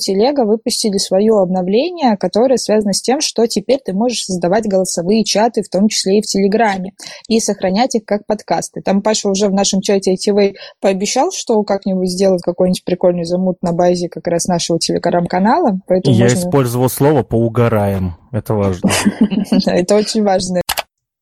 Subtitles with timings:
[0.00, 5.62] Телега выпустили свое обновление, которое связано с тем, что теперь ты можешь создавать голосовые чаты,
[5.62, 6.94] в том числе и в Телеграме,
[7.28, 8.82] и сохранять их как подкасты.
[8.82, 13.72] Там Паша уже в нашем чате ITV пообещал, что как-нибудь сделает какой-нибудь прикольный замут на
[13.72, 15.78] базе как раз нашего Телеграм-канала.
[15.88, 16.26] Я можно...
[16.26, 18.16] использовал слово «поугараем».
[18.32, 18.90] Это важно.
[19.66, 20.62] Это очень важно.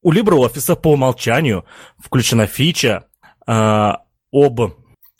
[0.02, 1.64] У LibreOffice по умолчанию
[1.98, 3.04] включена фича
[3.46, 4.02] а,
[4.32, 4.60] об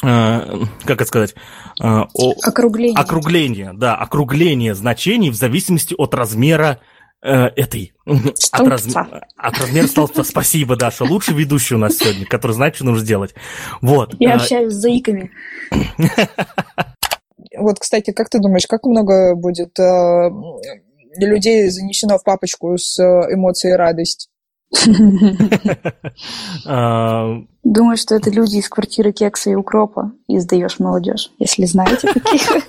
[0.01, 1.35] как это сказать,
[1.83, 2.03] э,
[2.43, 2.99] округление.
[2.99, 6.81] округление, да, округление значений в зависимости от размера
[7.21, 8.87] э, этой от, раз,
[9.37, 10.23] от размера столбца.
[10.23, 13.35] Спасибо, Даша, лучший ведущий у нас сегодня, который знает, что нужно сделать.
[13.81, 14.15] Вот.
[14.21, 15.31] Я общаюсь с заиками.
[17.57, 19.77] Вот, кстати, как ты думаешь, как много будет
[21.17, 24.29] людей занесено в папочку с эмоцией радость?
[26.67, 32.13] А, Думаю, что это люди из квартиры кекса и укропа и сдаешь молодежь, если знаете
[32.13, 32.67] таких.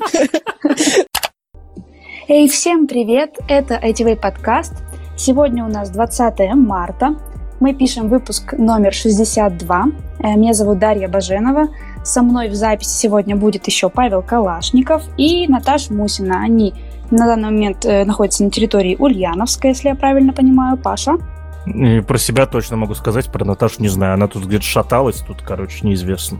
[2.27, 3.37] Эй, всем привет!
[3.47, 4.73] Это ITV подкаст.
[5.17, 7.15] Сегодня у нас 20 марта.
[7.59, 9.85] Мы пишем выпуск номер 62.
[10.19, 11.67] Э, меня зовут Дарья Баженова.
[12.03, 16.41] Со мной в записи сегодня будет еще Павел Калашников и Наташа Мусина.
[16.41, 16.73] Они
[17.11, 20.77] на данный момент э, находятся на территории Ульяновска, если я правильно понимаю.
[20.77, 21.17] Паша?
[21.65, 24.13] И про себя точно могу сказать, про Наташу не знаю.
[24.13, 26.39] Она тут где-то шаталась, тут, короче, неизвестно.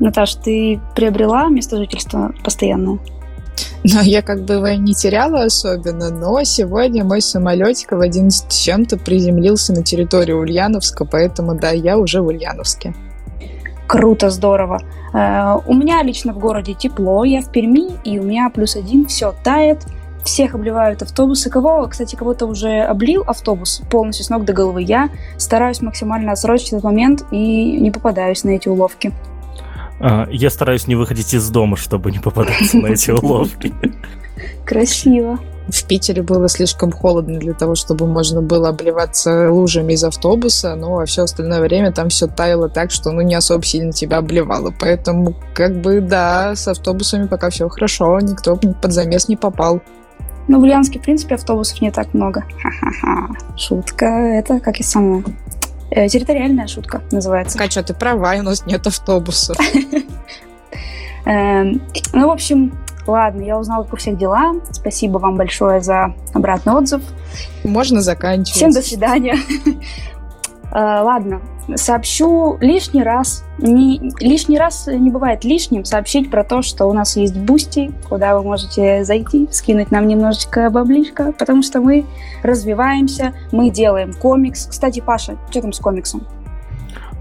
[0.00, 2.98] Наташ, ты приобрела место жительства постоянное?
[3.84, 8.96] Ну, я как бы его не теряла особенно, но сегодня мой самолетик в 11 чем-то
[8.96, 12.94] приземлился на территорию Ульяновска, поэтому, да, я уже в Ульяновске.
[13.86, 14.80] Круто, здорово.
[15.12, 19.06] Э, у меня лично в городе тепло, я в Перми, и у меня плюс один,
[19.06, 19.84] все тает,
[20.24, 21.50] всех обливают автобусы.
[21.50, 24.82] Кого, кстати, кого-то уже облил автобус полностью с ног до головы.
[24.82, 29.12] Я стараюсь максимально отсрочить этот момент и не попадаюсь на эти уловки.
[30.00, 33.72] А, я стараюсь не выходить из дома, чтобы не попадаться на эти уловки.
[34.64, 35.38] Красиво.
[35.68, 40.98] В Питере было слишком холодно для того, чтобы можно было обливаться лужами из автобуса, но
[40.98, 44.74] а все остальное время там все таяло так, что ну не особо сильно тебя обливало.
[44.78, 49.80] Поэтому как бы да, с автобусами пока все хорошо, никто под замес не попал.
[50.48, 52.44] Ну, в Ульяновске, в принципе, автобусов не так много.
[52.62, 53.28] Ха-ха-ха.
[53.56, 54.06] Шутка.
[54.06, 55.24] Это, как и самая
[55.90, 57.56] э, территориальная шутка называется.
[57.56, 59.56] Катя, ты права, у нас нет автобусов.
[61.24, 61.80] Эм,
[62.12, 64.54] ну, в общем, ладно, я узнала, как у всех дела.
[64.70, 67.02] Спасибо вам большое за обратный отзыв.
[67.62, 68.56] Можно заканчивать.
[68.56, 69.36] Всем до свидания.
[70.72, 71.40] Э, ладно,
[71.76, 73.44] сообщу лишний раз.
[73.58, 78.36] Не, лишний раз не бывает лишним сообщить про то, что у нас есть Boosty, куда
[78.36, 82.04] вы можете зайти, скинуть нам немножечко баблишка, потому что мы
[82.42, 84.66] развиваемся, мы делаем комикс.
[84.66, 86.26] Кстати, Паша, что там с комиксом?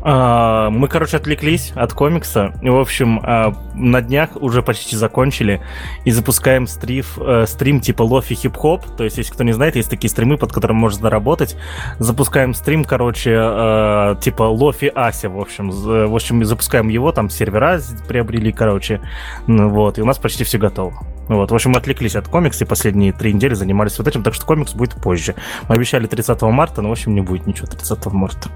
[0.05, 2.53] А, мы, короче, отвлеклись от комикса.
[2.61, 5.61] В общем, а, на днях уже почти закончили
[6.03, 8.83] и запускаем стриф, э, стрим типа лофи хип-хоп.
[8.97, 11.55] То есть, если кто не знает, есть такие стримы, под которым можно заработать.
[11.99, 15.69] Запускаем стрим, короче, э, типа лофи Ася, в общем.
[15.69, 18.99] В общем, запускаем его, там сервера приобрели, короче.
[19.47, 20.93] Ну, вот, и у нас почти все готово.
[21.29, 24.33] Вот, в общем, мы отвлеклись от комикса и последние три недели занимались вот этим, так
[24.33, 25.35] что комикс будет позже.
[25.69, 28.49] Мы обещали 30 марта, но, в общем, не будет ничего 30 марта.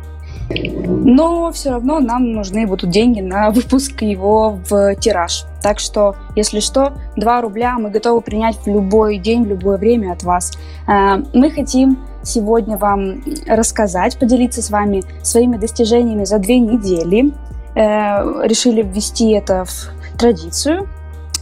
[0.50, 5.46] Но все равно нам нужны будут деньги на выпуск его в тираж.
[5.62, 10.14] Так что, если что, 2 рубля мы готовы принять в любой день, в любое время
[10.14, 10.54] от вас.
[10.88, 17.34] Э, мы хотим сегодня вам рассказать, поделиться с вами своими достижениями за две недели.
[17.76, 20.88] Э, решили ввести это в традицию.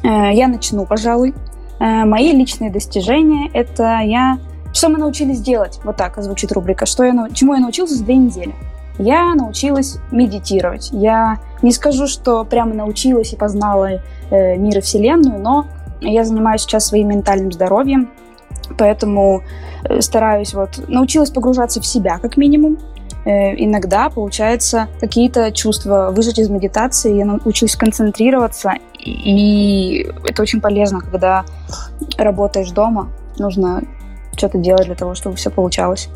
[0.03, 1.33] Э, я начну, пожалуй.
[1.77, 4.39] Мои личные достижения– это я...
[4.73, 5.81] Что мы научились делать?
[5.83, 6.85] Вот так звучит рубрика.
[6.85, 8.55] Что я, чему я научился за две недели?
[8.97, 10.89] Я научилась медитировать.
[10.91, 15.65] Я не скажу, что прямо научилась и познала э, мир и Вселенную, но
[16.01, 18.11] я занимаюсь сейчас своим ментальным здоровьем,
[18.77, 19.41] поэтому
[19.83, 22.77] э, стараюсь вот научилась погружаться в себя как минимум.
[23.25, 31.01] Э, иногда получается какие-то чувства выжить из медитации, я научилась концентрироваться, и это очень полезно,
[31.01, 31.45] когда
[32.17, 33.81] работаешь дома, нужно
[34.37, 36.09] что-то делать для того, чтобы все получалось.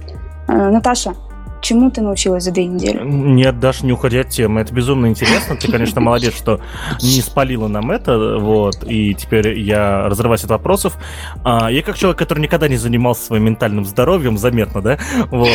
[0.48, 1.14] Э, Наташа,
[1.62, 3.02] Чему ты научилась за две недели?
[3.04, 4.62] Нет, даже не уходя от темы.
[4.62, 5.56] Это безумно интересно.
[5.58, 6.62] Ты, конечно, молодец, что
[7.02, 8.38] не спалила нам это.
[8.38, 8.84] Вот.
[8.88, 10.98] И теперь я разрываюсь от вопросов.
[11.44, 15.00] А, я как человек, который никогда не занимался своим ментальным здоровьем, заметно, да?
[15.32, 15.50] Вот.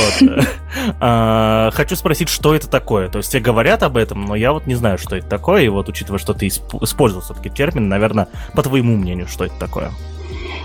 [1.00, 3.08] А, хочу спросить, что это такое?
[3.08, 5.62] То есть тебе говорят об этом, но я вот не знаю, что это такое.
[5.62, 9.90] И вот, учитывая, что ты использовал все-таки термин, наверное, по твоему мнению, что это такое?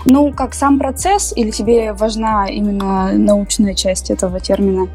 [0.06, 4.88] Ну, как сам процесс, или тебе важна именно научная часть этого термина?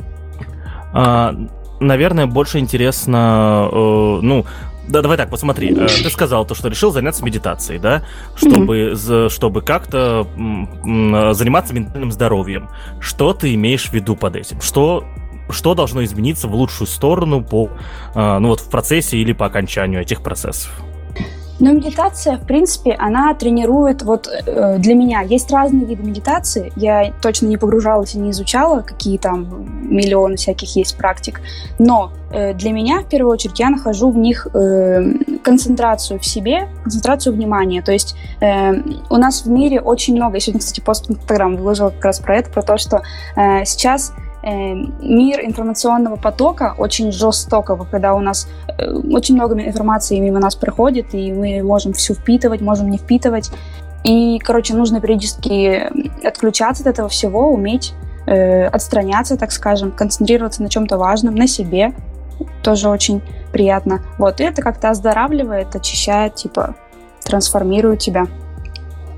[0.95, 1.35] А,
[1.81, 4.45] наверное, больше интересно, э, ну,
[4.87, 5.75] да, давай так, посмотри.
[5.75, 8.03] Э, ты сказал то, что решил заняться медитацией, да,
[8.35, 9.29] чтобы, mm-hmm.
[9.29, 10.25] чтобы как-то
[11.33, 12.69] заниматься ментальным здоровьем.
[13.01, 14.61] Что ты имеешь в виду под этим?
[14.61, 15.03] Что
[15.49, 17.69] что должно измениться в лучшую сторону по,
[18.15, 20.71] э, ну вот в процессе или по окончанию этих процессов?
[21.59, 25.21] Но медитация, в принципе, она тренирует, вот э, для меня.
[25.21, 30.75] Есть разные виды медитации, я точно не погружалась и не изучала, какие там миллионы всяких
[30.75, 31.41] есть практик,
[31.79, 35.13] но э, для меня, в первую очередь, я нахожу в них э,
[35.43, 38.73] концентрацию в себе, концентрацию внимания, то есть э,
[39.09, 42.19] у нас в мире очень много, я сегодня, кстати, пост в Инстаграм выложила как раз
[42.19, 43.01] про это, про то, что
[43.35, 44.13] э, сейчас
[44.45, 48.47] мир информационного потока очень жестокого, когда у нас
[48.77, 53.49] э, очень много информации мимо нас проходит, и мы можем все впитывать, можем не впитывать.
[54.03, 55.89] И, короче, нужно периодически
[56.25, 57.93] отключаться от этого всего, уметь
[58.27, 61.93] э, отстраняться, так скажем, концентрироваться на чем-то важном, на себе.
[62.61, 64.01] Тоже очень приятно.
[64.19, 66.75] Вот, и это как-то оздоравливает, очищает, типа,
[67.23, 68.27] трансформирует тебя.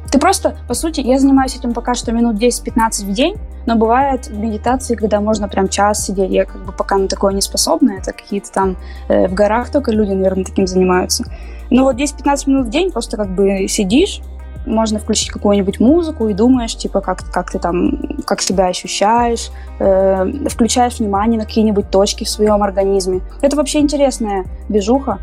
[0.09, 3.35] Ты просто, по сути, я занимаюсь этим пока что минут 10-15 в день,
[3.67, 6.31] но бывает медитации, когда можно прям час сидеть.
[6.31, 7.91] Я как бы пока на такое не способна.
[7.99, 8.77] Это какие-то там
[9.09, 11.25] э, в горах только люди, наверное, таким занимаются.
[11.69, 14.21] Но вот 10-15 минут в день просто как бы сидишь,
[14.65, 19.49] можно включить какую-нибудь музыку и думаешь, типа, как, как ты там, как себя ощущаешь,
[19.79, 23.21] э, включаешь внимание на какие-нибудь точки в своем организме.
[23.41, 25.19] Это вообще интересная движуха.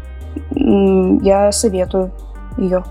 [0.55, 2.11] Я советую
[2.59, 2.85] ее.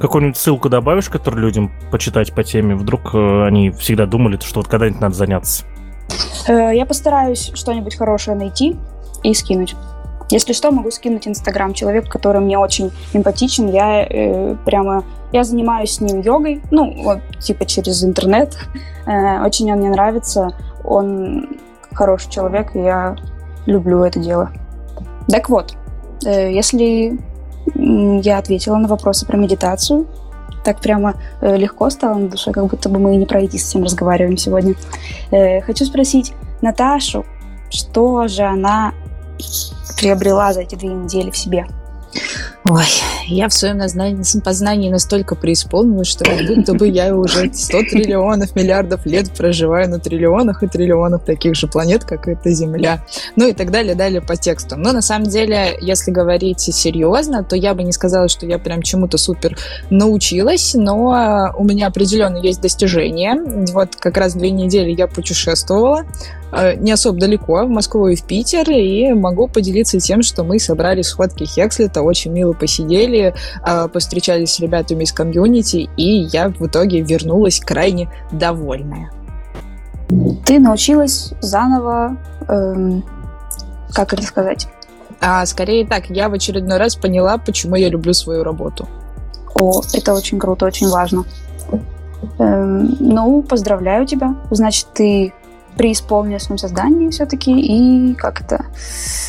[0.00, 2.74] Какую-нибудь ссылку добавишь, которую людям почитать по теме?
[2.74, 5.64] Вдруг э, они всегда думали, что вот когда-нибудь надо заняться?
[6.48, 8.76] Э, я постараюсь что-нибудь хорошее найти
[9.22, 9.74] и скинуть.
[10.28, 11.72] Если что, могу скинуть Инстаграм.
[11.72, 15.04] Человек, который мне очень эмпатичен, я э, прямо...
[15.32, 18.56] Я занимаюсь с ним йогой, ну, вот, типа через интернет.
[19.06, 20.50] Э, очень он мне нравится.
[20.84, 21.58] Он
[21.92, 23.16] хороший человек, и я
[23.66, 24.50] люблю это дело.
[25.28, 25.74] Так вот,
[26.24, 27.18] э, если
[27.74, 30.06] я ответила на вопросы про медитацию.
[30.64, 33.58] Так прямо э, легко стало на душе, как будто бы мы и не про IT
[33.58, 34.74] совсем разговариваем сегодня.
[35.30, 37.24] Э, хочу спросить Наташу,
[37.70, 38.92] что же она
[39.98, 41.66] приобрела за эти две недели в себе?
[42.68, 42.84] Ой,
[43.28, 43.78] я в своем
[44.42, 50.00] познании настолько преисполнилась, что как будто бы я уже 100 триллионов, миллиардов лет проживаю на
[50.00, 53.04] триллионах и триллионах таких же планет, как эта Земля.
[53.36, 54.76] Ну и так далее, далее по тексту.
[54.76, 58.82] Но на самом деле, если говорить серьезно, то я бы не сказала, что я прям
[58.82, 59.56] чему-то супер
[59.90, 63.36] научилась, но у меня определенно есть достижения.
[63.72, 66.04] Вот как раз две недели я путешествовала,
[66.52, 70.58] Э, не особо далеко, в Москву и в Питер, и могу поделиться тем, что мы
[70.58, 73.34] собрали сходки Хекслета, очень мило посидели,
[73.66, 79.10] э, постречались с ребятами из комьюнити, и я в итоге вернулась крайне довольная.
[80.44, 82.16] Ты научилась заново,
[82.48, 83.04] эм,
[83.92, 84.68] как это сказать?
[85.20, 88.88] А скорее так, я в очередной раз поняла, почему я люблю свою работу.
[89.54, 91.24] О, это очень круто, очень важно.
[92.38, 94.36] Эм, ну, поздравляю тебя.
[94.50, 95.32] Значит, ты
[95.76, 98.66] преисполнилась в своем создании все-таки, и как это...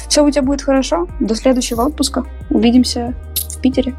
[0.07, 1.07] Все у тебя будет хорошо.
[1.19, 2.25] До следующего отпуска.
[2.49, 3.13] Увидимся
[3.49, 3.95] в Питере.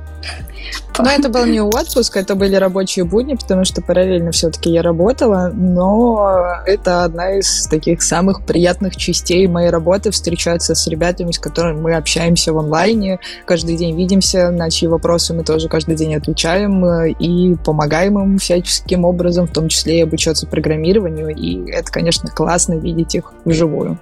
[0.99, 5.53] Но это был не отпуск, это были рабочие будни, потому что параллельно все-таки я работала,
[5.55, 11.81] но это одна из таких самых приятных частей моей работы, встречаться с ребятами, с которыми
[11.81, 16.85] мы общаемся в онлайне, каждый день видимся, на чьи вопросы мы тоже каждый день отвечаем
[17.07, 22.75] и помогаем им всяческим образом, в том числе и обучаться программированию, и это, конечно, классно
[22.75, 23.99] видеть их вживую.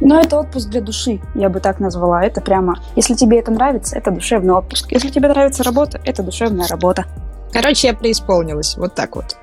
[0.00, 2.24] Но это отпуск для души, я бы так назвала.
[2.24, 4.90] Это прямо, если тебе это нравится, это душевный отпуск.
[4.90, 7.04] Если тебе нравится работа, это душевная работа.
[7.52, 8.76] Короче, я преисполнилась.
[8.76, 9.36] Вот так вот.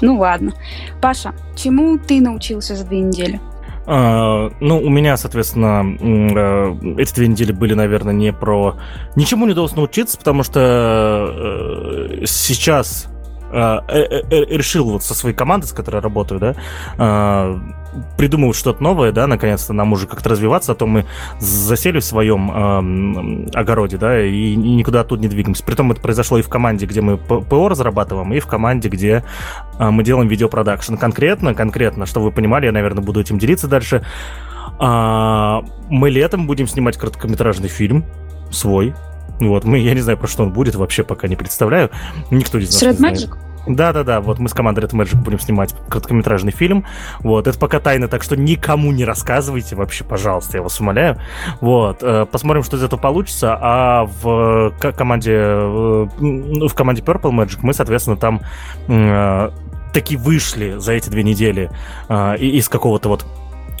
[0.00, 0.52] Ну ладно.
[1.00, 3.40] Паша, чему ты научился за две недели?
[3.84, 8.76] Uh, ну, у меня, соответственно, uh, эти две недели были, наверное, не про...
[9.16, 13.08] Ничему не удалось научиться, потому что uh, сейчас
[13.52, 16.54] Э, э, э, решил вот со своей командой, с которой я работаю, да,
[18.16, 21.06] придумывать что-то новое, да, наконец-то нам уже как-то развиваться, а то мы
[21.38, 25.64] засели в своем э, огороде, да, и, и никуда оттуда не двигаемся.
[25.64, 29.24] Притом это произошло и в команде, где мы ПО разрабатываем, и в команде, где
[29.78, 30.96] э, мы делаем видеопродакшн.
[30.96, 34.04] Конкретно, конкретно, чтобы вы понимали, я, наверное, буду этим делиться дальше.
[34.80, 38.04] Э, мы летом будем снимать короткометражный фильм
[38.50, 38.94] свой,
[39.40, 41.90] вот, мы, я не знаю, про что он будет, вообще пока не представляю.
[42.30, 43.36] Никто из нас С Red Magic?
[43.66, 46.84] Да-да-да, вот мы с командой Red Magic будем снимать короткометражный фильм.
[47.20, 51.18] Вот, это пока тайна, так что никому не рассказывайте вообще, пожалуйста, я вас умоляю.
[51.60, 53.56] Вот, э, посмотрим, что из этого получится.
[53.60, 58.40] А в команде, э, в команде Purple Magic мы, соответственно, там
[58.88, 59.50] э,
[59.92, 61.70] таки вышли за эти две недели
[62.08, 63.26] из какого-то вот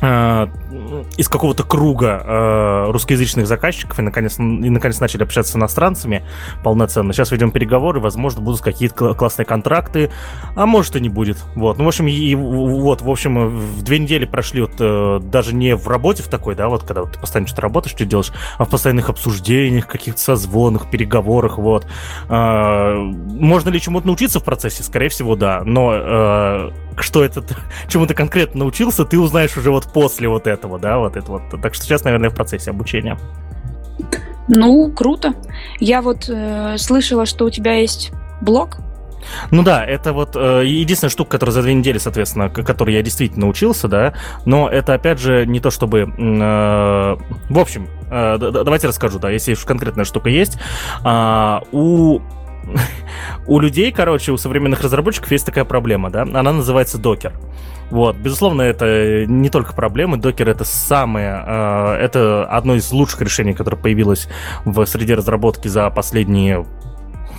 [0.02, 6.24] из какого-то круга э, русскоязычных заказчиков и наконец, и наконец начали общаться с иностранцами
[6.64, 7.12] полноценно.
[7.12, 10.10] Сейчас ведем переговоры, возможно, будут какие-то классные контракты,
[10.56, 11.44] а может и не будет.
[11.54, 15.54] Вот, ну, в общем, и, вот, в общем, в две недели прошли вот э, даже
[15.54, 18.32] не в работе в такой, да, вот, когда вот ты постоянно что-то работаешь, что делаешь,
[18.58, 21.86] а в постоянных обсуждениях, каких-то созвонах, переговорах, вот.
[22.28, 24.82] Э, можно ли чему-то научиться в процессе?
[24.82, 27.44] Скорее всего, да, но э, что это,
[27.88, 31.42] чему ты конкретно научился, ты узнаешь уже вот после вот этого, да, вот это вот.
[31.62, 33.18] Так что сейчас, наверное, в процессе обучения.
[34.48, 35.34] Ну, круто.
[35.78, 38.78] Я вот э, слышала, что у тебя есть блог.
[39.50, 43.46] Ну да, это вот э, единственная штука, которая за две недели, соответственно, которой я действительно
[43.46, 46.12] научился, да, но это, опять же, не то чтобы...
[46.18, 47.16] Э,
[47.48, 50.58] в общем, э, давайте расскажу, да, если уж конкретная штука есть.
[51.04, 52.20] Э, у
[53.46, 57.32] у людей, короче, у современных разработчиков есть такая проблема, да, она называется докер.
[57.90, 60.16] Вот, безусловно, это не только проблемы.
[60.16, 64.28] Докер это самое, э, это одно из лучших решений, которое появилось
[64.64, 66.64] в среде разработки за последние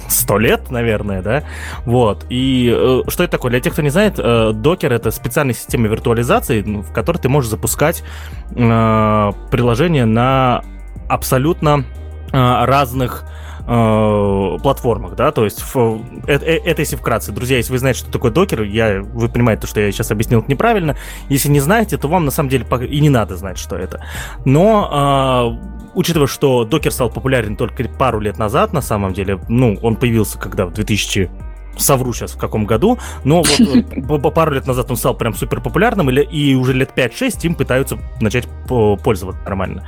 [0.09, 1.43] сто лет, наверное, да,
[1.85, 3.51] вот, и э, что это такое?
[3.51, 7.29] Для тех, кто не знает, э, Docker— это специальная система виртуализации, ну, в которой ты
[7.29, 8.03] можешь запускать
[8.51, 10.63] э, приложения на
[11.09, 11.85] абсолютно
[12.31, 17.31] э, разных э, платформах, да, то есть в, это, э, это если вкратце.
[17.31, 20.51] Друзья, если вы знаете, что такое докер, я, вы понимаете, что я сейчас объяснил это
[20.51, 20.97] неправильно.
[21.29, 24.05] Если не знаете, то вам на самом деле и не надо знать, что это.
[24.43, 29.77] Но э, учитывая, что докер стал популярен только пару лет назад, на самом деле, ну,
[29.81, 31.29] он появился когда в 2000
[31.77, 35.61] совру сейчас в каком году, но вот э, пару лет назад он стал прям супер
[35.61, 39.87] популярным, и уже лет 5-6 им пытаются начать пользоваться нормально.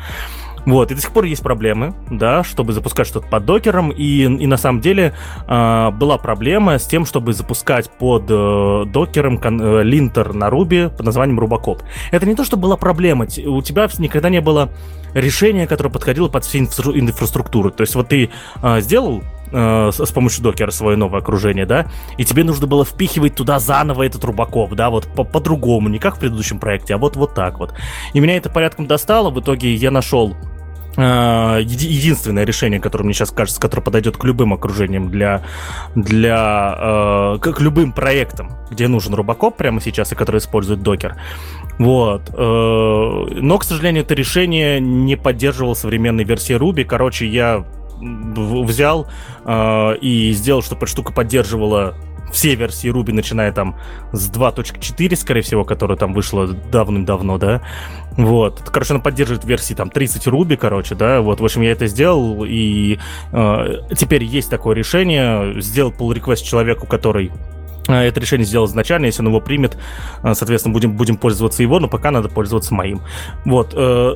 [0.66, 4.48] Вот, и до сих пор есть проблемы, да, чтобы запускать что-то под докером, и, и
[4.48, 5.14] на самом деле
[5.48, 10.90] э, была проблема с тем, чтобы запускать под э, докером кон, э, линтер на Ruby
[10.90, 11.82] под названием Rubacop.
[12.12, 14.70] Это не то, что была проблема, у тебя никогда не было
[15.14, 17.70] решения, которое подходило под всю инфра- инфраструктуру.
[17.70, 18.32] То есть вот ты
[18.62, 21.86] э, сделал с помощью докера свое новое окружение, да,
[22.18, 26.18] и тебе нужно было впихивать туда заново этот рубаков, да, вот по- по-другому, не как
[26.18, 27.74] в предыдущем проекте, а вот вот так вот.
[28.14, 30.36] И меня это порядком достало, в итоге я нашел
[30.98, 35.44] единственное решение, которое мне сейчас кажется, которое подойдет к любым окружениям для,
[35.96, 41.16] для э, к любым проектам, где нужен Рубакоп прямо сейчас и который использует докер.
[41.78, 42.30] Вот.
[42.34, 46.86] Э, но, к сожалению, это решение не поддерживало современной версии Ruby.
[46.86, 47.66] Короче, я
[48.00, 49.08] взял
[49.46, 51.96] э, и сделал, чтобы эта штука поддерживала
[52.36, 53.78] все версии Ruby, начиная там
[54.12, 57.62] с 2.4, скорее всего, которая там вышла давным-давно, да,
[58.18, 58.62] вот.
[58.72, 62.44] Короче, она поддерживает версии там 30 Ruby, короче, да, вот, в общем, я это сделал,
[62.46, 63.00] и
[63.32, 63.66] э,
[63.98, 67.32] теперь есть такое решение, сделал pull request человеку, который
[67.94, 69.78] это решение сделал изначально, если он его примет,
[70.22, 73.02] а, соответственно, будем, будем пользоваться его, но пока надо пользоваться моим.
[73.46, 73.74] Вот.
[73.76, 74.16] Э,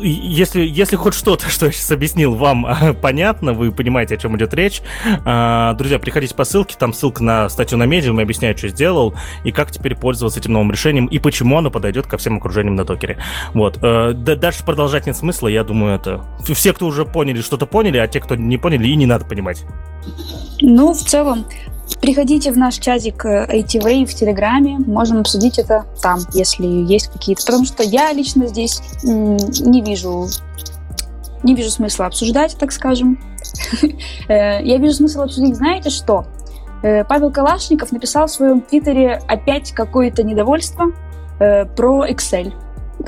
[0.00, 2.66] если, если хоть что-то, что я сейчас объяснил, вам
[3.00, 4.82] понятно, вы понимаете, о чем идет речь,
[5.24, 9.52] а, друзья, приходите по ссылке, там ссылка на статью на Medium, объясняю, что сделал, и
[9.52, 13.18] как теперь пользоваться этим новым решением, и почему оно подойдет ко всем окружениям на докере.
[13.54, 13.78] Вот.
[13.82, 16.24] Э, дальше продолжать нет смысла, я думаю, это...
[16.54, 19.64] Все, кто уже поняли, что-то поняли, а те, кто не поняли, и не надо понимать.
[20.60, 21.46] Ну, в целом,
[22.00, 27.44] Приходите в наш чатик ATV э, в Телеграме, можем обсудить это там, если есть какие-то.
[27.44, 30.26] Потому что я лично здесь не вижу,
[31.42, 33.20] не вижу смысла обсуждать, так скажем.
[34.28, 36.26] Э, я вижу смысл обсудить, знаете что?
[36.82, 40.86] Э, Павел Калашников написал в своем твиттере опять какое-то недовольство
[41.38, 42.52] про Excel.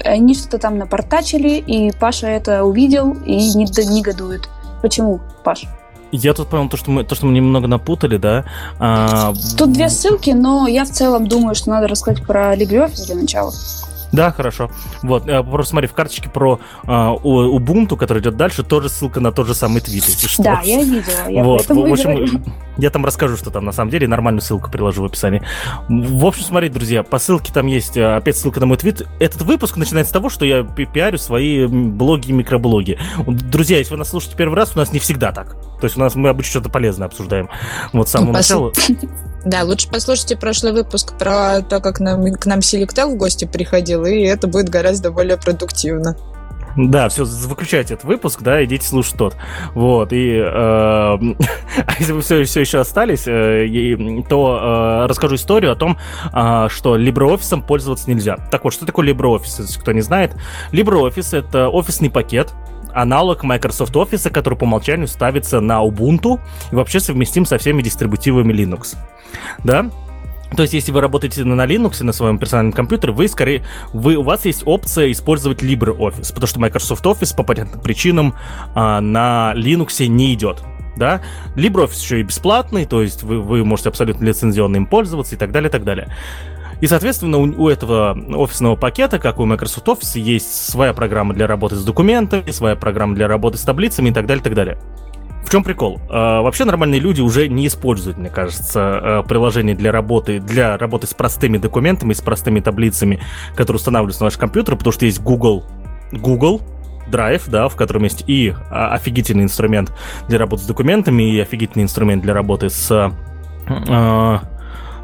[0.05, 4.49] Они что-то там напортачили, и Паша это увидел и не негодует.
[4.83, 5.65] Почему, Паш?
[6.12, 8.45] Я тут понял то, что мы, то, что мы немного напутали, да.
[8.79, 9.35] А...
[9.57, 13.53] Тут две ссылки, но я в целом думаю, что надо рассказать про LibreOffice для начала.
[14.12, 14.71] Да, хорошо.
[15.03, 19.33] Вот, э, просто смотри, в карточке про э, Ubuntu, который идет дальше, тоже ссылка на
[19.33, 20.43] тот же самый твит, если что.
[20.43, 21.29] Да, я видела.
[21.29, 22.43] Я вот, в общем,
[22.79, 25.43] я там расскажу, что там на самом деле, нормальную ссылку приложу в описании.
[25.88, 29.07] В общем, смотри, друзья, по ссылке там есть э, опять ссылка на мой твит.
[29.21, 32.99] Этот выпуск начинается с того, что я пиарю свои блоги и микроблоги.
[33.27, 35.55] Друзья, если вы нас слушаете первый раз, у нас не всегда так.
[35.81, 37.49] То есть у нас мы обычно что-то полезное обсуждаем.
[37.93, 38.73] Вот с самого ну, начала.
[39.45, 44.04] Да, лучше послушайте прошлый выпуск про то, как нам, к нам Селектел в гости приходил,
[44.04, 46.16] и это будет гораздо более продуктивно.
[46.76, 49.37] Да, все, выключайте этот выпуск, да, идите слушать тот.
[49.75, 51.18] Вот, и э,
[51.99, 55.99] если вы все, все еще остались, э, то э, расскажу историю о том,
[56.33, 58.37] э, что LibreOffice пользоваться нельзя.
[58.52, 60.37] Так вот, что такое LibreOffice, если кто не знает?
[60.71, 62.54] LibreOffice— это офисный пакет,
[63.00, 66.40] аналог Microsoft Office, который по умолчанию ставится на Ubuntu
[66.73, 68.97] и вообще совместим со всеми дистрибутивами Linux.
[69.64, 69.90] Да?
[70.57, 74.23] то есть, если вы работаете на Linux на своем персональном компьютере, вы скорее, вы, у
[74.23, 78.35] вас есть опция использовать LibreOffice, потому что Microsoft Office по понятным причинам
[78.75, 80.62] а, на Linux не идет.
[80.97, 81.21] Да?
[81.55, 85.52] LibreOffice еще и бесплатный, то есть вы, вы можете абсолютно лицензионно им пользоваться и так
[85.52, 86.09] далее, и так далее.
[86.81, 91.47] И, соответственно, у, у этого офисного пакета, как у Microsoft Office, есть своя программа для
[91.47, 94.79] работы с документами, своя программа для работы с таблицами и так далее, и так далее.
[95.45, 95.99] В чем прикол?
[96.11, 101.07] Э, вообще нормальные люди уже не используют, мне кажется, э, приложение для работы, для работы
[101.07, 103.21] с простыми документами, с простыми таблицами,
[103.55, 105.65] которые устанавливаются на ваш компьютер, потому что есть Google,
[106.13, 106.61] Google,
[107.11, 109.91] Drive, да, в котором есть и а, офигительный инструмент
[110.29, 113.11] для работы с документами, и офигительный инструмент для работы с
[113.67, 114.39] э,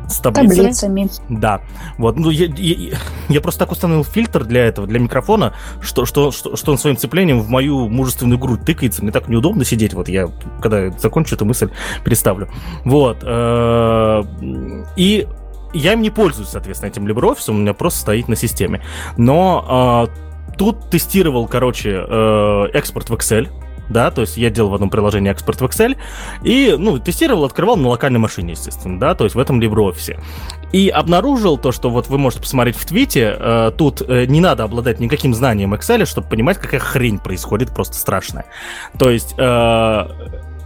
[0.08, 0.56] с таблицами.
[0.56, 1.08] таблицами.
[1.28, 1.60] Да.
[1.98, 2.16] Вот.
[2.16, 6.56] Ну, я, я, я просто так установил фильтр для этого, для микрофона, что, что, что,
[6.56, 9.02] что он своим цеплением в мою мужественную грудь тыкается.
[9.02, 9.94] Мне так неудобно сидеть.
[9.94, 10.28] Вот я,
[10.60, 11.70] когда закончу эту мысль,
[12.04, 12.48] переставлю.
[12.84, 13.18] Вот.
[13.22, 14.22] Э,
[14.96, 15.26] и
[15.72, 18.82] я им не пользуюсь, соответственно, этим LibreOffice, у меня просто стоит на системе.
[19.16, 23.48] Но э, тут тестировал, короче, э, экспорт в Excel
[23.88, 25.96] да, то есть я делал в одном приложении экспорт в Excel
[26.42, 30.18] и, ну, тестировал, открывал на локальной машине, естественно, да, то есть в этом LibreOffice.
[30.72, 34.64] И обнаружил то, что вот вы можете посмотреть в твите, э, тут э, не надо
[34.64, 38.46] обладать никаким знанием Excel, чтобы понимать, какая хрень происходит, просто страшная.
[38.98, 40.04] То есть э,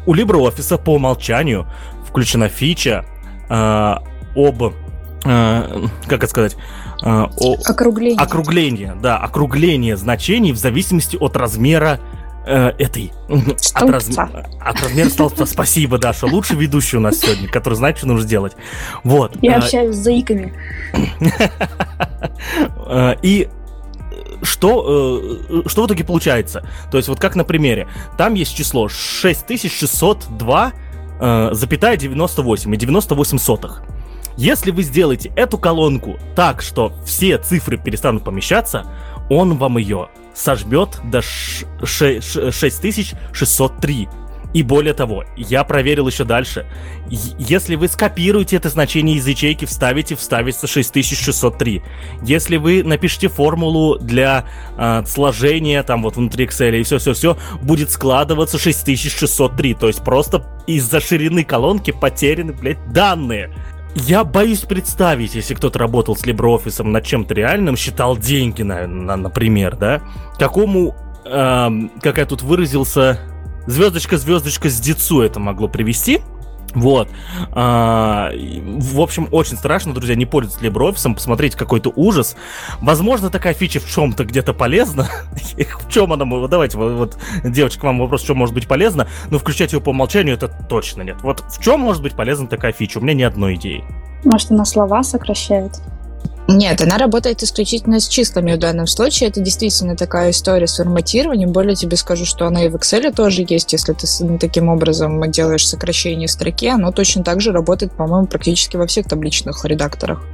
[0.07, 1.67] у LibreOffice по умолчанию
[2.09, 3.05] включена фича
[3.51, 3.95] э,
[4.35, 6.57] об, э, как это сказать,
[7.03, 8.19] э, о, округление.
[8.19, 12.01] округление, да, округление значений в зависимости от размера
[12.49, 13.13] э, этой...
[13.75, 14.09] От, раз...
[14.09, 15.47] от размера столбца.
[15.47, 16.27] Спасибо, Даша.
[16.27, 18.55] Лучший ведущий у нас сегодня, который знает, что нужно сделать.
[19.05, 19.37] Вот.
[19.43, 19.59] Я а...
[19.59, 20.55] общаюсь с заиками.
[22.91, 23.49] Э, и
[24.43, 26.67] что, э, что в итоге получается?
[26.91, 27.87] То есть вот как на примере.
[28.17, 30.73] Там есть число 6602
[31.21, 33.83] э, запятая 98 и 98 сотых.
[34.37, 38.87] Если вы сделаете эту колонку так, что все цифры перестанут помещаться,
[39.29, 44.09] он вам ее сожмет до 6603.
[44.55, 46.65] И более того, я проверил еще дальше.
[47.11, 51.83] Если вы скопируете это значение из ячейки, вставите, вставится 6603.
[52.23, 54.47] Если вы напишите формулу для
[54.79, 59.75] э, сложения там вот внутри Excel и все-все-все, будет складываться 6603.
[59.75, 63.53] То есть просто из-за ширины колонки потеряны, блядь, данные.
[64.07, 69.17] Я боюсь представить, если кто-то работал с LibreOffice над чем-то реальным, считал деньги, на, на,
[69.17, 70.03] например, да,
[70.39, 73.19] какому, эм, как я тут выразился,
[73.67, 76.21] звездочка-звездочка с децу это могло привести,
[76.81, 77.09] вот.
[77.53, 82.37] А, в общем, очень страшно, друзья, не пользоваться LibreOffice, посмотреть какой-то ужас.
[82.81, 85.09] Возможно, такая фича в чем-то где-то полезна.
[85.57, 89.73] в чем она, давайте, вот, девочка, вам вопрос, в чем может быть полезно, но включать
[89.73, 91.17] ее по умолчанию это точно нет.
[91.23, 92.99] Вот в чем может быть полезна такая фича?
[92.99, 93.85] У меня ни одной идеи.
[94.25, 95.81] Может, она слова сокращает?
[96.51, 99.29] Нет, она работает исключительно с числами в данном случае.
[99.29, 101.53] Это действительно такая история с форматированием.
[101.53, 103.75] Более тебе скажу, что она и в Excel тоже есть.
[103.75, 108.87] Если ты таким образом делаешь сокращение строки, оно точно так же работает, по-моему, практически во
[108.87, 110.25] всех табличных редакторах.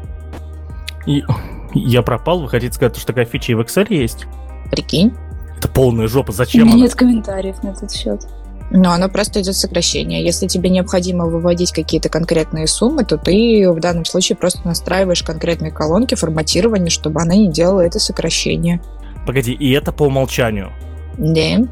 [1.04, 1.24] И
[1.74, 2.42] я пропал.
[2.42, 4.26] Вы хотите сказать, что такая фича и в Excel есть?
[4.70, 5.12] Прикинь.
[5.58, 6.30] Это полная жопа.
[6.30, 6.84] Зачем У меня она?
[6.84, 8.20] нет комментариев на этот счет.
[8.76, 10.24] Но оно просто идет сокращение.
[10.24, 15.70] Если тебе необходимо выводить какие-то конкретные суммы, то ты в данном случае просто настраиваешь конкретные
[15.70, 18.82] колонки форматирования, чтобы она не делала это сокращение.
[19.28, 20.72] Погоди, и это по умолчанию?
[21.16, 21.64] Да.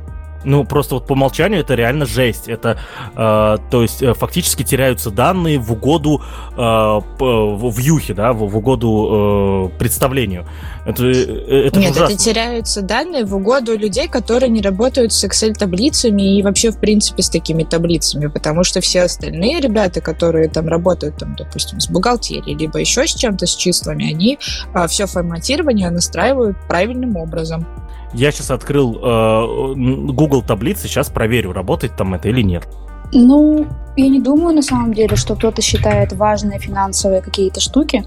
[0.44, 2.48] Ну, просто вот по умолчанию это реально жесть.
[2.48, 2.78] Это,
[3.16, 6.22] э, то есть, э, фактически теряются данные в угоду
[6.56, 10.46] э, в юхе, да, в, в угоду э, представлению.
[10.84, 12.14] Это, э, это Нет, ужасно.
[12.14, 17.22] это теряются данные в угоду людей, которые не работают с Excel-таблицами и вообще, в принципе,
[17.22, 22.56] с такими таблицами, потому что все остальные ребята, которые там работают, там, допустим, с бухгалтерией,
[22.56, 24.38] либо еще с чем-то, с числами, они
[24.74, 27.66] э, все форматирование настраивают правильным образом.
[28.12, 29.74] Я сейчас открыл э,
[30.12, 32.66] Google таблицы, сейчас проверю, работает там это или нет.
[33.12, 33.66] Ну,
[33.96, 38.04] я не думаю на самом деле, что кто-то считает важные финансовые какие-то штуки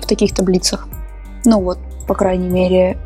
[0.00, 0.88] в таких таблицах.
[1.44, 1.78] Ну вот,
[2.10, 2.98] по крайней мере.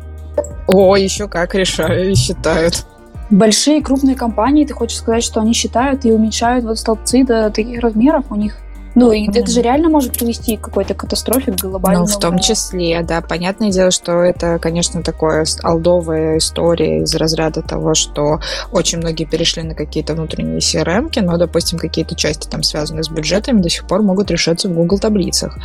[0.65, 2.87] О, еще как решают, считают.
[3.29, 7.81] Большие крупные компании, ты хочешь сказать, что они считают и уменьшают вот столбцы до таких
[7.81, 8.57] размеров, у них
[8.95, 9.39] ну, и mm-hmm.
[9.39, 12.01] это же реально может привести к какой-то катастрофе глобальной.
[12.01, 13.21] Ну, в том числе, да.
[13.21, 18.39] Понятное дело, что это, конечно, такое алдовая история из разряда того, что
[18.71, 23.61] очень многие перешли на какие-то внутренние crm но, допустим, какие-то части там связанные с бюджетами
[23.61, 25.57] до сих пор могут решаться в Google таблицах.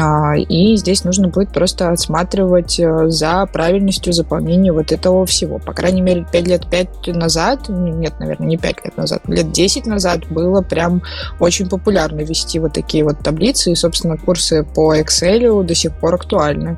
[0.00, 5.58] А, и здесь нужно будет просто отсматривать э, за правильностью заполнения вот этого всего.
[5.58, 9.86] По крайней мере, 5 лет 5 назад, нет, наверное, не 5 лет назад, лет 10
[9.86, 11.02] назад было прям
[11.38, 16.14] очень популярно вести вот такие вот таблицы, и, собственно, курсы по Excel до сих пор
[16.14, 16.76] актуальны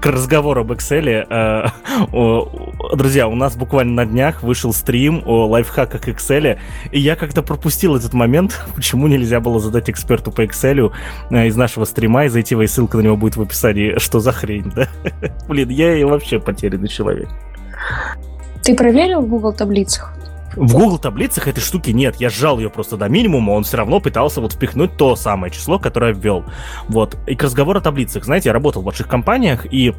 [0.00, 1.26] к разговору об Excel.
[1.28, 6.58] Э, друзья, у нас буквально на днях вышел стрим о лайфхаках Excel,
[6.90, 10.92] и я как-то пропустил этот момент, почему нельзя было задать эксперту по Excel
[11.30, 13.98] э, из нашего стрима и зайти, и ссылка на него будет в описании.
[13.98, 14.88] Что за хрень, да?
[15.48, 17.28] Блин, я и вообще потерянный человек.
[18.62, 20.14] Ты проверил в Google таблицах?
[20.56, 22.16] В Google таблицах этой штуки нет.
[22.16, 25.78] Я сжал ее просто до минимума, он все равно пытался вот впихнуть то самое число,
[25.78, 26.44] которое ввел.
[26.88, 27.16] Вот.
[27.26, 28.24] И к разговору о таблицах.
[28.24, 29.94] Знаете, я работал в больших компаниях, и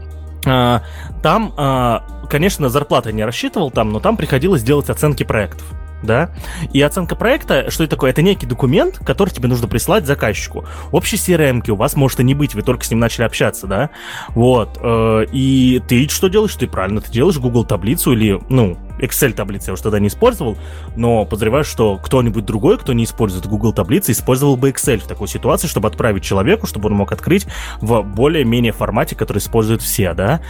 [0.45, 0.83] а,
[1.21, 5.65] там, а, конечно, зарплата не рассчитывал там, но там приходилось делать оценки проектов
[6.03, 6.31] да,
[6.71, 8.11] и оценка проекта, что это такое?
[8.11, 10.65] Это некий документ, который тебе нужно прислать заказчику.
[10.91, 13.89] Общей CRM у вас может и не быть, вы только с ним начали общаться, да,
[14.29, 16.55] вот, э, и ты что делаешь?
[16.55, 20.57] Ты правильно, ты делаешь Google таблицу или, ну, Excel таблицы я уже тогда не использовал,
[20.95, 25.27] но подозреваю, что кто-нибудь другой, кто не использует Google таблицы, использовал бы Excel в такой
[25.27, 27.47] ситуации, чтобы отправить человеку, чтобы он мог открыть
[27.81, 30.41] в более-менее формате, который используют все, да.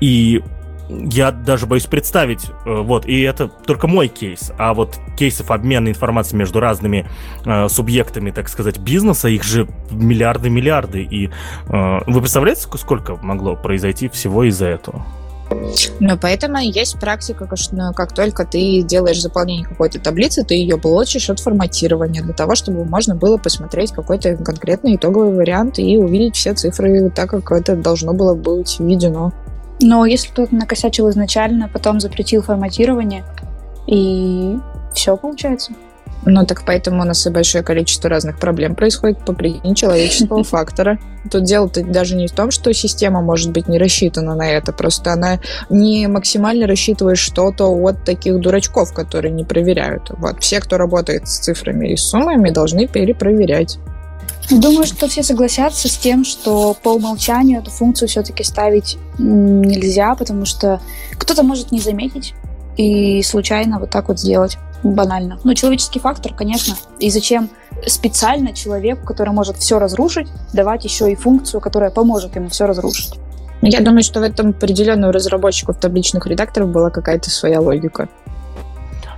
[0.00, 0.42] И
[0.88, 5.88] я даже боюсь представить, э, вот, и это только мой кейс, а вот кейсов обмена
[5.88, 7.08] информацией между разными
[7.44, 11.30] э, субъектами, так сказать, бизнеса, их же миллиарды-миллиарды, и э,
[12.06, 15.04] вы представляете, сколько могло произойти всего из-за этого?
[16.00, 21.30] Ну, поэтому есть практика, что как только ты делаешь заполнение какой-то таблицы, ты ее блочишь
[21.30, 26.54] от форматирования для того, чтобы можно было посмотреть какой-то конкретный итоговый вариант и увидеть все
[26.54, 29.32] цифры так, как это должно было быть введено.
[29.80, 33.24] Но если кто-то накосячил изначально, потом запретил форматирование,
[33.86, 34.56] и
[34.94, 35.72] все получается.
[36.28, 40.98] Ну, так поэтому у нас и большое количество разных проблем происходит по причине человеческого фактора.
[41.30, 45.12] Тут дело-то даже не в том, что система может быть не рассчитана на это, просто
[45.12, 45.38] она
[45.70, 50.10] не максимально рассчитывает что-то от таких дурачков, которые не проверяют.
[50.18, 50.40] Вот.
[50.40, 53.78] Все, кто работает с цифрами и суммами, должны перепроверять.
[54.50, 60.44] Думаю, что все согласятся с тем, что по умолчанию эту функцию все-таки ставить нельзя, потому
[60.44, 60.80] что
[61.18, 62.34] кто-то может не заметить
[62.76, 65.38] и случайно вот так вот сделать банально.
[65.42, 66.74] Ну, человеческий фактор, конечно.
[66.98, 67.50] И зачем
[67.86, 73.14] специально человеку, который может все разрушить, давать еще и функцию, которая поможет ему все разрушить?
[73.62, 78.08] Я думаю, что в этом определенно у разработчиков табличных редакторов была какая-то своя логика.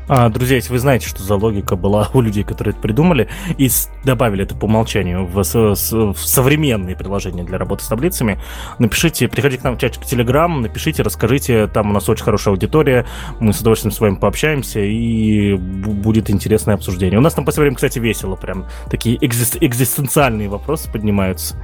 [0.08, 3.70] А, друзья, если вы знаете, что за логика была у людей, которые это придумали, и
[4.04, 8.40] добавили это по умолчанию в, в современные приложения для работы с таблицами,
[8.78, 13.06] напишите, приходите к нам в чатик Telegram, напишите, расскажите, там у нас очень хорошая аудитория,
[13.38, 17.18] мы с удовольствием с вами пообщаемся, и будет интересное обсуждение.
[17.18, 21.56] У нас там по время, кстати, весело, прям такие экзист, экзистенциальные вопросы поднимаются.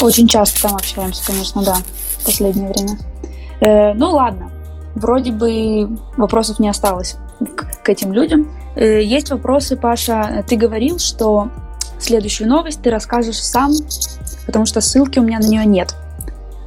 [0.00, 1.76] Очень часто там общаемся, конечно, да,
[2.18, 2.98] в последнее время.
[3.60, 4.50] Э, ну ладно,
[4.96, 7.16] вроде бы вопросов не осталось
[7.46, 8.48] к, к этим людям.
[8.74, 10.44] Э, есть вопросы, Паша.
[10.48, 11.48] Ты говорил, что
[11.98, 13.72] следующую новость ты расскажешь сам,
[14.46, 15.94] потому что ссылки у меня на нее нет.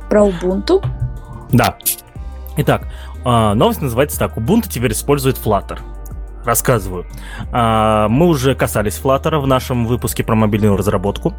[0.10, 0.86] Про Ubuntu.
[1.52, 1.78] Да.
[2.58, 2.88] Итак,
[3.24, 4.38] а, новость называется так.
[4.38, 5.80] Ubuntu теперь использует Flutter
[6.46, 7.06] рассказываю.
[7.52, 11.34] А, мы уже касались Flutter в нашем выпуске про мобильную разработку.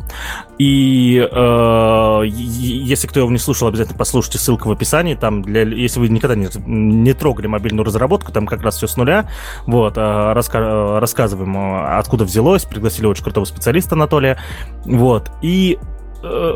[0.58, 5.14] И э, если кто его не слушал, обязательно послушайте, ссылка в описании.
[5.14, 8.96] Там для, если вы никогда не, не трогали мобильную разработку, там как раз все с
[8.96, 9.30] нуля.
[9.66, 11.56] Вот, а, раска, рассказываем,
[11.98, 12.64] откуда взялось.
[12.64, 14.38] Пригласили очень крутого специалиста Анатолия.
[14.84, 15.30] Вот.
[15.42, 15.78] И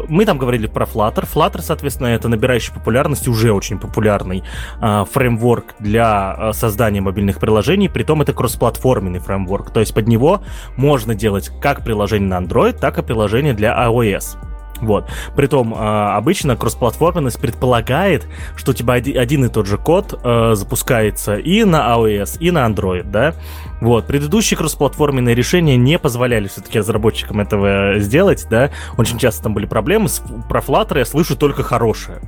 [0.08, 1.28] мы там говорили про Flutter.
[1.32, 4.42] Flutter, соответственно, это набирающий популярность, уже очень популярный
[4.80, 10.42] э, фреймворк для э, создания мобильных приложений, притом это кроссплатформенный фреймворк, то есть под него
[10.76, 14.49] можно делать как приложение на Android, так и приложение для iOS.
[14.80, 15.08] Вот.
[15.36, 21.36] Притом, э, обычно кроссплатформенность предполагает, что у тебя один, и тот же код э, запускается
[21.36, 23.34] и на iOS, и на Android, да?
[23.80, 24.06] Вот.
[24.06, 28.70] Предыдущие кроссплатформенные решения не позволяли все-таки разработчикам этого сделать, да?
[28.96, 30.08] Очень часто там были проблемы.
[30.48, 32.20] Про Flutter я слышу только хорошее.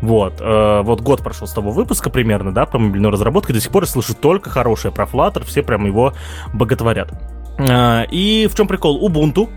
[0.00, 3.72] Вот, э, вот год прошел с того выпуска примерно, да, про мобильную разработку, до сих
[3.72, 6.12] пор я слышу только хорошее про Flutter, все прям его
[6.52, 7.12] боготворят.
[7.58, 9.04] Э, и в чем прикол?
[9.04, 9.48] Ubuntu,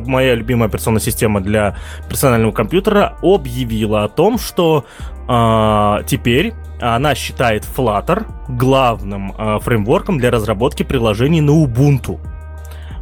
[0.00, 1.76] моя любимая операционная система для
[2.08, 4.84] персонального компьютера, объявила о том, что
[5.28, 12.18] э, теперь она считает Flutter главным э, фреймворком для разработки приложений на Ubuntu.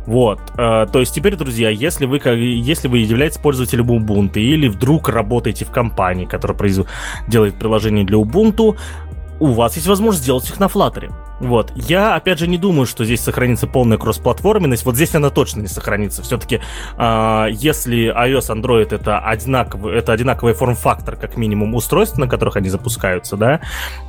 [0.07, 5.09] Вот, э, то есть теперь, друзья, если вы, если вы являетесь пользователем Ubuntu или вдруг
[5.09, 6.81] работаете в компании, которая произ...
[7.29, 8.77] делает приложение для Ubuntu,
[9.41, 11.13] у вас есть возможность сделать их на Flutter.
[11.41, 11.73] Вот.
[11.75, 14.85] Я, опять же, не думаю, что здесь сохранится полная кроссплатформенность.
[14.85, 16.23] Вот здесь она точно не сохранится.
[16.23, 16.61] Все-таки, э,
[16.97, 22.69] а, если iOS, Android это одинаковый, это одинаковый форм-фактор, как минимум, устройств, на которых они
[22.69, 23.61] запускаются, да,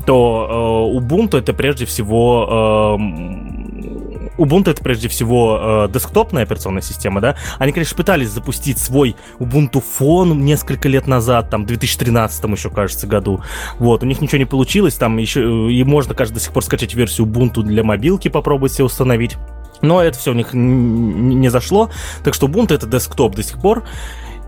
[0.05, 7.21] то э, Ubuntu это прежде всего э, Ubuntu это прежде всего э, десктопная операционная система,
[7.21, 7.35] да.
[7.59, 13.07] Они, конечно, пытались запустить свой Ubuntu Phone несколько лет назад, там, в 2013 еще, кажется,
[13.07, 13.41] году.
[13.79, 16.93] Вот, у них ничего не получилось, там еще, и можно, кажется, до сих пор скачать
[16.93, 19.37] версию Ubuntu для мобилки, попробовать себе установить.
[19.81, 21.89] Но это все у них не зашло.
[22.23, 23.83] Так что Ubuntu это десктоп до сих пор.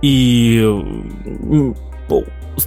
[0.01, 0.63] И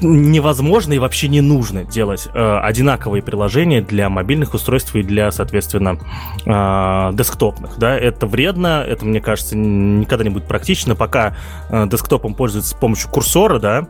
[0.01, 5.99] невозможно и вообще не нужно делать э, одинаковые приложения для мобильных устройств и для, соответственно,
[6.45, 7.79] э, десктопных.
[7.79, 7.97] Да?
[7.97, 10.95] Это вредно, это, мне кажется, никогда не будет практично.
[10.95, 11.37] Пока
[11.71, 13.87] э, десктопом пользуются с помощью курсора, да,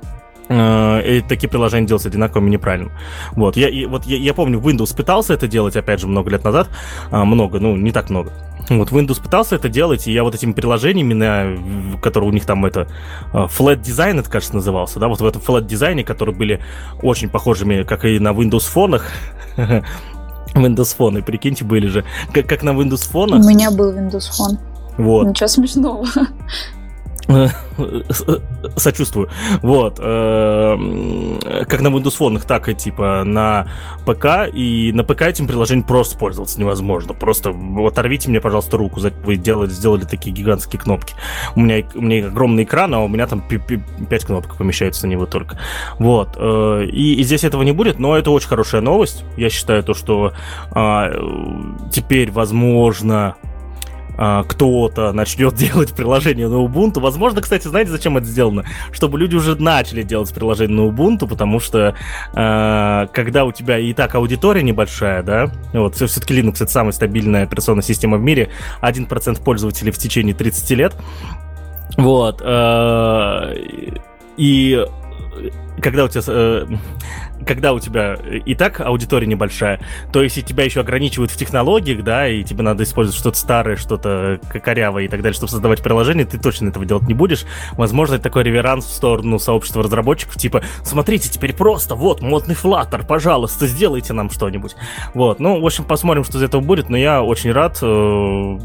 [0.49, 2.91] э, и такие приложения делать одинаковыми неправильно.
[3.33, 6.45] Вот, я, и, вот я, я помню, Windows пытался это делать, опять же, много лет
[6.45, 6.69] назад.
[7.11, 8.33] А, много, ну, не так много.
[8.69, 12.67] Вот Windows пытался это делать, и я вот этими приложениями, на, которые у них там
[12.67, 12.89] это
[13.33, 16.61] э, Flat Design, это, кажется, назывался, да, вот в этом Flat дизайне, которые были
[17.03, 19.07] очень похожими, как и на Windows фонах,
[20.55, 23.45] Windows фоны, прикиньте, были же, как, как на Windows фонах.
[23.45, 24.59] У меня был Windows фон.
[24.99, 25.29] Вот.
[25.29, 26.07] Ничего смешного.
[28.77, 29.29] Сочувствую.
[29.61, 29.99] Вот.
[30.01, 31.39] Эм,
[31.69, 33.69] как на Windows Phone, так и типа на
[34.07, 34.49] ПК.
[34.53, 37.13] И на ПК этим приложением просто пользоваться невозможно.
[37.13, 37.55] Просто
[37.87, 39.01] оторвите мне, пожалуйста, руку.
[39.25, 41.15] Вы делали, сделали такие гигантские кнопки.
[41.55, 45.27] У меня, у меня огромный экран, а у меня там 5 кнопок помещается на него
[45.27, 45.59] только.
[45.99, 46.37] Вот.
[46.37, 49.25] Э, и, и здесь этого не будет, но это очень хорошая новость.
[49.37, 50.33] Я считаю то, что
[50.71, 51.11] а,
[51.93, 53.37] теперь возможно
[54.19, 57.01] кто-то начнет делать приложение на Ubuntu.
[57.01, 58.65] Возможно, кстати, знаете, зачем это сделано?
[58.93, 61.95] Чтобы люди уже начали делать приложение на Ubuntu, потому что
[62.35, 67.45] э, когда у тебя и так аудитория небольшая, да, вот все-таки Linux это самая стабильная
[67.45, 68.51] операционная система в мире,
[68.83, 70.97] 1% пользователей в течение 30 лет,
[71.97, 73.55] вот, э,
[74.37, 74.85] и
[75.81, 76.67] когда у тебя э,
[77.49, 79.81] когда у тебя и так аудитория небольшая,
[80.13, 84.39] то если тебя еще ограничивают в технологиях, да, и тебе надо использовать что-то старое, что-то
[84.63, 87.47] корявое и так далее, чтобы создавать приложение, ты точно этого делать не будешь.
[87.73, 93.07] Возможно, это такой реверанс в сторону сообщества разработчиков, типа, смотрите, теперь просто, вот, модный флаттер,
[93.07, 94.77] пожалуйста, сделайте нам что-нибудь.
[95.15, 97.79] Вот, ну, в общем, посмотрим, что из этого будет, но я очень рад.
[97.81, 98.59] Э.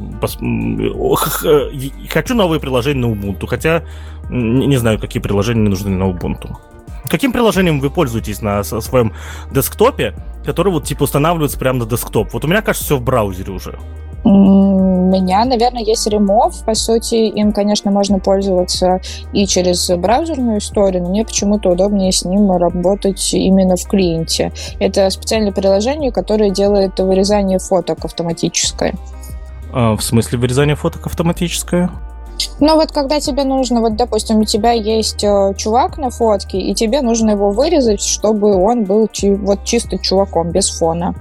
[2.10, 3.84] Хочу новые приложения на Ubuntu, хотя
[4.30, 6.58] не знаю, какие приложения мне нужны на Ubuntu.
[7.10, 9.14] Каким приложением вы пользуетесь на своем
[9.52, 12.34] десктопе, который вот типа устанавливается прямо на десктоп?
[12.34, 13.78] Вот у меня, кажется, все в браузере уже.
[14.26, 16.64] У меня, наверное, есть ремов.
[16.66, 19.02] По сути, им, конечно, можно пользоваться
[19.34, 24.54] и через браузерную историю, но мне почему-то удобнее с ним работать именно в клиенте.
[24.80, 28.94] Это специальное приложение, которое делает вырезание фоток автоматическое.
[29.74, 31.90] А, в смысле вырезание фоток автоматическое?
[32.60, 36.74] Ну вот когда тебе нужно, вот допустим, у тебя есть э, чувак на фотке, и
[36.74, 41.16] тебе нужно его вырезать, чтобы он был чи- вот чисто чуваком, без фона.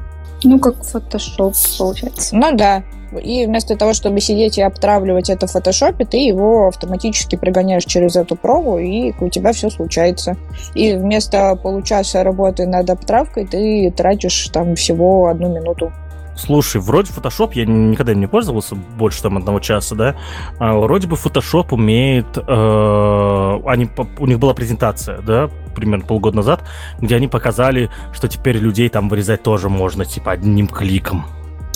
[0.44, 2.36] Ну, как Photoshop, получается.
[2.36, 2.82] Ну да.
[3.22, 8.16] И вместо того, чтобы сидеть и обтравливать это в фотошопе, ты его автоматически прогоняешь через
[8.16, 10.36] эту прову, и у тебя все случается.
[10.74, 15.92] И вместо получаса работы над обтравкой ты тратишь там всего одну минуту.
[16.36, 20.16] Слушай, вроде Photoshop я никогда не пользовался больше там одного часа, да.
[20.58, 22.26] А, вроде бы Photoshop умеет...
[22.36, 26.64] Э, они, у них была презентация, да, примерно полгода назад,
[27.00, 31.26] где они показали, что теперь людей там вырезать тоже можно, типа, одним кликом.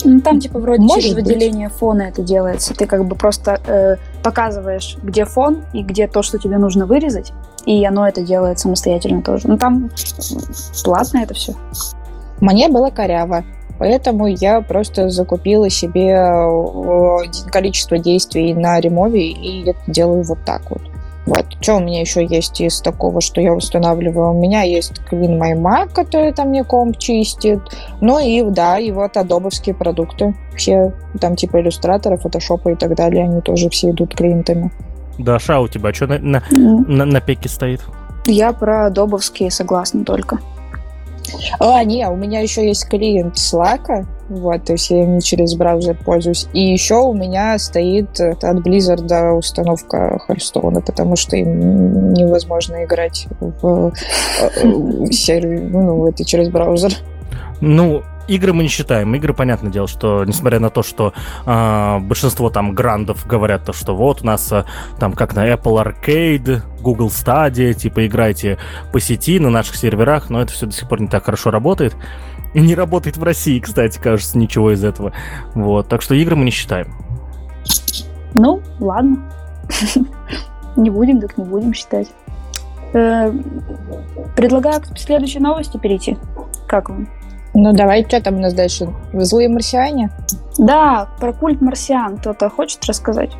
[0.03, 1.25] Ну, там, типа, вроде Может через быть.
[1.25, 2.73] выделение фона это делается.
[2.73, 7.33] Ты как бы просто э, показываешь, где фон и где то, что тебе нужно вырезать,
[7.65, 9.47] и оно это делает самостоятельно тоже.
[9.47, 9.89] Ну, там
[10.83, 11.53] платно это все.
[12.39, 13.43] Мне было коряво.
[13.79, 17.17] Поэтому я просто закупила себе э,
[17.51, 20.81] количество действий на ремове и это делаю вот так вот.
[21.27, 21.45] Вот.
[21.59, 24.31] Что у меня еще есть из такого, что я устанавливаю?
[24.31, 27.59] У меня есть Clean My Mac, который там мне комп чистит.
[27.99, 30.33] Ну и, да, и вот адобовские продукты.
[30.55, 34.71] Все там типа иллюстратора, фотошопа и так далее, они тоже все идут клиентами.
[35.17, 36.87] Даша, а у тебя что на, на, mm.
[36.87, 37.81] на, на пеке стоит?
[38.25, 40.39] Я про адобовские согласна только.
[41.59, 45.97] А, не, у меня еще есть клиент Slack, вот, то есть я им через браузер
[46.03, 46.47] пользуюсь.
[46.53, 53.93] И еще у меня стоит от Blizzard установка Hearthstone, потому что им невозможно играть в,
[54.41, 56.93] э, в сервере, ну, это через браузер.
[57.61, 59.13] Ну, игры мы не считаем.
[59.15, 61.13] Игры, понятное дело, что несмотря на то, что
[61.45, 64.65] э, большинство там грандов говорят то, что вот у нас э,
[64.99, 68.57] там как на Apple Arcade, Google Stadia, типа играйте
[68.91, 71.95] по сети на наших серверах, но это все до сих пор не так хорошо работает.
[72.53, 75.11] И не работает в России, кстати, кажется, ничего из этого.
[75.53, 76.93] Вот, так что игры мы не считаем.
[78.33, 79.31] Ну, ладно.
[80.75, 82.07] Не будем, так не будем считать.
[82.93, 83.31] Э,
[84.35, 86.17] предлагаю к следующей новости перейти.
[86.67, 87.09] Как вам?
[87.59, 88.87] Ну, давай, что там у нас дальше?
[89.13, 90.11] Злые марсиане?
[90.59, 93.31] Да, про культ марсиан кто-то хочет рассказать?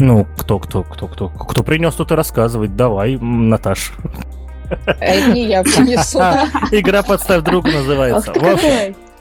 [0.00, 2.74] Ну, кто, кто, кто, кто, кто принес, тот и рассказывать.
[2.74, 3.92] Давай, Наташ.
[4.86, 6.46] А это не я принесла.
[6.72, 8.32] Игра «Подставь друга» называется.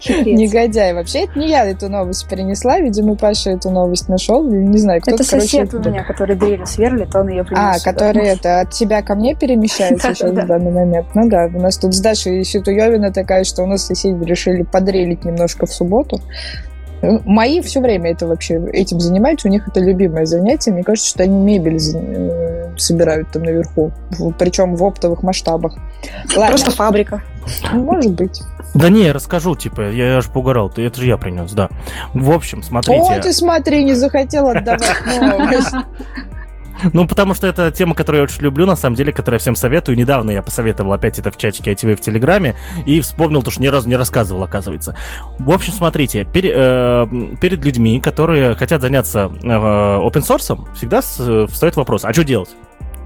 [0.07, 0.93] Негодяй.
[0.93, 2.79] Вообще, это не я эту новость перенесла.
[2.79, 4.43] Видимо, Паша эту новость нашел.
[4.47, 7.61] Не знаю, кто-то, Это сосед у меня, который дрелью сверлит, он ее принес.
[7.61, 11.07] А, который это от тебя ко мне перемещается сейчас в данный момент.
[11.13, 15.25] Ну да, у нас тут с Дашей Ситуевина такая, что у нас соседи решили подрелить
[15.25, 16.19] немножко в субботу.
[17.01, 20.71] Мои все время это вообще этим занимаются, у них это любимое занятие.
[20.71, 23.91] Мне кажется, что они мебель э, собирают там наверху,
[24.39, 25.75] причем в оптовых масштабах.
[26.35, 26.47] Ладно.
[26.47, 27.21] Просто фабрика.
[27.71, 28.41] Может быть.
[28.73, 31.69] Да не, я расскажу, типа, я, я же поугарал, это же я принес, да.
[32.13, 33.01] В общем, смотрите.
[33.01, 34.83] О, ты смотри, не захотел отдавать.
[36.93, 39.55] Ну, потому что это тема, которую я очень люблю, на самом деле, которую я всем
[39.55, 39.97] советую.
[39.97, 42.55] Недавно я посоветовал опять это в чатике ITV в Телеграме
[42.85, 44.95] и вспомнил, то, что ни разу не рассказывал, оказывается.
[45.39, 47.07] В общем, смотрите, пер, э,
[47.39, 52.49] перед людьми, которые хотят заняться э, open source, всегда встает вопрос, а что делать?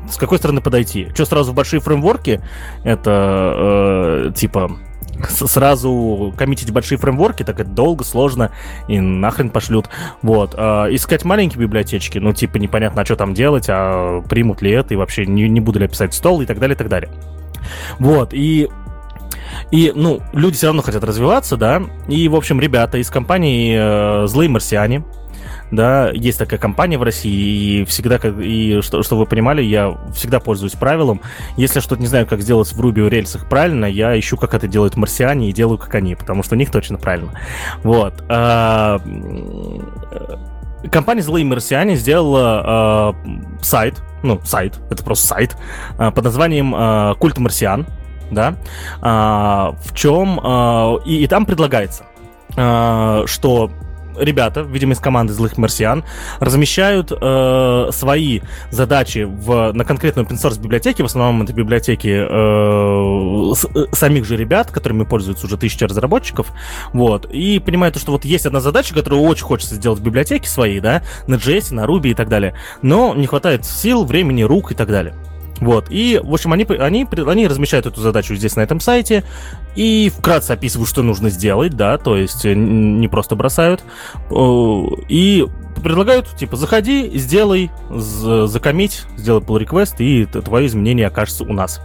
[0.10, 1.10] С какой стороны подойти?
[1.14, 2.42] Что сразу в большие фреймворки?
[2.84, 4.72] Это э, типа
[5.28, 8.52] сразу коммитить большие фреймворки, так это долго, сложно,
[8.88, 9.90] и нахрен пошлют.
[10.22, 10.56] Вот.
[10.58, 14.94] А, искать маленькие библиотечки, ну, типа, непонятно, а что там делать, а примут ли это,
[14.94, 17.12] и вообще не, не буду ли писать стол, и так далее, и так далее.
[18.00, 18.70] Вот, и
[19.72, 21.82] и, ну, люди все равно хотят развиваться, да.
[22.08, 25.04] И, в общем, ребята из компании э, «Злые марсиане»,
[25.72, 30.40] да, есть такая компания в России, и всегда, и что, что вы понимали, я всегда
[30.40, 31.22] пользуюсь правилом,
[31.58, 34.68] если что-то не знаю, как сделать в Ruby в рельсах правильно, я ищу, как это
[34.68, 37.32] делают марсиане, и делаю, как они, потому что у них точно правильно.
[37.84, 38.24] Вот.
[38.30, 39.00] А,
[40.92, 45.58] компания «Злые марсиане» сделала э, сайт, ну, сайт, это просто сайт,
[45.98, 47.86] э, под названием э, «Культ марсиан»,
[48.32, 48.56] да,
[49.02, 52.06] э, в чем, э, и, и там предлагается,
[52.56, 53.72] э, что
[54.20, 56.04] ребята, видимо, из команды злых марсиан,
[56.40, 63.56] размещают э, свои задачи в, на конкретной open source библиотеке, в основном это библиотеки э,
[63.56, 66.48] с, э, самих же ребят, которыми пользуются уже тысячи разработчиков,
[66.94, 70.80] вот, и понимают, что вот есть одна задача, которую очень хочется сделать в библиотеке своей,
[70.80, 74.76] да, на JS, на Ruby и так далее, но не хватает сил, времени, рук и
[74.76, 75.16] так далее.
[75.60, 79.24] Вот, и, в общем, они, они, они размещают эту задачу здесь, на этом сайте,
[79.76, 83.84] и вкратце описывают, что нужно сделать, да, то есть э, не просто бросают,
[84.32, 85.46] и
[85.84, 91.82] предлагают, типа, заходи, сделай, закомить, сделай pull request, и твои изменения окажутся у нас.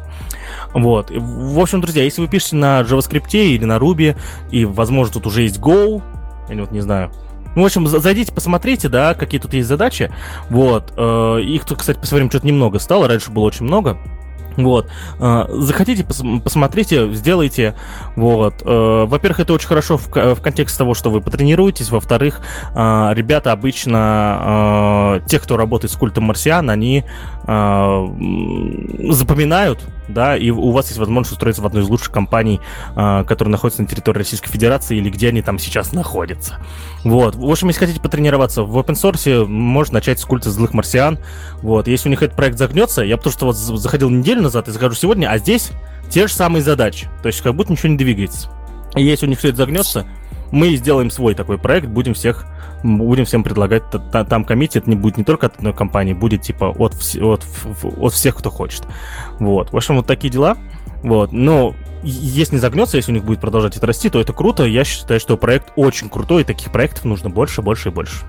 [0.73, 1.11] Вот.
[1.11, 4.17] В общем, друзья, если вы пишете на JavaScript или на Ruby,
[4.51, 6.03] и, возможно, тут уже есть Go,
[6.49, 7.13] или вот не знаю,
[7.55, 10.13] ну, в общем, зайдите, посмотрите, да, какие тут есть задачи.
[10.51, 10.93] Вот.
[10.97, 13.99] Э, их тут, кстати, по своим что-то немного стало, раньше было очень много.
[14.57, 14.89] Вот.
[15.21, 17.75] Э, захотите, посмотрите, сделайте.
[18.17, 18.63] Вот.
[18.65, 21.91] Э, во-первых, это очень хорошо в, в контексте того, что вы потренируетесь.
[21.91, 22.41] Во-вторых,
[22.75, 27.05] ребята обычно, те, кто работает с культом марсиан, они
[29.09, 32.61] запоминают да, и у вас есть возможность устроиться в одной из лучших компаний,
[32.97, 36.59] э, которые находятся на территории Российской Федерации или где они там сейчас находятся.
[37.05, 37.35] Вот.
[37.35, 41.19] В общем, если хотите потренироваться в open source, можно начать с культа злых марсиан.
[41.63, 41.89] Вот.
[41.89, 44.95] Если у них этот проект загнется, я потому что вот заходил неделю назад и захожу
[44.95, 45.71] сегодня, а здесь
[46.11, 47.09] те же самые задачи.
[47.23, 48.51] То есть как будто ничего не двигается.
[48.95, 50.07] И если у них все это загнется,
[50.51, 52.47] мы сделаем свой такой проект, будем всех
[52.85, 56.67] будем всем предлагать там коммити, это не будет не только от одной компании, будет типа
[56.67, 57.47] от, от,
[57.97, 58.85] от всех, кто хочет.
[59.39, 59.73] Вот.
[59.73, 60.57] В общем, вот такие дела.
[61.03, 61.33] Вот.
[61.33, 64.65] Но если не загнется, если у них будет продолжать это расти, то это круто.
[64.65, 68.25] Я считаю, что проект очень крутой, и таких проектов нужно больше, больше и больше.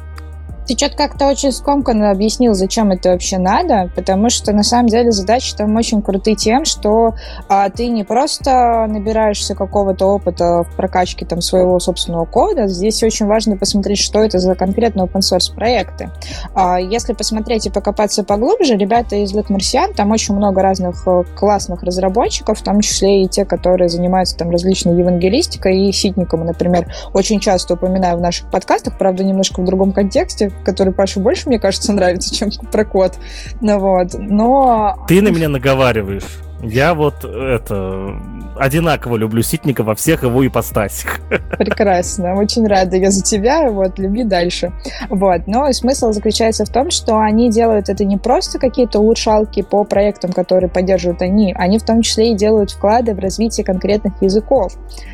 [0.67, 5.11] Ты что-то как-то очень скомканно объяснил, зачем это вообще надо, потому что на самом деле
[5.11, 7.13] задачи там очень крутые тем, что
[7.47, 13.27] а, ты не просто набираешься какого-то опыта в прокачке там своего собственного кода, здесь очень
[13.27, 16.09] важно посмотреть, что это за конкретные open source проекты.
[16.53, 21.23] А, если посмотреть и покопаться поглубже, ребята из Let Martian, там очень много разных э,
[21.35, 26.91] классных разработчиков, в том числе и те, которые занимаются там различной евангелистикой и ситником, например,
[27.13, 31.59] очень часто упоминаю в наших подкастах, правда, немножко в другом контексте, который Паше больше, мне
[31.59, 33.15] кажется, нравится, чем про код.
[33.61, 34.13] Ну, вот.
[34.13, 35.05] Но...
[35.07, 36.44] Ты на меня наговариваешь.
[36.67, 38.19] Я вот это
[38.57, 41.19] одинаково люблю Ситника во всех его ипостасях.
[41.57, 44.71] Прекрасно, очень рада я за тебя, вот, люби дальше.
[45.09, 49.83] Вот, но смысл заключается в том, что они делают это не просто какие-то улучшалки по
[49.83, 54.73] проектам, которые поддерживают они, они в том числе и делают вклады в развитие конкретных языков.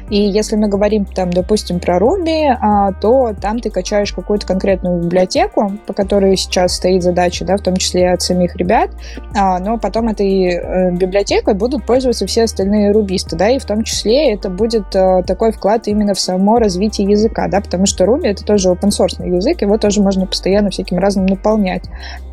[0.09, 5.01] И если мы говорим, там, допустим, про Ruby, а, то там ты качаешь какую-то конкретную
[5.01, 8.91] библиотеку, по которой сейчас стоит задача, да, в том числе от самих ребят,
[9.35, 13.65] а, но потом этой э, библиотеки библиотекой будут пользоваться все остальные рубисты, да, и в
[13.65, 18.05] том числе это будет э, такой вклад именно в само развитие языка, да, потому что
[18.05, 21.83] Ruby это тоже open source язык, его тоже можно постоянно всяким разным наполнять.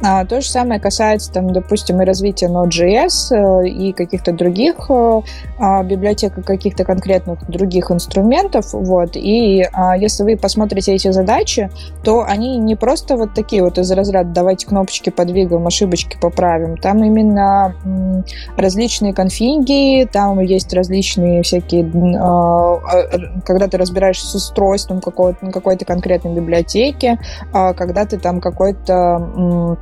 [0.03, 5.21] А, то же самое касается, там, допустим, и развития Node.js э, и каких-то других э,
[5.59, 11.71] э, библиотек, каких-то конкретных других инструментов, вот, и э, если вы посмотрите эти задачи,
[12.05, 17.03] то они не просто вот такие вот из разряда давайте кнопочки подвигаем, ошибочки поправим, там
[17.03, 18.25] именно м,
[18.99, 27.19] различные конфиги, там есть различные всякие, э, когда ты разбираешься с устройством какой-то, конкретной библиотеки,
[27.53, 29.79] э, когда ты там какой-то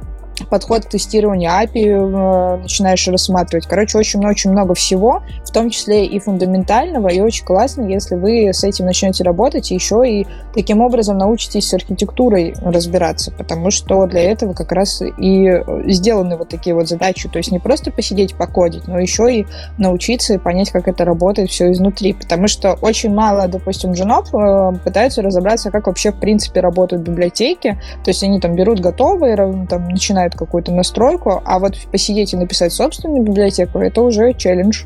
[0.51, 3.67] подход к тестированию API э, начинаешь рассматривать.
[3.67, 8.63] Короче, очень-очень много всего, в том числе и фундаментального, и очень классно, если вы с
[8.65, 14.31] этим начнете работать, и еще и таким образом научитесь с архитектурой разбираться, потому что для
[14.31, 18.87] этого как раз и сделаны вот такие вот задачи, то есть не просто посидеть, покодить,
[18.87, 19.47] но еще и
[19.79, 24.73] научиться и понять, как это работает все изнутри, потому что очень мало, допустим, джунов э,
[24.85, 29.37] пытаются разобраться, как вообще в принципе работают библиотеки, то есть они там берут готовые,
[29.69, 34.85] там начинают знают какую-то настройку, а вот посидеть и написать собственную библиотеку, это уже челлендж.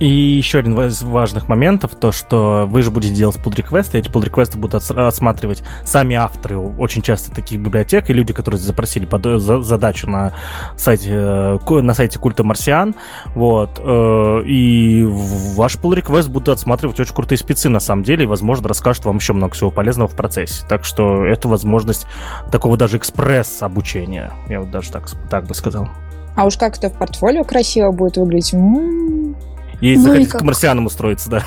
[0.00, 4.08] И еще один из важных моментов, то, что вы же будете делать pull реквесты эти
[4.08, 9.40] pull реквесты будут осматривать сами авторы очень часто таких библиотек, и люди, которые запросили под,
[9.40, 10.32] за, задачу на
[10.76, 12.94] сайте, э, на сайте культа марсиан,
[13.34, 18.26] вот, э, и ваш pull реквест будут отсматривать очень крутые спецы, на самом деле, и,
[18.26, 20.64] возможно, расскажут вам еще много всего полезного в процессе.
[20.66, 22.06] Так что это возможность
[22.50, 25.88] такого даже экспресс-обучения, я вот даже так, так бы сказал.
[26.36, 28.54] А уж как это в портфолио красиво будет выглядеть.
[28.54, 29.36] М-м-м.
[29.80, 30.40] И ну захотите как...
[30.40, 31.44] к марсианам устроиться, да.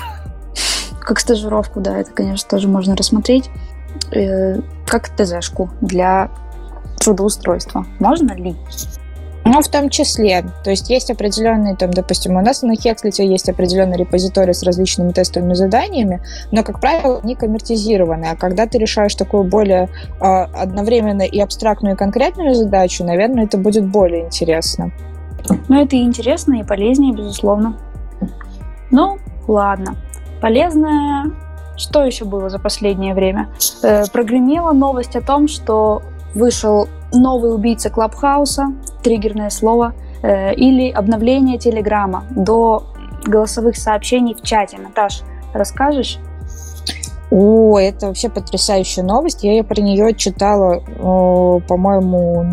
[1.00, 3.50] Как стажировку, да, это, конечно, тоже можно рассмотреть.
[4.12, 6.30] Э, как ТЗшку для
[6.98, 7.86] трудоустройства.
[7.98, 8.56] Можно ли?
[9.44, 10.42] Ну, в том числе.
[10.64, 15.12] То есть есть определенные, там, допустим, у нас на Hexlet есть определенный репозиторий с различными
[15.12, 18.24] тестовыми заданиями, но, как правило, не коммертизированы.
[18.24, 23.58] А когда ты решаешь такую более э, одновременно и абстрактную, и конкретную задачу, наверное, это
[23.58, 24.92] будет более интересно.
[25.68, 27.76] Ну, это и интересно, и полезнее, безусловно.
[28.94, 29.18] Ну,
[29.48, 29.96] ладно.
[30.40, 31.32] Полезное
[31.76, 33.48] что еще было за последнее время?
[33.82, 38.72] Э, прогремела новость о том, что вышел новый убийца Клабхауса,
[39.02, 42.84] триггерное слово, э, или обновление Телеграма до
[43.26, 44.78] голосовых сообщений в чате.
[44.78, 45.22] Наташ,
[45.52, 46.18] расскажешь?
[47.36, 49.42] О, это вообще потрясающая новость.
[49.42, 50.78] Я про нее читала,
[51.66, 52.44] по-моему,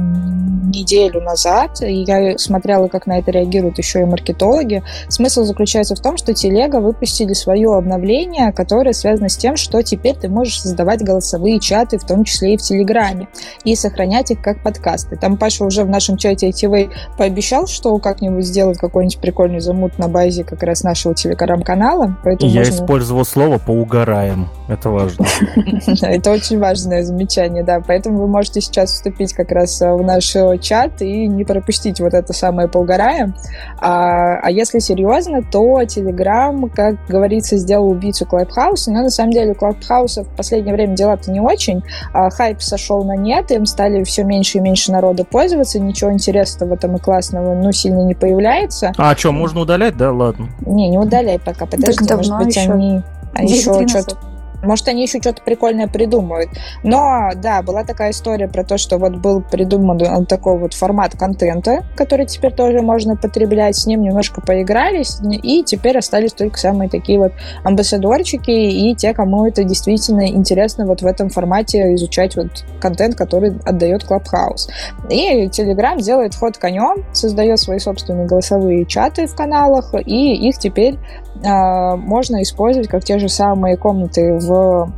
[0.71, 1.82] неделю назад.
[1.82, 4.82] И я смотрела, как на это реагируют еще и маркетологи.
[5.07, 10.15] Смысл заключается в том, что Телега выпустили свое обновление, которое связано с тем, что теперь
[10.15, 13.27] ты можешь создавать голосовые чаты, в том числе и в Телеграме,
[13.63, 15.15] и сохранять их как подкасты.
[15.15, 20.07] Там Паша уже в нашем чате ITV пообещал, что как-нибудь сделает какой-нибудь прикольный замут на
[20.07, 22.17] базе как раз нашего телеграм-канала.
[22.39, 22.61] Я можно...
[22.61, 24.49] использовал слово «поугараем».
[24.72, 25.26] Это важно.
[26.01, 27.82] Это очень важное замечание, да.
[27.86, 31.99] Поэтому вы можете сейчас вступить как раз э, в наш э, чат и не пропустить
[31.99, 33.36] вот это самое поугараем.
[33.82, 39.32] А, а если серьезно, то Telegram, как говорится, сделал убийцу Clubhouse а, но на самом
[39.32, 41.84] деле у Clubhouse а в последнее время дела-то не очень.
[42.13, 46.76] А, хайп сошел на нет, им стали все меньше и меньше народа пользоваться, ничего интересного
[46.76, 48.93] этом и классного, ну, сильно не появляется.
[48.97, 50.13] А что, можно удалять, да?
[50.13, 50.47] Ладно.
[50.65, 52.72] Не, не удаляй пока, подожди, может быть, еще.
[52.72, 53.01] они...
[53.34, 54.30] А еще что-то
[54.64, 56.49] может, они еще что-то прикольное придумают.
[56.84, 61.84] Но, да, была такая история про то, что вот был придуман такой вот формат контента,
[61.95, 63.76] который теперь тоже можно потреблять.
[63.76, 67.34] С ним немножко поигрались, и теперь остались только самые такие вот
[67.64, 73.53] амбассадорчики и те, кому это действительно интересно вот в этом формате изучать вот контент, который
[73.66, 74.70] отдает Clubhouse.
[75.09, 80.95] И Telegram делает ход конем, создает свои собственные голосовые чаты в каналах, и их теперь
[80.95, 80.97] э,
[81.43, 84.91] можно использовать как те же самые комнаты в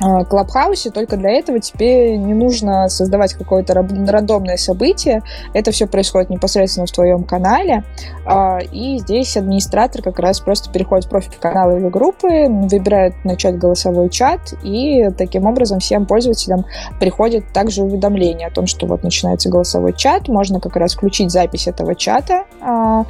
[0.00, 5.22] Клабхаусе, только для этого тебе не нужно создавать какое-то рандомное событие.
[5.52, 7.84] Это все происходит непосредственно в твоем канале.
[8.26, 13.56] А, и здесь администратор как раз просто переходит в профиль канала или группы, выбирает начать
[13.56, 16.64] голосовой чат, и таким образом всем пользователям
[16.98, 20.28] приходит также уведомление о том, что вот начинается голосовой чат.
[20.28, 22.44] Можно как раз включить запись этого чата.
[22.60, 23.04] А,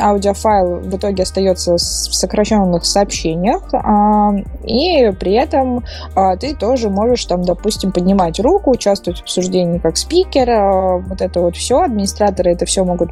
[0.00, 3.62] аудиофайл в итоге остается в сокращенных сообщениях.
[3.72, 4.32] А,
[4.64, 5.84] и при этом
[6.20, 11.20] а ты тоже можешь там, допустим, поднимать руку, участвовать в обсуждении как спикер, а, вот
[11.20, 13.10] это вот все, администраторы это все могут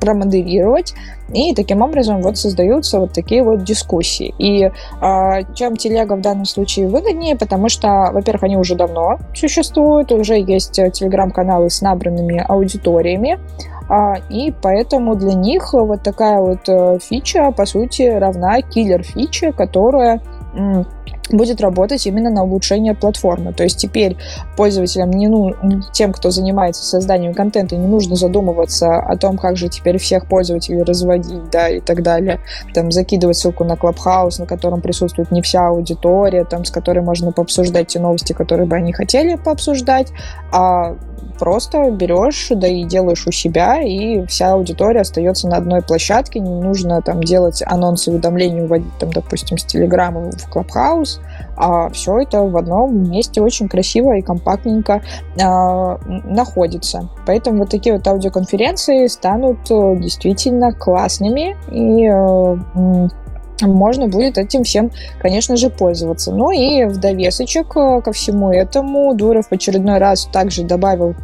[0.00, 0.94] промодерировать,
[1.34, 4.32] и таким образом вот создаются вот такие вот дискуссии.
[4.38, 4.70] И
[5.00, 10.38] а, чем телега в данном случае выгоднее, потому что, во-первых, они уже давно существуют, уже
[10.38, 13.40] есть телеграм-каналы с набранными аудиториями,
[13.88, 20.20] а, и поэтому для них вот такая вот э, фича, по сути, равна киллер-фиче, которая
[21.30, 23.52] будет работать именно на улучшение платформы.
[23.52, 24.16] То есть теперь
[24.56, 25.52] пользователям, не ну,
[25.92, 30.82] тем, кто занимается созданием контента, не нужно задумываться о том, как же теперь всех пользователей
[30.82, 32.40] разводить, да, и так далее.
[32.74, 37.32] Там закидывать ссылку на Clubhouse, на котором присутствует не вся аудитория, там, с которой можно
[37.32, 40.12] пообсуждать те новости, которые бы они хотели пообсуждать,
[40.52, 40.96] а
[41.38, 46.60] просто берешь, да и делаешь у себя, и вся аудитория остается на одной площадке, не
[46.60, 51.20] нужно там делать анонсы уведомления, вводить там, допустим, с Телеграма в Клабхаус,
[51.56, 55.02] а все это в одном месте очень красиво и компактненько
[55.38, 57.08] э, находится.
[57.26, 63.08] Поэтому вот такие вот аудиоконференции станут э, действительно классными и э,
[63.62, 64.90] можно будет этим всем,
[65.20, 66.32] конечно же, пользоваться.
[66.32, 71.14] Ну и в довесочек э, ко всему этому Дуров в очередной раз также добавил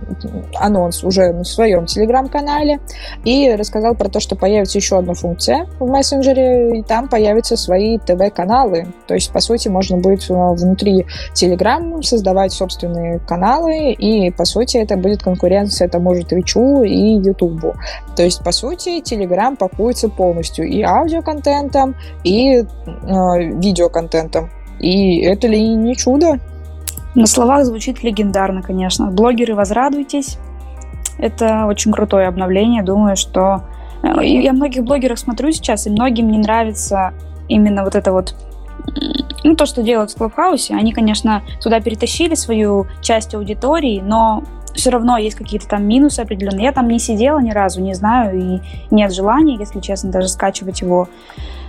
[0.55, 2.81] анонс уже на своем телеграм-канале
[3.25, 7.99] и рассказал про то, что появится еще одна функция в мессенджере, и там появятся свои
[7.99, 8.87] ТВ-каналы.
[9.07, 14.79] То есть, по сути, можно будет э, внутри Телеграм создавать собственные каналы, и, по сути,
[14.79, 17.75] это будет конкуренция тому же Твичу и Ютубу.
[18.17, 24.51] То есть, по сути, Телеграм пакуется полностью и аудиоконтентом, и э, видеоконтентом.
[24.79, 26.39] И это ли не чудо?
[27.15, 29.11] На словах звучит легендарно, конечно.
[29.11, 30.39] Блогеры, возрадуйтесь.
[31.19, 32.83] Это очень крутое обновление.
[32.83, 33.65] Думаю, что...
[34.03, 37.13] Э, я многих блогеров смотрю сейчас, и многим не нравится
[37.49, 38.35] именно вот это вот
[39.45, 40.75] ну, то, что делают в Клабхаусе.
[40.75, 44.43] Они, конечно, туда перетащили свою часть аудитории, но
[44.75, 46.65] все равно есть какие-то там минусы определенные.
[46.65, 48.61] Я там не сидела ни разу, не знаю, и
[48.91, 51.09] нет желания, если честно, даже скачивать его.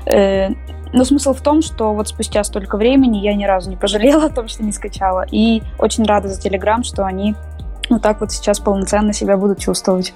[0.06, 0.50] Э,
[0.94, 4.30] но смысл в том, что вот спустя столько времени я ни разу не пожалела о
[4.30, 5.26] том, что не скачала.
[5.32, 7.36] И очень рада за Телеграм, что они
[7.90, 10.14] вот так вот сейчас полноценно себя будут чувствовать.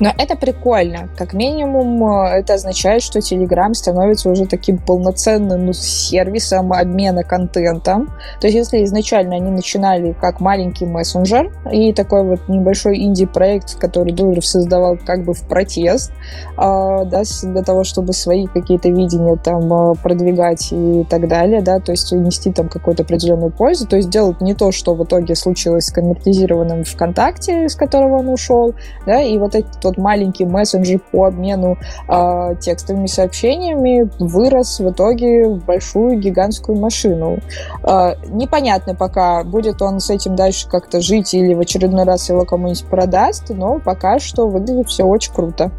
[0.00, 1.10] Но это прикольно.
[1.16, 8.10] Как минимум, э, это означает, что Telegram становится уже таким полноценным ну, сервисом обмена контентом.
[8.40, 14.12] То есть, если изначально они начинали как маленький мессенджер и такой вот небольшой инди-проект, который
[14.12, 16.14] Дуров создавал как бы в протест, э,
[16.56, 21.92] да, для того, чтобы свои какие-то видения там э, продвигать и так далее, да, то
[21.92, 25.86] есть унести там какую-то определенную пользу, то есть делать не то, что в итоге случилось
[25.86, 28.74] с конвертизированным ВКонтакте, с которого он ушел,
[29.04, 31.76] да, и вот этот тот маленький мессенджер по обмену
[32.08, 37.38] э, текстовыми сообщениями вырос в итоге в большую гигантскую машину.
[37.82, 42.44] Э, непонятно пока, будет он с этим дальше как-то жить или в очередной раз его
[42.44, 45.72] кому-нибудь продаст, но пока что выглядит все очень круто.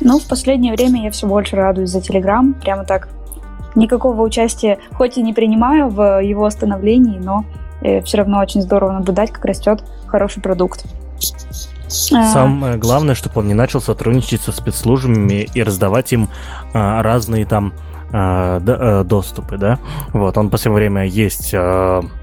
[0.00, 3.08] Ну, в последнее время я все больше радуюсь за Телеграм, прямо так.
[3.74, 7.44] Никакого участия, хоть и не принимаю в его становлении, но
[7.82, 10.84] э, все равно очень здорово наблюдать, как растет хороший продукт.
[12.12, 12.32] А.
[12.32, 16.28] Самое главное, чтобы он не начал сотрудничать со спецслужбами и раздавать им
[16.72, 17.72] а, разные там
[18.12, 19.78] а, д, доступы, да.
[20.12, 21.54] Вот, он в последнее время есть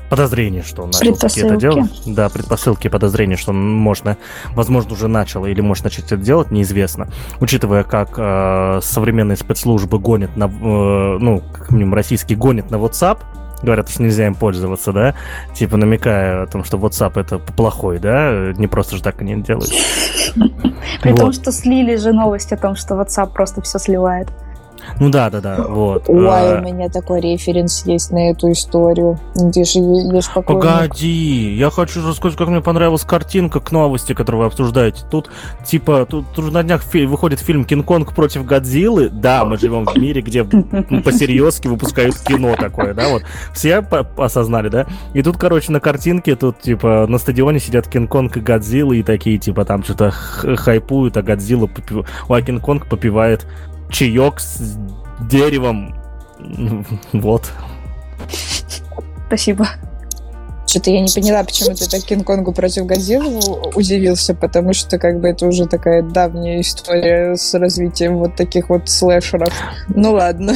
[0.09, 2.01] подозрение, что он начал это делать.
[2.05, 4.17] Да, предпосылки подозрения, что он можно,
[4.51, 7.09] возможно, уже начал или может начать это делать, неизвестно.
[7.39, 13.19] Учитывая, как э, современные спецслужбы гонят на, э, ну, как минимум, российские гонят на WhatsApp,
[13.61, 15.15] говорят, что нельзя им пользоваться, да,
[15.53, 19.71] типа намекая о том, что WhatsApp это плохой, да, не просто же так они делают.
[21.01, 24.29] При том, что слили же новость о том, что WhatsApp просто все сливает.
[24.99, 26.05] Ну да, да, да, вот.
[26.07, 26.61] Ой, а...
[26.61, 29.19] у меня такой референс есть на эту историю.
[29.35, 34.47] Где же есть Погоди, я хочу рассказать, как мне понравилась картинка к новости, которую вы
[34.47, 35.03] обсуждаете.
[35.09, 35.29] Тут,
[35.65, 39.09] типа, тут, тут на днях фи- выходит фильм «Кинг-Конг против Годзиллы».
[39.09, 43.23] Да, мы живем в мире, где по-серьезки выпускают кино такое, да, вот.
[43.53, 43.77] Все
[44.17, 44.87] осознали, да?
[45.13, 49.37] И тут, короче, на картинке, тут, типа, на стадионе сидят Кинг-Конг и Годзилла, и такие,
[49.37, 52.05] типа, там что-то хайпуют, а Годзилла, попив...
[52.27, 53.45] а Кинг-Конг попивает
[53.89, 54.77] чаек с
[55.29, 55.95] деревом.
[57.13, 57.51] Вот.
[59.27, 59.67] Спасибо.
[60.69, 63.39] Что-то я не поняла, почему ты так Кинг-Конгу против Годзиллы
[63.73, 68.87] удивился, потому что как бы это уже такая давняя история с развитием вот таких вот
[68.87, 69.51] слэшеров.
[69.87, 70.53] Ну ладно.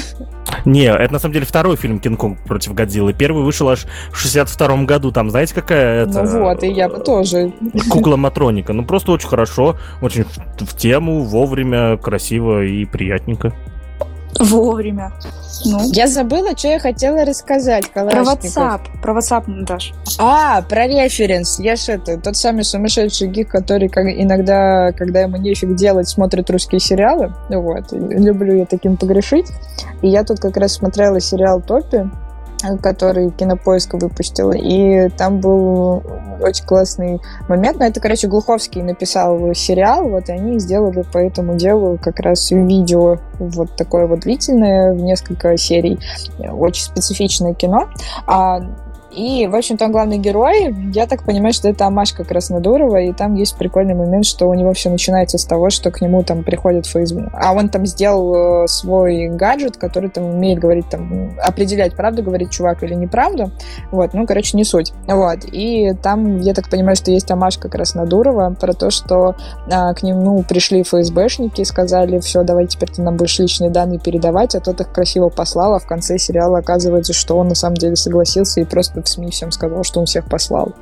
[0.66, 3.14] Не, это на самом деле второй фильм Кинг-Конг против Годзиллы.
[3.14, 5.11] Первый вышел аж в 62 году.
[5.11, 6.22] Там, знаете, какая это...
[6.22, 7.51] Ну вот, и я бы тоже.
[7.89, 8.72] Кукла Матроника.
[8.74, 10.26] Ну, просто очень хорошо, очень
[10.59, 13.51] в тему, вовремя, красиво и приятненько.
[14.40, 15.12] Вовремя.
[15.66, 15.80] Ну.
[15.92, 17.90] Я забыла, что я хотела рассказать.
[17.92, 18.82] Про WhatsApp.
[19.02, 19.94] Про WhatsApp, Наташ.
[20.20, 21.60] А, про референс.
[21.60, 26.50] Я ж это, тот самый сумасшедший гик, который как, иногда, когда ему нечего делать, смотрит
[26.50, 27.34] русские сериалы.
[27.50, 27.92] Вот.
[27.92, 29.48] Люблю я таким погрешить.
[30.02, 32.10] И я тут как раз смотрела сериал «Топи»,
[32.82, 36.03] который Кинопоиск выпустил, и там был
[36.41, 37.80] очень классный момент.
[37.80, 42.51] Но это, короче, Глуховский написал сериал, вот, и они сделали по этому делу как раз
[42.51, 45.99] видео вот такое вот длительное, в несколько серий.
[46.39, 47.89] Очень специфичное кино.
[48.28, 48.61] А
[49.16, 53.36] и, в общем, там главный герой, я так понимаю, что это Амашка Краснодурова, и там
[53.36, 56.86] есть прикольный момент, что у него все начинается с того, что к нему там приходит
[56.86, 57.30] Facebook.
[57.34, 62.49] А он там сделал э, свой гаджет, который там умеет говорить, там, определять, правду говорит
[62.49, 63.51] чувак или неправду.
[63.91, 64.93] Вот, ну, короче, не суть.
[65.07, 65.39] Вот.
[65.51, 69.36] И там, я так понимаю, что есть Амашка Краснодурова про то, что
[69.72, 73.99] а, к нему пришли ФСБшники и сказали, все, давай теперь ты нам будешь личные данные
[73.99, 77.78] передавать, а тот их красиво послал, а в конце сериала оказывается, что он на самом
[77.78, 80.74] деле согласился и просто в СМИ всем сказал, что он всех послал.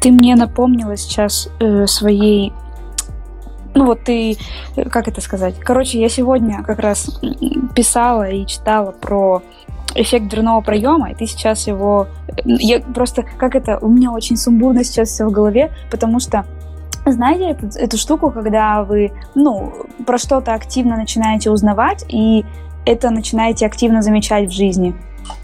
[0.00, 2.52] Ты мне напомнила сейчас э, своей
[3.74, 4.36] ну вот ты,
[4.76, 5.58] э, как это сказать?
[5.60, 7.20] Короче, я сегодня как раз
[7.74, 9.42] писала и читала про
[9.94, 12.08] эффект дверного проема, и ты сейчас его...
[12.28, 16.44] Э, я просто, как это, у меня очень сумбурно сейчас все в голове, потому что
[17.06, 19.72] знаете эту, эту штуку, когда вы, ну,
[20.06, 22.44] про что-то активно начинаете узнавать, и
[22.84, 24.94] это начинаете активно замечать в жизни.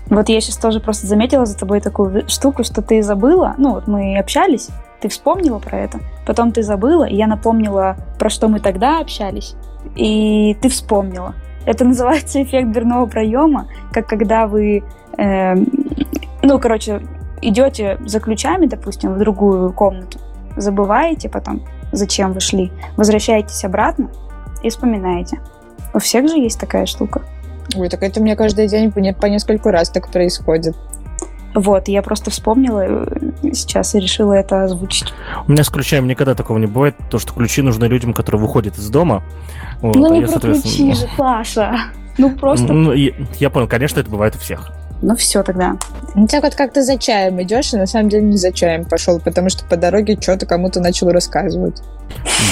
[0.06, 3.54] Вот я сейчас тоже просто заметила за тобой такую штуку, что ты забыла.
[3.58, 4.68] Ну, вот мы общались,
[5.00, 9.54] ты вспомнила про это, потом ты забыла, и я напомнила, про что мы тогда общались,
[9.96, 11.34] и ты вспомнила.
[11.66, 14.82] Это называется эффект дверного проема, как когда вы,
[15.18, 15.54] э,
[16.42, 17.02] ну, короче,
[17.42, 20.18] идете за ключами, допустим, в другую комнату,
[20.56, 21.62] забываете потом,
[21.92, 24.10] зачем вы шли, возвращаетесь обратно
[24.62, 25.40] и вспоминаете.
[25.92, 27.22] У всех же есть такая штука.
[27.74, 30.76] Ой, так это у меня каждый день по, нескольку раз так происходит.
[31.54, 35.12] Вот, я просто вспомнила э, сейчас и решила это озвучить.
[35.46, 38.76] У меня с ключами никогда такого не бывает, то что ключи нужны людям, которые выходят
[38.76, 39.22] из дома.
[39.80, 40.90] Вот, ну а не я, про соответственно...
[40.90, 41.76] ключи же, Паша.
[42.18, 42.72] Ну просто...
[42.72, 44.72] Ну, я, я понял, конечно, это бывает у всех.
[45.00, 45.76] Ну все тогда.
[46.14, 48.84] Ну так вот как ты за чаем идешь, и на самом деле не за чаем
[48.84, 51.82] пошел, потому что по дороге что-то кому-то начал рассказывать.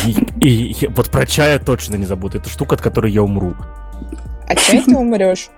[0.06, 0.10] И,
[0.40, 2.38] и, и вот про чая точно не забуду.
[2.38, 3.54] Это штука, от которой я умру.
[4.52, 5.50] А чай ты умрешь?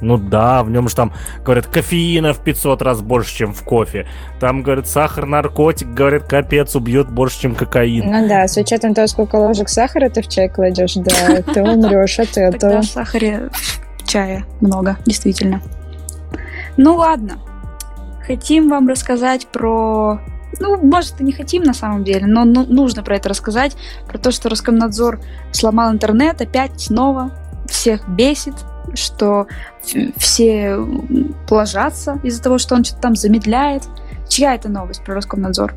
[0.00, 4.06] Ну да, в нем же там, говорят, кофеина в 500 раз больше, чем в кофе.
[4.40, 8.10] Там, говорят, сахар, наркотик, говорят, капец, убьет больше, чем кокаин.
[8.10, 12.18] Ну да, с учетом того, сколько ложек сахара ты в чай кладешь, да, ты умрешь
[12.18, 12.58] от этого.
[12.58, 13.48] Тогда в сахаре
[13.98, 15.62] в чае много, действительно.
[16.76, 17.38] Ну ладно,
[18.26, 20.20] хотим вам рассказать про
[20.60, 23.76] ну, может, и не хотим на самом деле, но ну, нужно про это рассказать,
[24.06, 25.20] про то, что Роскомнадзор
[25.52, 27.30] сломал интернет опять снова,
[27.68, 28.54] всех бесит,
[28.94, 29.46] что
[30.16, 30.78] все
[31.48, 33.84] плажатся из-за того, что он что-то там замедляет.
[34.28, 35.74] Чья это новость про Роскомнадзор?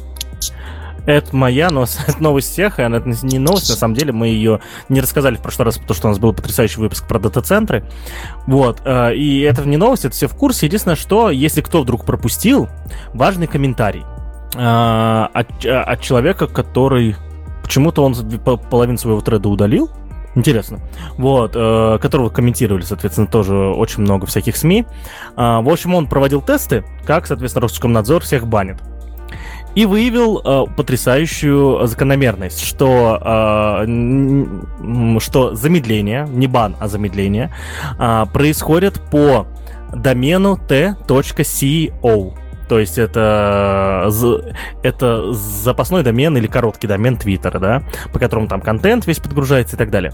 [1.05, 4.61] Это моя новость, это новость всех, и она не новость, на самом деле мы ее
[4.89, 7.86] не рассказали в прошлый раз, потому что у нас был потрясающий выпуск про дата-центры.
[8.47, 10.67] Вот, э, и это не новость, это все в курсе.
[10.67, 12.69] Единственное, что, если кто вдруг пропустил,
[13.13, 14.03] важный комментарий.
[14.56, 17.16] А, от, а, от человека, который
[17.64, 18.16] почему-то он
[18.70, 19.89] половину своего треда удалил.
[20.36, 20.80] Интересно.
[21.18, 24.86] Вот, э, которого комментировали, соответственно, тоже очень много всяких СМИ.
[25.36, 28.78] Э, в общем, он проводил тесты, как, соответственно, Роскомнадзор всех банит.
[29.76, 37.52] И выявил э, потрясающую закономерность, что, э, что замедление, не бан, а замедление,
[38.00, 39.47] э, происходит по
[39.93, 42.34] домену t.co.
[42.70, 44.09] То есть это,
[44.84, 49.80] это запасной домен или короткий домен Твиттера, да, по которому там контент весь подгружается и
[49.80, 50.13] так далее.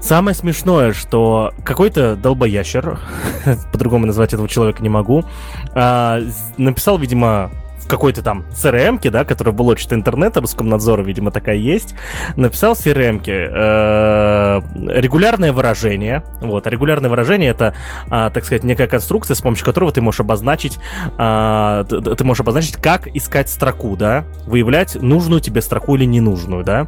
[0.00, 2.98] Самое смешное, что какой-то долбоящер,
[3.72, 5.24] по-другому назвать этого человека не могу,
[5.74, 6.20] а,
[6.58, 7.50] написал, видимо,
[7.86, 11.96] какой-то там crm да, который был блочит интернета, Роскомнадзора, видимо, такая есть,
[12.36, 14.60] написал в crm э,
[15.00, 16.22] регулярное выражение.
[16.40, 17.74] Вот, а регулярное выражение это,
[18.06, 20.78] э, так сказать, некая конструкция, с помощью которого ты можешь обозначить,
[21.18, 26.62] э, ты, ты можешь обозначить, как искать строку, да, выявлять нужную тебе строку или ненужную,
[26.62, 26.86] да.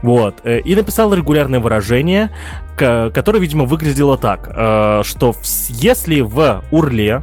[0.00, 0.36] Вот.
[0.44, 2.30] Э, и написал регулярное выражение,
[2.76, 5.34] которое, видимо, выглядело так, э, что
[5.68, 7.22] если в урле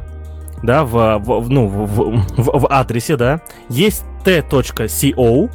[0.62, 5.50] да, в, в, ну, в, в, в адресе, да, есть t.co,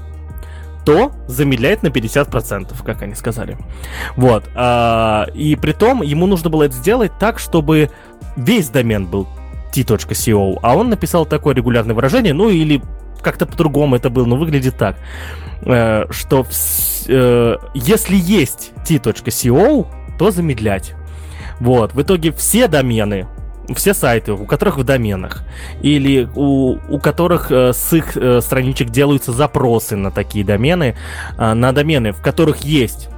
[0.85, 3.57] то замедляет на 50%, как они сказали.
[4.15, 4.45] Вот.
[4.55, 7.89] А, и при том ему нужно было это сделать так, чтобы
[8.37, 9.27] весь домен был
[9.73, 12.81] t.co, а он написал такое регулярное выражение, ну или
[13.21, 14.95] как-то по-другому это было, но выглядит так,
[15.63, 16.45] э, что
[17.07, 19.87] э, если есть t.co,
[20.17, 20.93] то замедлять.
[21.59, 23.27] Вот, в итоге все домены,
[23.75, 25.43] все сайты, у которых в доменах,
[25.81, 30.95] или у, у которых э, с их э, страничек делаются запросы на такие домены,
[31.37, 33.09] э, на домены, в которых есть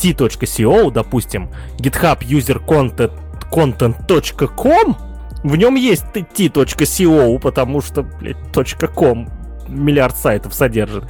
[0.00, 3.12] t.co, допустим, GitHub user content,
[3.50, 4.96] content.com,
[5.44, 8.36] в нем есть t.co, потому что, блядь,
[8.94, 9.28] .com
[9.68, 11.04] миллиард сайтов содержит.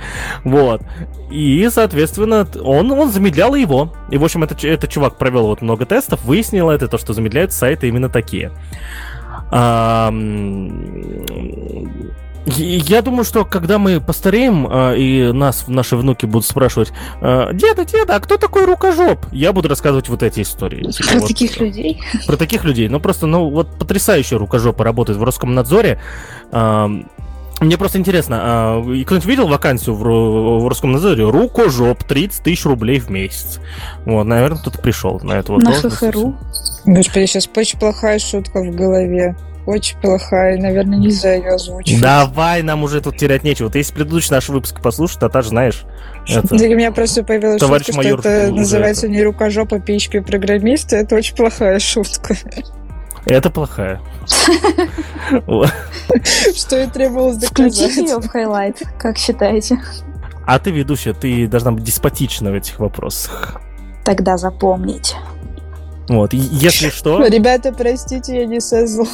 [0.45, 0.83] Вот.
[1.31, 3.93] И, соответственно, он, он замедлял его.
[4.11, 7.53] И, в общем, этот, этот чувак провел вот много тестов, выяснил это, то, что замедляют
[7.53, 8.53] сайты именно такие.
[9.51, 10.11] А,
[12.57, 17.85] я думаю, что когда мы постареем, а, и нас наши внуки будут спрашивать, а, деда,
[17.85, 19.27] деда, а кто такой рукожоп?
[19.33, 20.91] Я буду рассказывать вот эти истории.
[20.91, 22.01] Типа, про вот, таких людей?
[22.27, 22.89] Про таких людей.
[22.89, 26.01] Ну, просто, ну, вот потрясающие рукожопы работают в Роскомнадзоре.
[27.61, 31.29] Мне просто интересно, а, кто-нибудь видел вакансию в, в Роскомнадзоре?
[31.29, 33.61] Рукожоп, 30 тысяч рублей в месяц.
[34.05, 36.37] Вот, наверное, кто-то пришел на эту вот На ХХРУ?
[36.85, 39.35] Господи, сейчас очень плохая шутка в голове.
[39.67, 42.01] Очень плохая, наверное, нельзя ее озвучить.
[42.01, 43.69] Давай, нам уже тут терять нечего.
[43.69, 45.85] Ты если предыдущий наш выпуск послушать, то та же знаешь.
[46.27, 46.57] Это...
[46.57, 49.15] Да, у меня просто появилась Товарищ шутка, что это называется это.
[49.15, 50.97] не рукожопа PHP-программиста.
[50.97, 52.35] Это очень плохая шутка.
[53.29, 54.01] Это плохая.
[56.55, 57.74] Что и требовалось доказать.
[57.74, 59.79] Включите ее в highlight, как считаете?
[60.47, 63.61] А ты ведущая, ты должна быть деспотична в этих вопросах.
[64.05, 65.16] Тогда запомните.
[66.09, 67.26] Вот, если что...
[67.26, 69.07] Ребята, простите, я не со зла.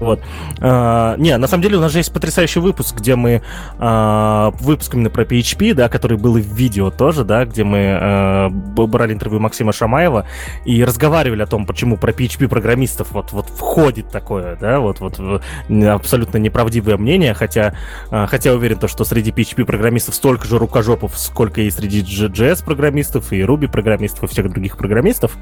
[0.00, 0.20] Вот.
[0.60, 3.42] А, не, на самом деле у нас же есть потрясающий выпуск, где мы
[3.78, 7.96] а, выпуск именно про PHP, да, который был и в видео тоже, да, где мы
[7.98, 10.26] а, брали интервью Максима Шамаева
[10.64, 15.20] и разговаривали о том, почему про PHP программистов вот вот входит такое, да, вот вот
[15.70, 17.74] абсолютно неправдивое мнение, хотя
[18.10, 22.64] а, хотя уверен то, что среди PHP программистов столько же рукожопов, сколько и среди JS
[22.64, 25.36] программистов и Ruby программистов и всех других программистов.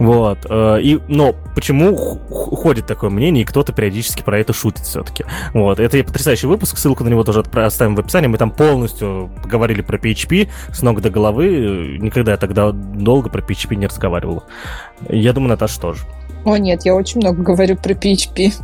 [0.00, 0.46] Вот.
[0.48, 5.24] Э, и, но почему ходит такое мнение, и кто-то периодически про это шутит все-таки.
[5.52, 5.78] Вот.
[5.78, 8.26] Это потрясающий выпуск, ссылку на него тоже оставим в описании.
[8.26, 11.98] Мы там полностью говорили про PHP с ног до головы.
[12.00, 14.44] Никогда я тогда долго про PHP не разговаривал.
[15.08, 16.02] Я думаю, Наташа тоже.
[16.46, 18.54] О нет, я очень много говорю про PHP.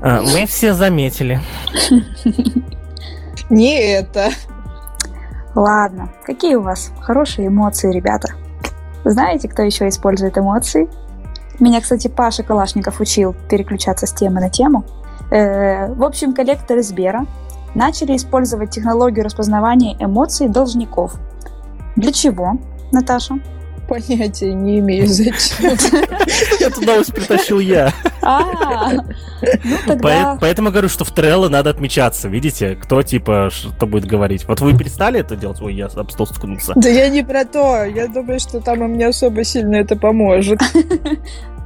[0.00, 1.40] А, мы все заметили.
[3.50, 4.30] Не это.
[5.56, 8.34] Ладно, какие у вас хорошие эмоции, ребята?
[9.04, 10.88] Знаете, кто еще использует эмоции?
[11.60, 14.84] Меня, кстати, Паша Калашников учил переключаться с темы на тему.
[15.30, 17.26] Э, в общем, коллекторы Сбера
[17.74, 21.14] начали использовать технологию распознавания эмоций должников.
[21.96, 22.58] Для чего,
[22.92, 23.38] Наташа?
[23.88, 25.72] Понятия не имею, зачем.
[26.60, 27.94] Эту новость притащил я.
[28.20, 30.36] А, ну тогда...
[30.38, 32.28] Поэтому говорю, что в Trello надо отмечаться.
[32.28, 34.46] Видите, кто типа что будет говорить.
[34.46, 35.62] Вот вы перестали это делать?
[35.62, 36.74] Ой, я об стол стукнулся.
[36.76, 37.84] Да я не про то.
[37.84, 40.60] Я думаю, что там им не особо сильно это поможет.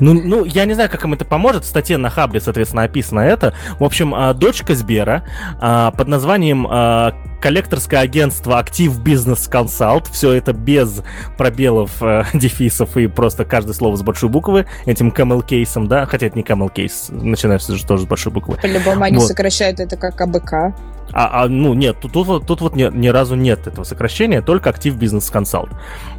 [0.00, 1.64] Ну, ну, я не знаю, как им это поможет.
[1.64, 3.54] В статье на Хабре, соответственно, описано это.
[3.78, 5.24] В общем, а, дочка Сбера
[5.60, 10.08] а, под названием а, коллекторское агентство Актив Бизнес Консалт.
[10.08, 11.02] Все это без
[11.36, 14.66] пробелов, э, дефисов и просто каждое слово с большой буквы.
[14.86, 16.06] Этим camel кейсом, да?
[16.06, 18.56] Хотя это не camel кейс, начинается же тоже с большой буквы.
[18.56, 19.26] По-любому они вот.
[19.26, 20.74] сокращают это как АБК.
[21.14, 24.70] А, а, ну, нет, тут, тут, тут вот ни, ни разу нет этого сокращения, только
[24.70, 25.70] актив бизнес консалт.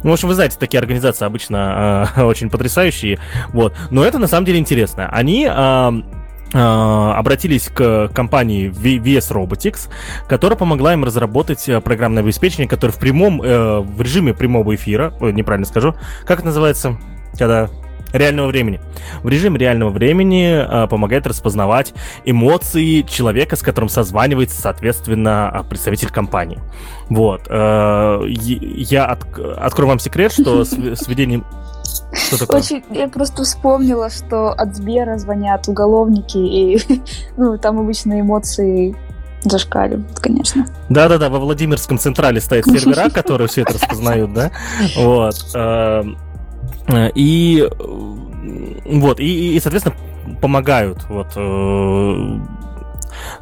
[0.02, 3.18] Ну, в общем, вы знаете, такие организации обычно э, очень потрясающие,
[3.48, 3.74] вот.
[3.90, 5.06] Но это на самом деле интересно.
[5.10, 6.02] Они э,
[6.54, 9.90] обратились к компании VS Robotics,
[10.28, 15.12] которая помогла им разработать э, программное обеспечение, которое в прямом, э, в режиме прямого эфира,
[15.20, 15.94] неправильно скажу,
[16.24, 16.96] как это называется,
[17.38, 17.68] когда
[18.12, 18.80] реального времени.
[19.22, 21.94] В режиме реального времени э, помогает распознавать
[22.24, 26.58] эмоции человека, с которым созванивается, соответственно, а, представитель компании.
[27.08, 27.42] Вот.
[27.48, 31.44] Э, я от, открою вам секрет, что с, с ведением...
[32.12, 32.60] Что такое?
[32.60, 36.80] Очень, я просто вспомнила, что от Сбера звонят уголовники, и
[37.36, 38.96] ну, там обычно эмоции
[39.42, 40.66] зашкаливают, конечно.
[40.88, 44.50] Да-да-да, во Владимирском Централе стоят сервера, которые все это распознают, да?
[44.96, 45.36] Вот.
[46.88, 47.68] Э, Э, и
[48.84, 49.96] вот, и, и соответственно,
[50.40, 52.38] помогают вот э,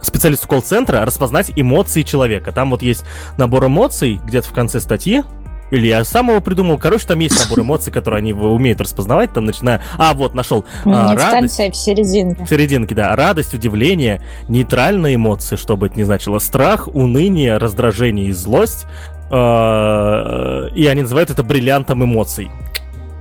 [0.01, 2.53] специалисту колл-центра распознать эмоции человека.
[2.53, 3.05] Там вот есть
[3.37, 5.23] набор эмоций где-то в конце статьи,
[5.71, 6.79] или я сам его придумал.
[6.79, 9.33] Короче, там есть набор эмоций, которые они умеют распознавать.
[9.33, 9.83] Там начиная...
[9.99, 10.65] А, вот, нашел.
[10.85, 11.59] А, радость.
[11.59, 12.45] в серединке.
[12.45, 13.17] В серединке, да.
[13.17, 16.39] Радость, удивление, нейтральные эмоции, что бы это ни значило.
[16.39, 18.87] Страх, уныние, раздражение и злость.
[19.31, 22.51] Э, и они называют это бриллиантом эмоций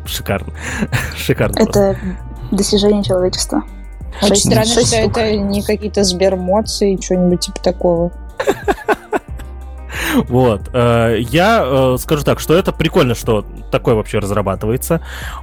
[0.05, 0.53] шикарно.
[1.15, 1.59] шикарно.
[1.59, 1.97] Это просто.
[2.51, 3.63] достижение человечества.
[4.21, 8.11] Очень странно, что это не какие-то сбермоции, что-нибудь типа такого.
[10.27, 10.69] Вот.
[10.73, 15.01] Э, я э, скажу так, что это прикольно, что такое вообще разрабатывается.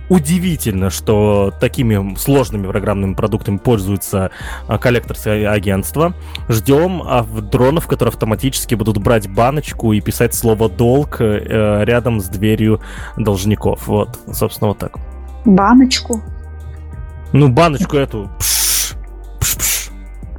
[0.09, 4.31] Удивительно, что такими сложными программными продуктами пользуются
[4.69, 6.15] э, коллекторские агентства.
[6.49, 12.81] Ждем а, дронов, которые автоматически будут брать баночку и писать слово «долг» рядом с дверью
[13.17, 13.87] должников.
[13.87, 14.99] Вот, собственно, вот так.
[15.45, 16.23] Баночку?
[17.33, 18.31] Ну, баночку эту.
[18.39, 18.95] Пш,
[19.41, 19.91] пш, пш.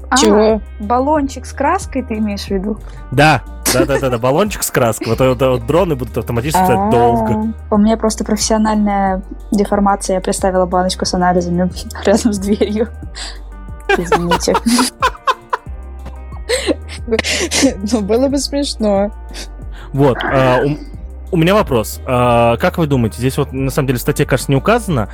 [0.10, 0.62] А, Чего?
[0.80, 2.80] Баллончик с краской ты имеешь в виду?
[3.12, 3.44] Да,
[3.74, 5.08] да-да-да, баллончик с краской.
[5.08, 7.54] Вот, вот, вот дроны будут автоматически писать а, долго.
[7.70, 10.16] У меня просто профессиональная деформация.
[10.16, 11.72] Я представила баночку с анализами
[12.06, 12.90] рядом с дверью.
[13.98, 14.56] Извините.
[17.92, 19.12] Ну, было бы смешно.
[19.94, 20.18] Вот.
[20.24, 20.62] А,
[21.32, 22.00] у меня вопрос.
[22.06, 25.10] А, как вы думаете, здесь вот на самом деле статья, кажется, не указана.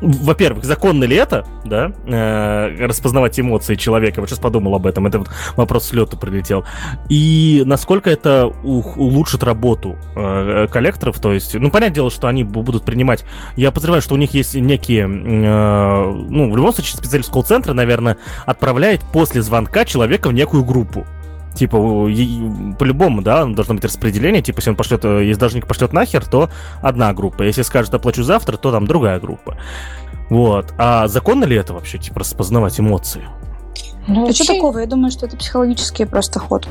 [0.00, 4.20] Во-первых, законно ли это, да, э, распознавать эмоции человека?
[4.20, 6.64] Вот сейчас подумал об этом, это вот вопрос с лета прилетел.
[7.08, 12.84] И насколько это улучшит работу э, коллекторов, то есть, ну, понятное дело, что они будут
[12.84, 13.24] принимать,
[13.56, 18.16] я подозреваю, что у них есть некие, э, ну, в любом случае, специалист колл-центра, наверное,
[18.46, 21.06] отправляет после звонка человека в некую группу,
[21.54, 21.76] Типа,
[22.78, 24.42] по-любому, да, должно быть распределение.
[24.42, 26.48] Типа, если он пошлет, э, если должник пошлет нахер, то
[26.80, 27.42] одна группа.
[27.42, 29.58] Если скажет, оплачу завтра, то там другая группа.
[30.30, 30.72] Вот.
[30.78, 33.22] А законно ли это вообще, типа, распознавать эмоции?
[34.08, 34.78] Ну, да что такого?
[34.78, 36.68] Я думаю, что это психологический просто ход.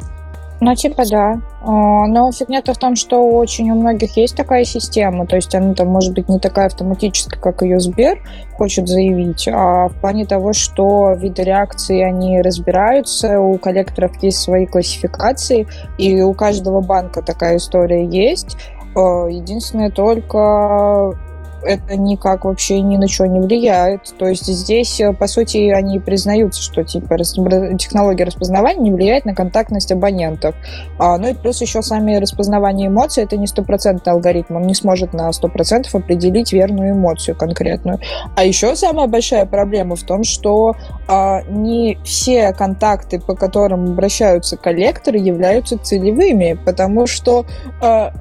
[0.64, 1.41] Ну, типа, да.
[1.64, 5.74] А, но фигня-то в том, что очень у многих есть такая система, то есть она
[5.74, 8.22] там может быть не такая автоматическая, как ее Сбер
[8.57, 14.68] хочет заявить, а в плане того, что виды реакции, они разбираются, у коллекторов есть свои
[14.68, 18.55] классификации, и у каждого банка такая история есть.
[18.95, 21.18] А, единственное только
[21.64, 24.14] это никак вообще ни на что не влияет.
[24.18, 29.36] То есть здесь, э, по сути, они признаются, что типа технология распознавания не влияет на
[29.36, 30.55] контактность абонентов.
[30.97, 35.14] А, ну и плюс еще сами распознавание эмоций это не стопроцентный алгоритм, он не сможет
[35.14, 37.99] на сто процентов определить верную эмоцию конкретную.
[38.36, 40.76] А еще самая большая проблема в том, что
[41.07, 47.45] а, не все контакты, по которым обращаются коллекторы, являются целевыми, потому что
[47.82, 48.14] а,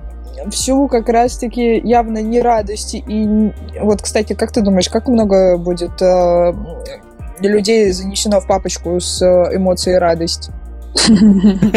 [0.50, 3.02] всю как раз-таки явно не радости.
[3.06, 6.52] И вот, кстати, как ты думаешь, как много будет э,
[7.40, 10.50] людей занесено в папочку с э, эмоцией радость?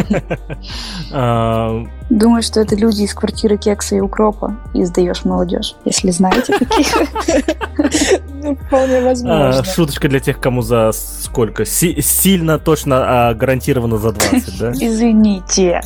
[1.15, 6.57] А, Думаю, что это люди из квартиры кекса и укропа и сдаешь молодежь, если знаете
[6.57, 8.21] таких.
[8.43, 9.59] Ну, вполне возможно.
[9.59, 11.65] А, шуточка для тех, кому за сколько?
[11.65, 14.71] Сильно, точно, а гарантированно за 20, да?
[14.73, 15.81] Извините.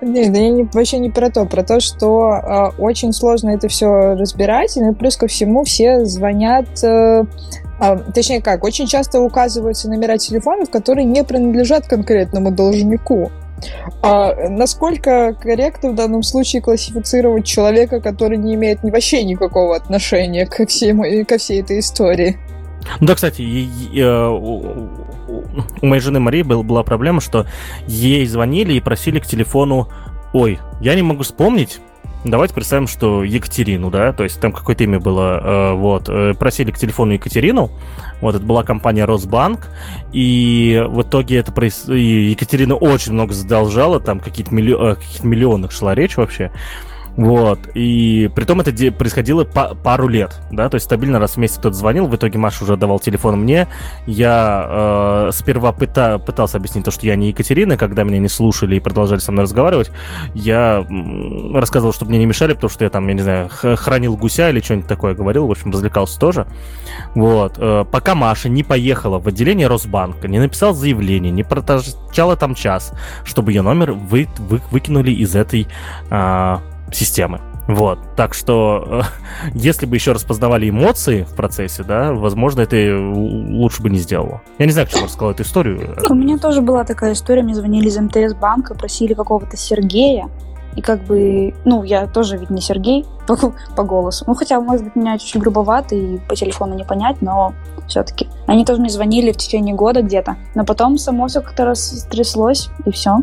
[0.00, 1.46] Нет, я вообще не про то.
[1.46, 4.76] Про то, что а, очень сложно это все разбирать.
[4.76, 7.24] И плюс ко всему все звонят э,
[7.80, 13.30] а, точнее как, очень часто указываются номера телефонов, которые не принадлежат конкретному должнику.
[14.02, 20.66] А насколько корректно в данном случае классифицировать человека, который не имеет вообще никакого отношения ко,
[20.66, 22.38] всей, ко всей этой истории?
[23.00, 23.42] Да, кстати,
[23.96, 27.46] э, у моей жены Марии была проблема, что
[27.86, 29.88] ей звонили и просили к телефону
[30.34, 31.78] Ой, я не могу вспомнить,
[32.24, 36.70] Давайте представим, что Екатерину, да, то есть там какое-то имя было, э, вот, э, просили
[36.70, 37.70] к телефону Екатерину,
[38.22, 39.68] вот, это была компания Росбанк,
[40.10, 41.86] и в итоге это проис...
[41.86, 44.92] и Екатерина очень много задолжала, там какие-то миллио...
[44.92, 46.50] Э, каких миллионах шла речь вообще,
[47.16, 47.60] вот.
[47.74, 51.58] И при том это происходило по пару лет, да, то есть стабильно раз в месяц
[51.58, 53.68] кто-то звонил, в итоге Маша уже давал телефон мне.
[54.06, 58.76] Я э, сперва пыта, пытался объяснить то, что я не Екатерина, когда меня не слушали
[58.76, 59.90] и продолжали со мной разговаривать,
[60.34, 60.84] я
[61.52, 64.60] рассказывал, чтобы мне не мешали, потому что я там, я не знаю, хранил гуся или
[64.60, 66.46] что-нибудь такое говорил, в общем, развлекался тоже.
[67.14, 67.54] Вот.
[67.58, 72.92] Э, пока Маша не поехала в отделение Росбанка, не написала заявление, не проторчала там час,
[73.24, 75.68] чтобы ее номер вы, вы, выкинули из этой
[76.10, 76.56] э,
[76.94, 77.40] системы.
[77.66, 79.02] Вот, так что, э,
[79.54, 84.42] если бы еще распознавали эмоции в процессе, да, возможно, это лучше бы не сделало.
[84.58, 85.96] Я не знаю, почему рассказал эту историю.
[86.08, 90.28] У меня тоже была такая история, мне звонили из МТС банка, просили какого-то Сергея,
[90.76, 93.36] и как бы, ну, я тоже ведь не Сергей по,
[93.76, 94.24] по голосу.
[94.26, 97.54] Ну, хотя, может быть, меня чуть-чуть грубовато и по телефону не понять, но
[97.86, 98.28] все-таки.
[98.46, 100.36] Они тоже мне звонили в течение года где-то.
[100.54, 103.18] Но потом само все как-то растряслось, и все.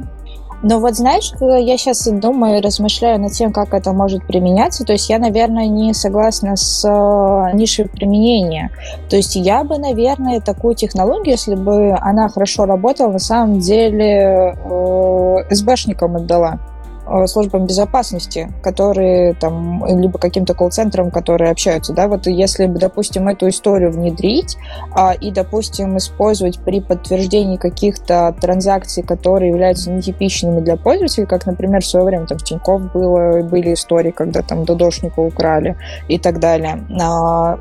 [0.64, 4.86] Но вот знаешь, я сейчас думаю, размышляю над тем, как это может применяться.
[4.86, 8.70] То есть я, наверное, не согласна с э, нишей применения.
[9.10, 14.56] То есть я бы, наверное, такую технологию, если бы она хорошо работала, на самом деле
[14.64, 16.60] э, СБшникам отдала.
[17.06, 23.50] Э, службам безопасности, которые там, либо каким-то колл-центрам, которые общаются, да, вот если, допустим, эту
[23.50, 24.58] историю внедрить
[24.94, 31.82] а, и, допустим, использовать при подтверждении каких-то транзакций, которые являются нетипичными для пользователей, как, например,
[31.82, 35.78] в свое время там в Тинькофф было, были истории, когда там ДДОшника украли
[36.08, 37.60] и так далее, а,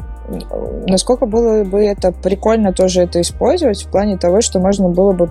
[0.87, 5.29] насколько было бы это прикольно тоже это использовать в плане того, что можно было бы...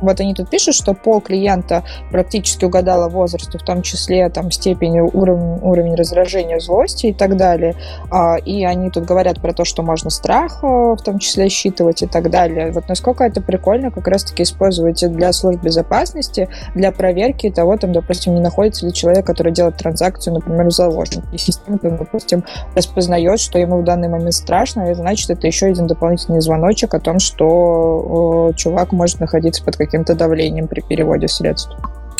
[0.00, 5.00] Вот они тут пишут, что пол клиента практически угадала возраст, в том числе там степень,
[5.00, 7.74] уровень, уровень раздражения, злости и так далее.
[8.10, 12.06] А, и они тут говорят про то, что можно страх в том числе считывать и
[12.06, 12.72] так далее.
[12.72, 18.34] Вот насколько это прикольно как раз-таки использовать для служб безопасности, для проверки того, там, допустим,
[18.34, 21.24] не находится ли человек, который делает транзакцию, например, в заложник.
[21.32, 22.44] И система, допустим,
[22.74, 27.00] распознает, что ему в данный момент страшно, и значит, это еще один дополнительный звоночек о
[27.00, 31.70] том, что чувак может находиться под каким-то давлением при переводе средств.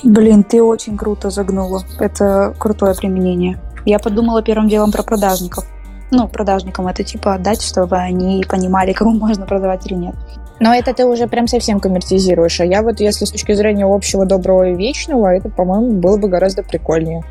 [0.02, 1.82] Блин, ты очень круто загнула.
[1.98, 3.58] Это крутое применение.
[3.84, 5.64] Я подумала первым делом про продажников.
[6.10, 10.14] Ну, продажникам это типа отдать, чтобы они понимали, кому можно продавать или нет.
[10.58, 12.60] Но это ты уже прям совсем коммертизируешь.
[12.60, 16.28] А я вот, если с точки зрения общего, доброго и вечного, это, по-моему, было бы
[16.28, 17.22] гораздо прикольнее.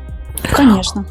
[0.52, 1.04] Конечно.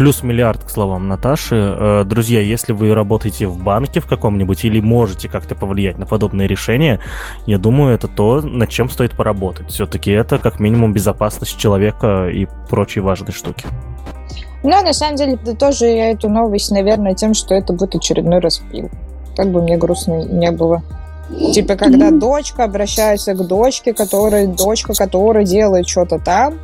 [0.00, 1.56] Плюс миллиард, к словам Наташи.
[1.56, 6.48] Э, друзья, если вы работаете в банке в каком-нибудь или можете как-то повлиять на подобные
[6.48, 7.00] решения,
[7.44, 9.68] я думаю, это то, над чем стоит поработать.
[9.68, 13.66] Все-таки это как минимум безопасность человека и прочие важные штуки.
[14.62, 18.38] Ну, на самом деле, это тоже я эту новость, наверное, тем, что это будет очередной
[18.38, 18.88] распил.
[19.36, 20.82] Как бы мне грустно не было.
[21.52, 26.54] Типа, когда дочка обращается к дочке, которая, дочка, которая делает что-то там,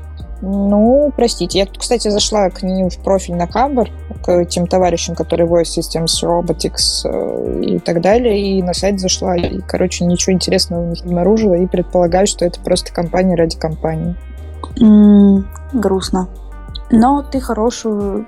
[0.43, 1.59] ну, простите.
[1.59, 3.91] Я тут, кстати, зашла к ним в профиль на Хамбер,
[4.22, 9.37] к тем товарищам, которые Voice Systems, Robotics э, и так далее, и на сайт зашла,
[9.37, 14.14] и, короче, ничего интересного не обнаружила, и предполагаю, что это просто компания ради компании.
[14.80, 16.28] Mm, грустно.
[16.91, 18.26] Но ты хорошую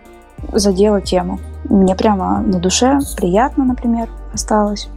[0.53, 1.39] задела тему.
[1.65, 4.89] Мне прямо на душе приятно, например, осталось.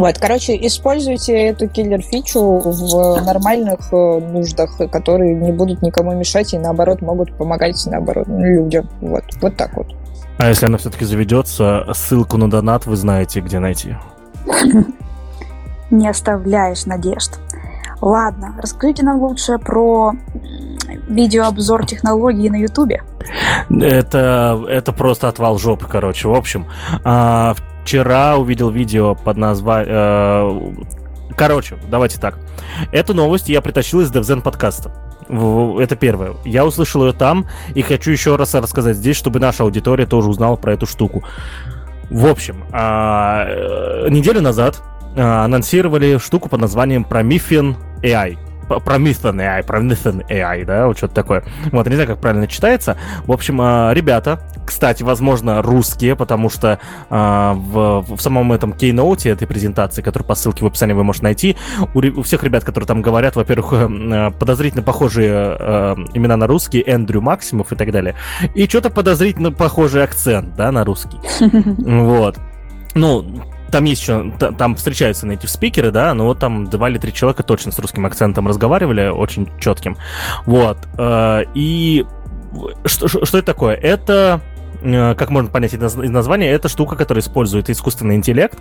[0.00, 6.58] Вот, короче, используйте эту киллер-фичу в нормальных э, нуждах, которые не будут никому мешать и,
[6.58, 8.88] наоборот, могут помогать, наоборот, людям.
[9.02, 9.88] Вот, вот так вот.
[10.38, 13.94] А если она все-таки заведется, ссылку на донат вы знаете, где найти.
[15.90, 17.38] Не оставляешь надежд.
[18.00, 20.14] Ладно, расскажите нам лучше про
[21.08, 23.02] видеообзор технологии на Ютубе.
[23.68, 26.26] Это, это просто отвал жопы, короче.
[26.26, 26.64] В общем,
[27.04, 27.54] а,
[27.90, 29.88] вчера увидел видео под названием...
[29.90, 32.38] Э, короче, давайте так.
[32.92, 34.92] Эту новость я притащил из DevZen подкаста.
[35.28, 36.34] Это первое.
[36.44, 40.54] Я услышал ее там и хочу еще раз рассказать здесь, чтобы наша аудитория тоже узнала
[40.54, 41.24] про эту штуку.
[42.10, 44.80] В общем, а, э, неделю назад
[45.16, 48.38] а, анонсировали штуку под названием Promethean AI.
[48.78, 51.44] Promethean AI, Promethean AI, да, вот что-то такое.
[51.72, 52.96] Вот, не знаю, как правильно читается.
[53.24, 56.78] В общем, а, ребята, кстати, возможно, русские, потому что
[57.10, 57.14] э,
[57.54, 61.56] в, в самом этом кейноуте этой презентации, которую по ссылке в описании вы можете найти,
[61.94, 66.82] у, у всех ребят, которые там говорят, во-первых, э, подозрительно похожие э, имена на русский,
[66.86, 68.14] Эндрю Максимов и так далее,
[68.54, 71.18] и что-то подозрительно похожий акцент, да, на русский.
[72.00, 72.38] Вот.
[72.94, 73.24] Ну,
[73.70, 77.42] там есть еще, там встречаются native спикеры, да, но вот там два или три человека
[77.42, 79.96] точно с русским акцентом разговаривали, очень четким.
[80.46, 80.78] Вот.
[80.98, 82.06] Э, и
[82.84, 83.74] что, что это такое?
[83.74, 84.40] Это
[84.82, 88.58] э, как можно понять из названия, это штука, которая использует искусственный интеллект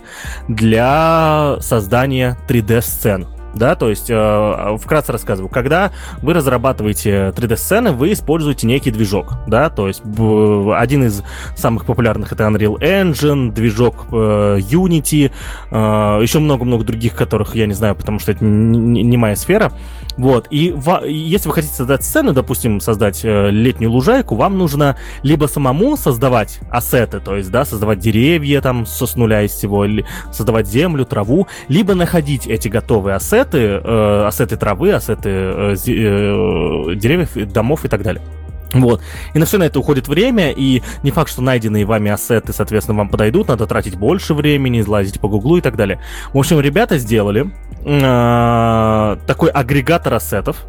[0.48, 3.39] для создания 3D-сцен.
[3.54, 5.92] Да, то есть, э, вкратце рассказываю, когда
[6.22, 11.24] вы разрабатываете 3D-сцены, вы используете некий движок, да, то есть один из
[11.56, 15.32] самых популярных это Unreal Engine, движок э, Unity,
[15.72, 19.72] э, еще много-много других, которых я не знаю, потому что это не, не моя сфера,
[20.18, 24.98] вот, и в, если вы хотите создать сцену, допустим, создать э, летнюю лужайку, вам нужно
[25.24, 29.86] либо самому создавать ассеты, то есть, да, создавать деревья там со с нуля из всего,
[29.86, 36.96] или создавать землю, траву, либо находить эти готовые ассеты, э, ассеты травы, ассеты э, э,
[36.96, 38.22] деревьев, домов и так далее.
[38.74, 39.02] Вот.
[39.34, 42.98] И на все на это уходит время, и не факт, что найденные вами ассеты, соответственно,
[42.98, 46.00] вам подойдут, надо тратить больше времени, лазить по гуглу и так далее.
[46.34, 47.52] В общем, ребята сделали
[47.84, 50.66] э, такой агрегатор ассетов,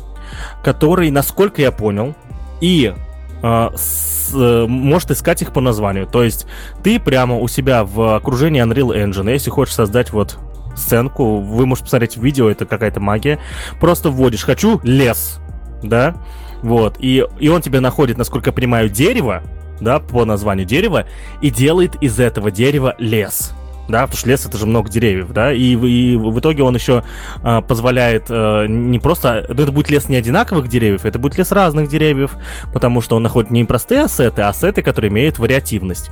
[0.65, 2.15] который, насколько я понял,
[2.61, 2.95] и
[3.43, 6.07] э, с, э, может искать их по названию.
[6.07, 6.47] То есть
[6.83, 10.39] ты прямо у себя в окружении Unreal Engine, если хочешь создать вот
[10.75, 13.39] сценку, вы можете посмотреть видео, это какая-то магия,
[13.79, 15.39] просто вводишь «хочу лес»,
[15.83, 16.15] да,
[16.63, 16.97] вот.
[17.01, 19.43] И, и он тебе находит, насколько я понимаю, дерево,
[19.81, 21.07] да, по названию дерева,
[21.41, 23.53] и делает из этого дерева лес.
[23.91, 27.03] да, потому что лес это же много деревьев, да, и, и в итоге он еще
[27.43, 31.51] э, позволяет э, не просто, ну, это будет лес не одинаковых деревьев, это будет лес
[31.53, 32.37] разных деревьев,
[32.73, 36.11] потому что он находит не простые ассеты, а ассеты, которые имеют вариативность.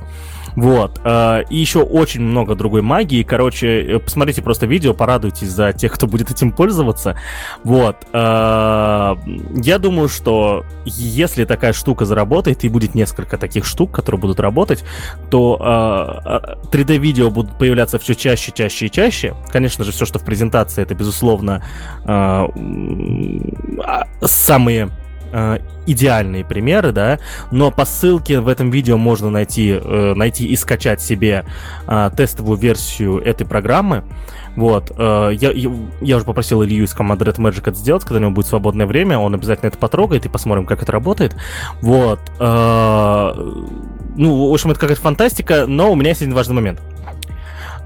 [0.59, 0.99] Вот.
[1.05, 3.23] Э, и еще очень много другой магии.
[3.23, 7.15] Короче, э, посмотрите просто видео, порадуйтесь за тех, кто будет этим пользоваться.
[7.63, 7.95] Вот.
[8.11, 9.15] Э,
[9.55, 14.83] я думаю, что если такая штука заработает, и будет несколько таких штук, которые будут работать,
[15.29, 16.41] то
[16.71, 19.35] 3D-видео будут появляться все чаще, чаще и чаще.
[19.51, 21.63] Конечно же, все, что в презентации, это, безусловно,
[22.05, 22.49] а,
[24.21, 24.89] самые
[25.31, 27.19] э, идеальные примеры, да,
[27.51, 31.45] но по ссылке в этом видео можно найти, э, найти и скачать себе
[31.87, 34.03] э, тестовую версию этой программы.
[34.55, 35.71] Вот, э, я, я,
[36.01, 38.85] я уже попросил Илью из команды Red Magic это сделать, когда у него будет свободное
[38.85, 41.35] время, он обязательно это потрогает и посмотрим, как это работает.
[41.81, 43.31] Вот, э,
[44.15, 46.81] ну, в общем, это какая-то фантастика, но у меня есть один важный момент.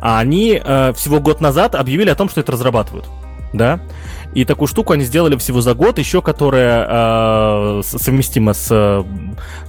[0.02, 3.06] Они э, всего год назад объявили о том, что это разрабатывают,
[3.54, 3.80] да,
[4.34, 9.06] и такую штуку они сделали всего за год, еще которая э, совместима с,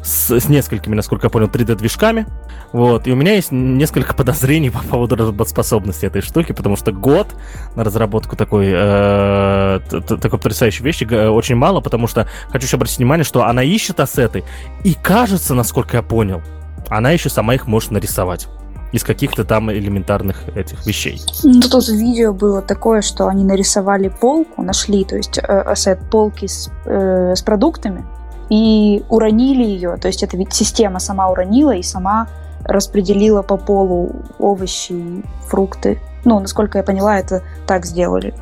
[0.03, 2.27] с, с несколькими, насколько я понял, 3D-движками.
[2.73, 3.07] Вот.
[3.07, 7.29] И у меня есть несколько подозрений по поводу работоспособности этой штуки, потому что год
[7.77, 13.25] на разработку такой, э, такой потрясающей вещи очень мало, потому что хочу еще обратить внимание,
[13.25, 14.45] что она ищет ассеты,
[14.83, 16.43] и кажется, насколько я понял,
[16.89, 18.49] она еще сама их может нарисовать
[18.95, 21.21] из каких-то там элементарных этих вещей.
[21.43, 26.47] Ну, тут видео было такое, что они нарисовали полку, нашли, то есть э, ассет полки
[26.47, 28.05] с, э, с продуктами
[28.51, 32.29] и уронили ее, то есть это ведь система сама уронила и сама
[32.63, 35.99] распределила по полу овощи, фрукты.
[36.25, 38.33] Ну, насколько я поняла, это так сделали.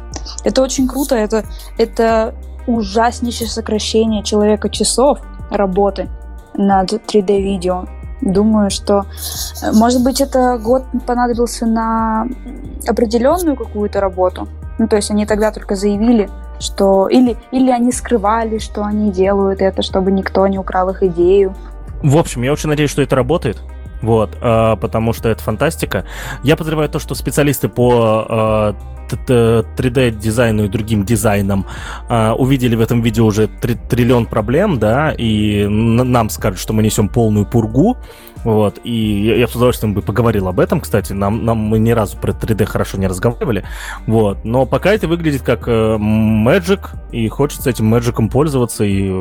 [0.45, 1.45] Это очень круто, это,
[1.79, 2.35] это
[2.67, 5.19] ужаснейшее сокращение человека часов
[5.51, 6.11] работы
[6.55, 7.87] над 3D-видео.
[8.23, 9.05] Думаю, что,
[9.63, 12.27] э, может быть, это год понадобился на
[12.89, 14.49] определенную какую-то работу.
[14.79, 17.09] Ну, то есть они тогда только заявили, что...
[17.09, 21.55] Или, или они скрывали, что они делают это, чтобы никто не украл их идею.
[22.03, 23.61] В общем, я очень надеюсь, что это работает.
[24.03, 26.05] Вот, э, потому что это фантастика.
[26.43, 31.67] Я подозреваю то, что специалисты по э, 3D-дизайну и другим дизайнам
[32.09, 36.83] э, увидели в этом видео уже три, триллион проблем, да, и нам скажут, что мы
[36.83, 37.97] несем полную пургу,
[38.45, 41.91] вот, и я, я с удовольствием бы поговорил об этом, кстати, нам, нам мы ни
[41.93, 43.65] разу про 3D хорошо не разговаривали,
[44.07, 46.81] вот, но пока это выглядит как э, Magic,
[47.13, 49.13] и хочется этим Magicом пользоваться и,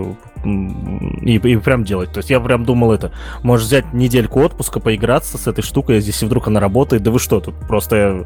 [0.44, 2.12] и, и прям делать.
[2.12, 3.12] То есть я прям думал это,
[3.44, 7.40] может взять недельку отпуска, поиграться с этой штукой, здесь вдруг она работает, да вы что,
[7.40, 8.26] тут просто...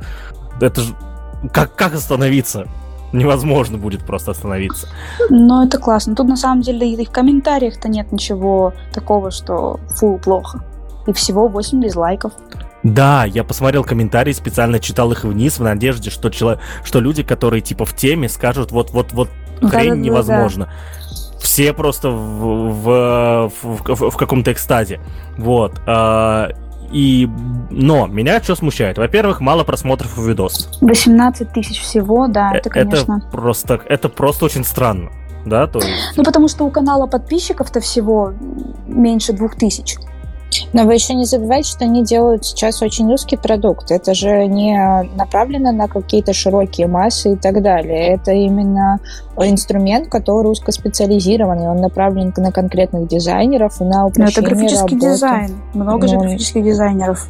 [0.62, 0.94] Это же...
[1.54, 2.68] Как, как остановиться?
[3.14, 4.90] невозможно будет просто остановиться.
[5.30, 6.16] Ну, это классно.
[6.16, 10.62] Тут на самом деле и в комментариях-то нет ничего такого, что фу, плохо
[11.08, 12.34] и всего 8 дизлайков.
[12.84, 16.60] Да, я посмотрел комментарии, специально читал их вниз в надежде, что, чело...
[16.84, 19.30] что люди, которые типа в теме, скажут вот-вот-вот
[19.60, 20.66] хрень да, да, невозможно.
[20.66, 21.40] Да, да.
[21.40, 25.00] Все просто в, в, в, в, в каком-то экстазе.
[25.38, 25.80] Вот.
[25.86, 26.50] А,
[26.96, 27.30] и,
[27.72, 28.98] но меня что смущает?
[28.98, 30.70] Во-первых, мало просмотров у видос.
[30.80, 33.18] 18 тысяч всего, да, это, конечно.
[33.18, 35.12] Это просто, это просто очень странно,
[35.46, 35.90] да, то есть...
[36.16, 38.34] Ну, потому что у канала подписчиков-то всего
[38.88, 39.98] меньше двух тысяч.
[40.74, 43.92] Но вы еще не забывайте, что они делают сейчас очень узкий продукт.
[43.92, 44.78] Это же не
[45.16, 48.14] направлено на какие-то широкие массы и так далее.
[48.14, 49.00] Это именно
[49.38, 51.68] инструмент, который узкоспециализированный.
[51.68, 55.12] Он направлен на конкретных дизайнеров и на упрощение Но это графический работы.
[55.12, 55.62] дизайн.
[55.74, 57.30] Много ну, же графических дизайнеров.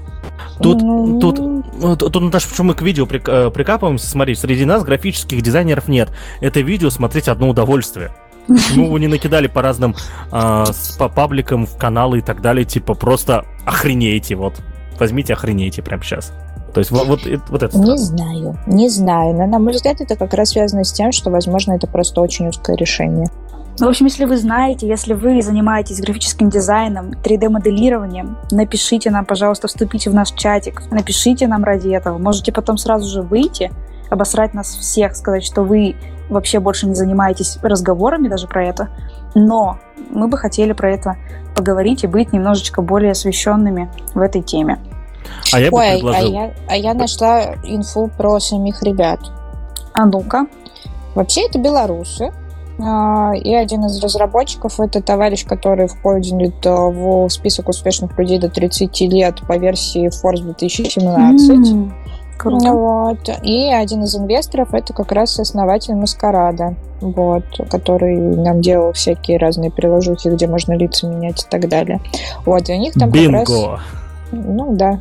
[0.60, 1.20] Тут, ну...
[1.20, 1.38] тут,
[1.82, 4.08] тут, тут, Наташа, почему мы к видео э, прикапываемся?
[4.08, 6.10] Смотри, среди нас графических дизайнеров нет.
[6.42, 8.12] Это видео смотреть одно удовольствие.
[8.48, 9.96] Почему вы не накидали по разным
[10.32, 10.64] э,
[10.98, 14.56] по пабликам, в каналы и так далее, типа просто охренейте, вот.
[15.00, 16.32] Возьмите, охренейте прямо сейчас.
[16.74, 17.78] То есть вот, вот, вот это.
[17.78, 19.34] Не знаю, не знаю.
[19.34, 22.48] Но, на мой взгляд, это как раз связано с тем, что, возможно, это просто очень
[22.50, 23.30] узкое решение.
[23.80, 29.68] Ну, в общем, если вы знаете, если вы занимаетесь графическим дизайном, 3D-моделированием, напишите нам, пожалуйста,
[29.68, 32.18] вступите в наш чатик, напишите нам ради этого.
[32.18, 33.72] Можете потом сразу же выйти,
[34.10, 35.96] обосрать нас всех, сказать, что вы
[36.30, 38.90] вообще больше не занимаетесь разговорами даже про это,
[39.36, 39.78] но
[40.10, 41.18] мы бы хотели про это
[41.56, 44.80] поговорить и быть немножечко более освещенными в этой теме.
[45.52, 46.28] А я бы Ой, а предложил...
[46.28, 49.20] а, я, а я нашла инфу про самих ребят.
[49.94, 50.48] А ну-ка.
[51.16, 52.32] Вообще это белорусы.
[52.78, 59.00] А, и один из разработчиков это товарищ, который входит в список успешных людей до 30
[59.02, 61.50] лет по версии Force 2017.
[61.50, 61.92] Mm-hmm.
[62.38, 62.74] Круто.
[62.74, 63.30] Вот.
[63.44, 69.72] И один из инвесторов это как раз основатель Маскарада, вот, который нам делал всякие разные
[69.72, 72.02] приложухи, где можно лица менять и так далее.
[72.46, 73.40] Вот, и у них там Бинго.
[73.40, 73.80] как раз...
[74.32, 75.00] Ну да.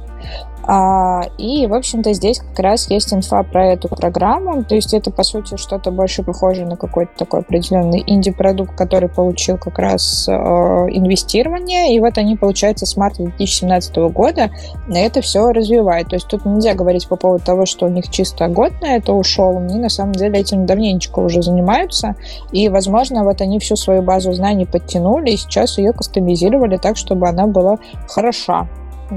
[0.66, 4.64] А, и, в общем-то, здесь как раз есть инфа про эту программу.
[4.64, 9.58] То есть это, по сути, что-то больше похоже на какой-то такой определенный инди-продукт, который получил
[9.58, 11.94] как раз э, инвестирование.
[11.94, 14.50] И вот они, получается, с марта 2017 года
[14.88, 16.08] на это все развивают.
[16.08, 19.12] То есть тут нельзя говорить по поводу того, что у них чисто год на это
[19.12, 19.58] ушел.
[19.58, 22.14] Они, на самом деле, этим давненько уже занимаются.
[22.52, 27.28] И, возможно, вот они всю свою базу знаний подтянули и сейчас ее кастомизировали так, чтобы
[27.28, 27.76] она была
[28.08, 28.66] хороша.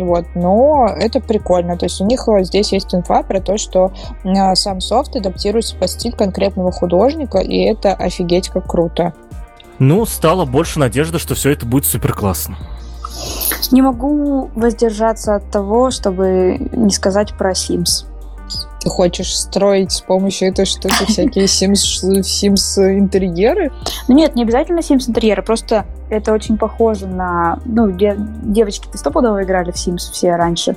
[0.06, 1.78] Вот, но это прикольно.
[1.78, 3.91] То есть у них здесь есть инфа про то, что
[4.24, 9.14] э, сам софт адаптируется под стиль конкретного художника, и это офигеть как круто.
[9.80, 12.57] Ну, стало больше надежды, что все это будет супер классно.
[13.72, 18.06] Не могу воздержаться от того, чтобы не сказать про Sims.
[18.80, 23.72] Ты хочешь строить с помощью этой штуки всякие Sims, Sims интерьеры?
[24.07, 27.60] Ну нет, не обязательно Sims интерьеры, просто это очень похоже на...
[27.66, 30.76] Ну, де, девочки-то стопудово играли в Sims все раньше.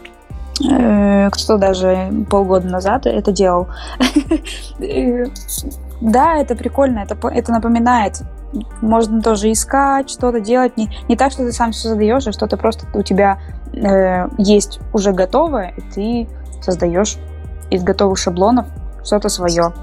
[0.69, 3.69] Э, кто даже полгода назад это делал.
[6.01, 8.23] Да, это прикольно, это, это напоминает.
[8.81, 10.79] Можно тоже искать, что-то делать.
[10.79, 13.39] Не, не так, что ты сам все создаешь, а что-то просто у тебя
[13.75, 16.29] э, есть уже готовое, и ты
[16.63, 17.19] создаешь
[17.69, 18.67] из готовых шаблонов
[19.05, 19.75] что-то свое.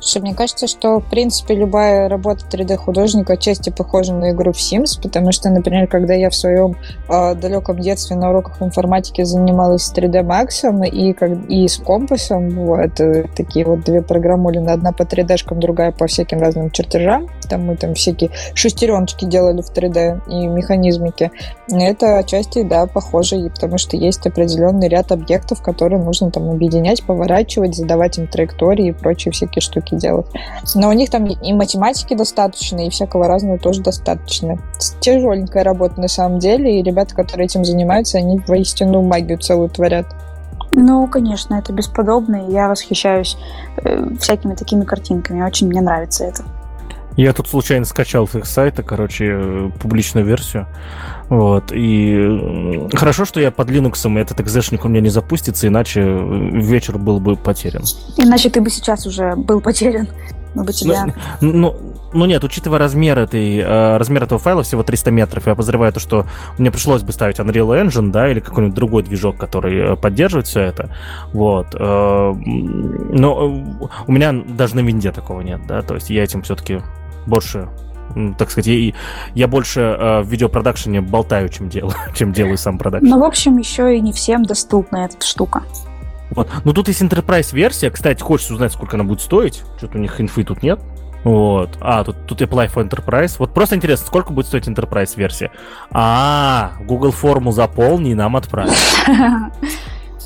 [0.00, 5.00] Что мне кажется, что, в принципе, любая работа 3D-художника отчасти похожа на игру в Sims,
[5.02, 6.76] потому что, например, когда я в своем
[7.08, 13.00] э, далеком детстве на уроках информатики занималась 3D Max и, как, и с компасом, вот,
[13.00, 17.76] э, такие вот две программулины, одна по 3D-шкам, другая по всяким разным чертежам, там мы
[17.76, 21.30] там всякие шестереночки делали в 3D и механизмики,
[21.70, 27.74] это отчасти, да, похоже, потому что есть определенный ряд объектов, которые нужно там объединять, поворачивать,
[27.74, 30.26] задавать им траектории и прочие всякие штуки делать.
[30.74, 34.58] Но у них там и математики достаточно, и всякого разного тоже достаточно.
[35.00, 40.06] Тяжеленькая работа на самом деле, и ребята, которые этим занимаются, они воистину магию целую творят.
[40.72, 43.36] Ну, конечно, это бесподобно, и я восхищаюсь
[43.78, 45.42] э, всякими такими картинками.
[45.42, 46.44] Очень мне нравится это.
[47.16, 50.66] Я тут случайно скачал с их сайта, короче, э, публичную версию.
[51.30, 51.72] Вот.
[51.72, 56.50] И хорошо, что я под Linux, и этот экзешник у меня не запустится, иначе э,
[56.52, 57.84] вечер был бы потерян.
[58.18, 60.08] Иначе ты бы сейчас уже был потерян.
[60.54, 61.06] Мы бы тебя...
[61.40, 61.76] Ну, ну,
[62.12, 66.00] ну нет, учитывая размер, этой, э, размер этого файла, всего 300 метров, я подозреваю то,
[66.00, 66.26] что
[66.58, 70.94] мне пришлось бы ставить Unreal Engine, да, или какой-нибудь другой движок, который поддерживает все это.
[71.32, 71.72] Вот.
[71.74, 72.34] но
[74.06, 76.80] у меня даже на винде такого нет, да, то есть я этим все-таки
[77.26, 77.68] больше
[78.38, 78.92] так сказать, я,
[79.34, 83.08] я больше э, в видеопродакшене болтаю, чем делаю, чем делаю сам продакшн.
[83.08, 85.62] Ну, в общем, еще и не всем доступна эта штука.
[86.30, 86.48] Вот.
[86.64, 87.90] Ну, тут есть Enterprise версия.
[87.90, 89.62] Кстати, хочется узнать, сколько она будет стоить.
[89.76, 90.80] Что-то у них инфы тут нет.
[91.24, 91.70] Вот.
[91.80, 93.36] А, тут, тут Apply for Enterprise.
[93.38, 95.50] Вот просто интересно, сколько будет стоить Enterprise версия?
[95.90, 98.70] А, Google форму заполни и нам отправь.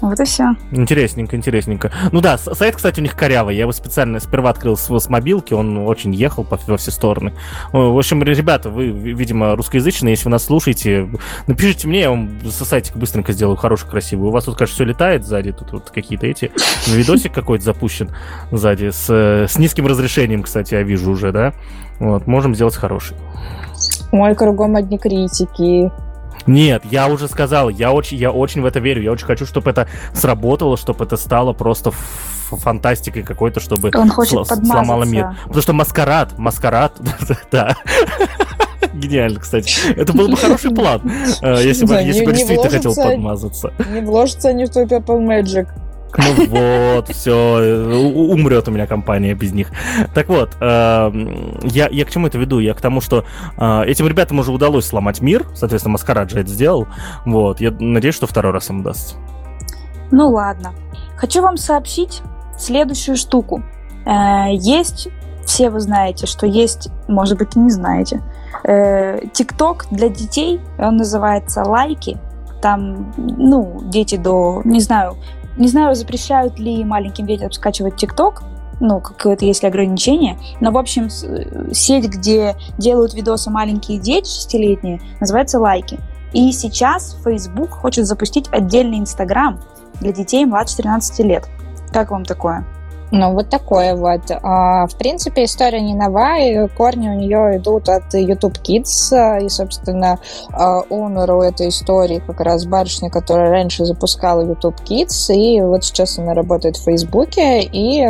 [0.00, 0.54] Вот и все.
[0.70, 1.92] Интересненько, интересненько.
[2.10, 3.54] Ну да, сайт, кстати, у них корявый.
[3.54, 7.34] Я его специально сперва открыл с, с мобилки, он очень ехал по, во все стороны.
[7.72, 11.10] В общем, ребята, вы, видимо, русскоязычные, если вы нас слушаете,
[11.46, 14.28] напишите мне, я вам со сайтика быстренько сделаю хороший, красивый.
[14.28, 16.50] У вас тут, конечно, все летает сзади, тут вот какие-то эти...
[16.86, 18.10] Видосик какой-то запущен
[18.50, 21.52] сзади, с, с низким разрешением, кстати, я вижу уже, да?
[21.98, 23.16] Вот, можем сделать хороший.
[24.12, 25.90] Ой, кругом одни критики.
[26.46, 29.02] Нет, я уже сказал, я очень, я очень в это верю.
[29.02, 31.92] Я очень хочу, чтобы это сработало, чтобы это стало просто
[32.50, 35.36] фантастикой какой-то, чтобы Он хочет сл- сломало мир.
[35.44, 36.94] Потому что маскарад, маскарад,
[37.52, 37.76] да.
[38.92, 39.72] Гениально, кстати.
[39.96, 41.00] Это был бы хороший план,
[41.42, 43.72] э, если бы если бы действительно хотел подмазаться.
[43.88, 45.68] Не вложится они в твой Purple Magic.
[46.18, 47.32] Ну вот, все,
[48.32, 49.70] умрет у меня компания без них.
[50.14, 51.10] Так вот, э,
[51.64, 52.58] я, я к чему это веду?
[52.58, 53.24] Я к тому, что
[53.56, 56.88] э, этим ребятам уже удалось сломать мир, соответственно, Маскарад же это сделал.
[57.24, 59.14] Вот, я надеюсь, что второй раз им удастся.
[60.10, 60.72] Ну ладно.
[61.16, 62.22] Хочу вам сообщить
[62.58, 63.62] следующую штуку.
[64.04, 65.08] Э, есть,
[65.44, 68.22] все вы знаете, что есть, может быть, и не знаете,
[69.32, 72.18] ТикТок для детей, он называется «Лайки»,
[72.60, 75.16] там, ну, дети до, не знаю,
[75.60, 78.42] не знаю, запрещают ли маленьким детям скачивать ТикТок,
[78.80, 80.38] ну, какое-то есть ограничение.
[80.60, 86.00] Но, в общем, э, сеть, где делают видосы маленькие дети, шестилетние, называется «Лайки».
[86.32, 89.60] И сейчас Facebook хочет запустить отдельный Инстаграм
[90.00, 91.46] для детей младше 13 лет.
[91.92, 92.64] Как вам такое?
[93.10, 94.30] Ну, вот такое вот.
[94.30, 100.18] А, в принципе, история не новая, корни у нее идут от YouTube Kids, и, собственно,
[100.52, 106.34] оунеру этой истории как раз барышня, которая раньше запускала YouTube Kids, и вот сейчас она
[106.34, 108.04] работает в Фейсбуке и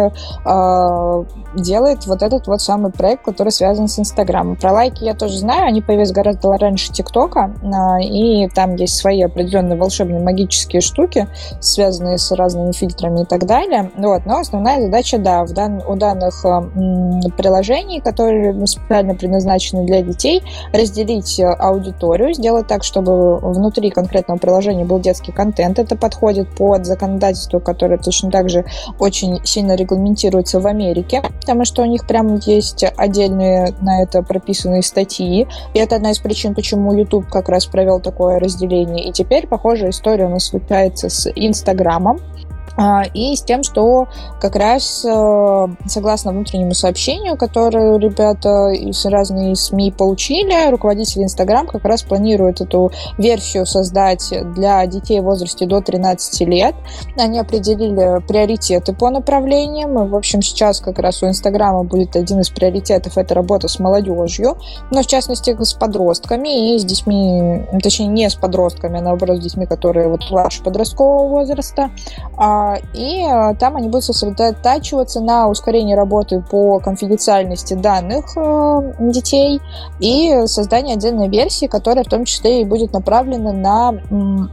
[0.44, 1.24] а,
[1.54, 4.56] делает вот этот вот самый проект, который связан с Инстаграмом.
[4.56, 9.22] Про лайки я тоже знаю, они появились гораздо раньше ТикТока, а, и там есть свои
[9.22, 11.28] определенные волшебные магические штуки,
[11.60, 13.90] связанные с разными фильтрами и так далее.
[13.96, 14.26] Вот.
[14.26, 20.42] Но основная задача, да, в дан, у данных м, приложений, которые специально предназначены для детей,
[20.72, 25.78] разделить аудиторию, сделать так, чтобы внутри конкретного приложения был детский контент.
[25.78, 28.64] Это подходит под законодательство, которое точно так же
[28.98, 34.82] очень сильно регламентируется в Америке потому что у них прям есть отдельные на это прописанные
[34.82, 35.48] статьи.
[35.74, 39.08] И это одна из причин, почему YouTube как раз провел такое разделение.
[39.08, 42.20] И теперь похожая история у нас случается с Инстаграмом.
[42.80, 44.08] А, и с тем, что
[44.40, 51.84] как раз э, согласно внутреннему сообщению, которое ребята из разных СМИ получили, руководитель Инстаграм как
[51.84, 56.74] раз планирует эту версию создать для детей в возрасте до 13 лет.
[57.18, 60.08] Они определили приоритеты по направлениям.
[60.08, 64.56] В общем, сейчас как раз у Инстаграма будет один из приоритетов– это работа с молодежью,
[64.90, 69.40] но в частности с подростками и с детьми, точнее не с подростками, а наоборот с
[69.40, 71.90] детьми, которые вот младше подросткового возраста.
[72.38, 79.60] А и э, там они будут сосредотачиваться на ускорении работы по конфиденциальности данных э, детей
[79.98, 84.50] и создании отдельной версии, которая в том числе и будет направлена на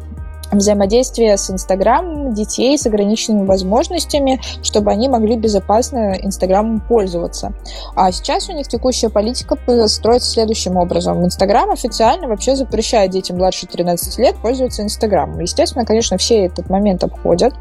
[0.52, 7.53] взаимодействие с Инстаграм детей с ограниченными возможностями, чтобы они могли безопасно Инстаграмом пользоваться.
[7.95, 9.57] А сейчас у них текущая политика
[9.88, 11.24] строится следующим образом.
[11.26, 15.40] Инстаграм официально вообще запрещает детям младше 13 лет пользоваться Инстаграмом.
[15.40, 17.53] Естественно, конечно, все этот момент обходят.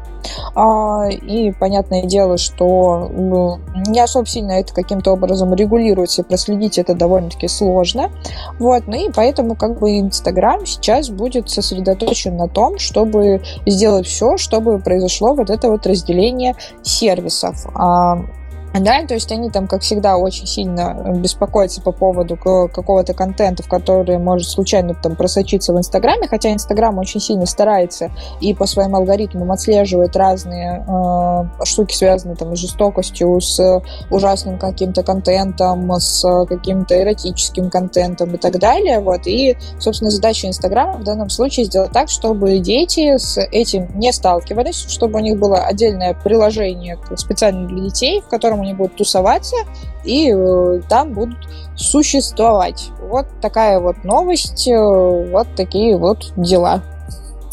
[0.55, 6.77] А, и понятное дело, что ну, не особо сильно это каким-то образом регулируется, и проследить
[6.77, 8.11] это довольно-таки сложно.
[8.59, 14.37] Вот, ну и поэтому как бы Инстаграм сейчас будет сосредоточен на том, чтобы сделать все,
[14.37, 17.65] чтобы произошло вот это вот разделение сервисов.
[18.79, 23.67] Да, то есть они там, как всегда, очень сильно беспокоятся по поводу какого-то контента, в
[23.67, 28.95] который может случайно там просочиться в Инстаграме, хотя Инстаграм очень сильно старается и по своим
[28.95, 36.99] алгоритмам отслеживает разные э, штуки, связанные там с жестокостью, с ужасным каким-то контентом, с каким-то
[37.01, 38.99] эротическим контентом и так далее.
[38.99, 39.27] Вот.
[39.27, 44.85] И, собственно, задача Инстаграма в данном случае сделать так, чтобы дети с этим не сталкивались,
[44.87, 49.55] чтобы у них было отдельное приложение специально для детей, в котором они будут тусоваться
[50.03, 51.37] и э, там будут
[51.75, 52.91] существовать.
[53.01, 56.81] Вот такая вот новость, э, вот такие вот дела.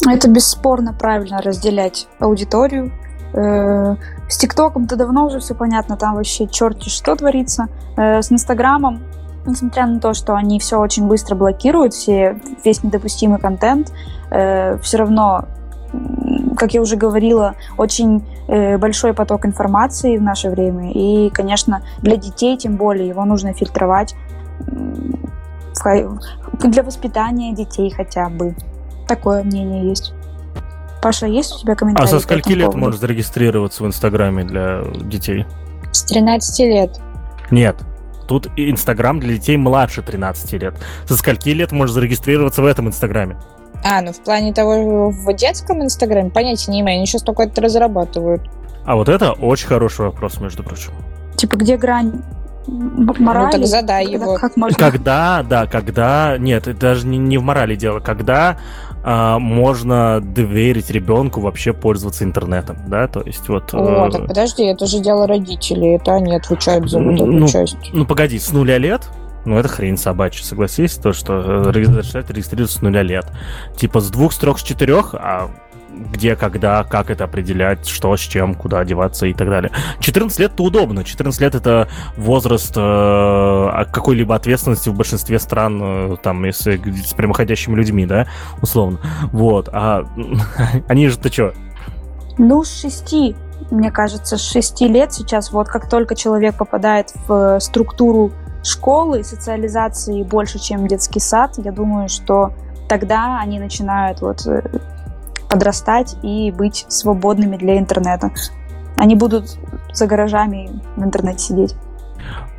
[0.07, 2.91] Это бесспорно правильно разделять аудиторию.
[3.33, 3.95] Э,
[4.29, 7.67] с ТикТоком-то давно уже все понятно, там вообще черти что творится.
[7.95, 9.03] С Инстаграмом,
[9.45, 13.93] несмотря на то, что они все очень быстро блокируют, все, весь недопустимый контент,
[14.29, 15.45] все равно
[16.57, 20.91] как я уже говорила, очень большой поток информации в наше время.
[20.91, 24.15] И, конечно, для детей тем более его нужно фильтровать
[26.63, 28.55] для воспитания детей хотя бы.
[29.07, 30.13] Такое мнение есть.
[31.01, 32.07] Паша, есть у тебя комментарий?
[32.07, 32.79] А со скольки лет поводу?
[32.79, 35.45] можно зарегистрироваться в Инстаграме для детей?
[35.91, 36.99] С 13 лет.
[37.51, 37.75] Нет,
[38.27, 40.75] Тут Инстаграм для детей младше 13 лет.
[41.07, 43.37] Со скольки лет можно зарегистрироваться в этом Инстаграме?
[43.87, 47.61] А, ну в плане того, в детском Инстаграме понятия не имею, они сейчас только это
[47.61, 48.41] разрабатывают.
[48.83, 50.91] А вот это очень хороший вопрос, между прочим.
[51.35, 52.23] Типа, где грань
[52.65, 53.45] морали?
[53.45, 54.37] Ну так задай его.
[54.37, 54.75] Как можно...
[54.75, 58.57] Когда, да, когда, нет, это даже не, не в морали дело, когда
[59.03, 63.71] а, можно доверить ребенку вообще пользоваться интернетом, да, то есть вот...
[63.71, 64.11] О, э...
[64.11, 67.77] так подожди, это же дело родителей, это они отвечают за вот эту ну, часть.
[67.93, 69.03] Ну, погоди, с нуля лет
[69.45, 73.25] ну, это хрень собачья, согласись, то, что начинает регистрироваться с нуля лет.
[73.77, 75.49] Типа с двух строк, с четырех, а
[75.95, 79.71] где, когда, как это определять, что с чем, куда одеваться и так далее.
[79.99, 81.03] 14 лет это удобно.
[81.03, 87.75] 14 лет это возраст э, какой-либо ответственности в большинстве стран, э, там, если с прямоходящими
[87.75, 88.27] людьми, да,
[88.61, 88.99] условно.
[89.31, 89.69] Вот.
[89.71, 90.05] А
[90.87, 91.53] они же-то что?
[92.37, 93.35] Ну, с шести,
[93.71, 98.33] мне кажется, с шести лет сейчас, вот как только человек попадает в структуру
[98.65, 102.51] школы, социализации больше, чем детский сад, я думаю, что
[102.89, 104.61] тогда они начинают вот э,
[105.49, 108.31] подрастать и быть свободными для интернета.
[108.97, 109.57] Они будут
[109.93, 111.75] за гаражами в интернете сидеть.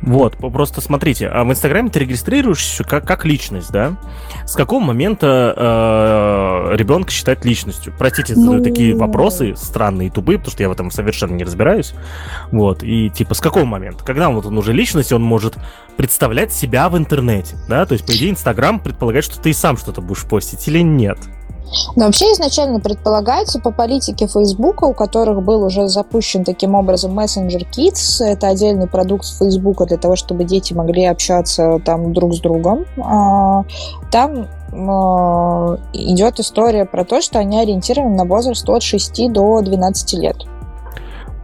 [0.01, 3.97] Вот, просто смотрите, а в Инстаграме ты регистрируешься как, как личность, да?
[4.45, 7.93] С какого момента э, ребенка считать личностью?
[7.97, 8.57] Простите ну...
[8.57, 11.93] за такие вопросы странные и тупые, потому что я в этом совершенно не разбираюсь.
[12.51, 14.03] Вот, и типа с какого момента?
[14.03, 15.57] Когда вот он уже личность, он может
[15.97, 17.85] представлять себя в интернете, да?
[17.85, 21.17] То есть, по идее, Инстаграм предполагает, что ты и сам что-то будешь постить или нет?
[21.95, 27.65] Но вообще изначально предполагается по политике Фейсбука, у которых был уже запущен таким образом Messenger
[27.71, 32.85] Kids, это отдельный продукт Фейсбука для того, чтобы дети могли общаться там друг с другом.
[33.03, 33.63] А,
[34.11, 40.13] там а, идет история про то, что они ориентированы на возраст от 6 до 12
[40.13, 40.37] лет.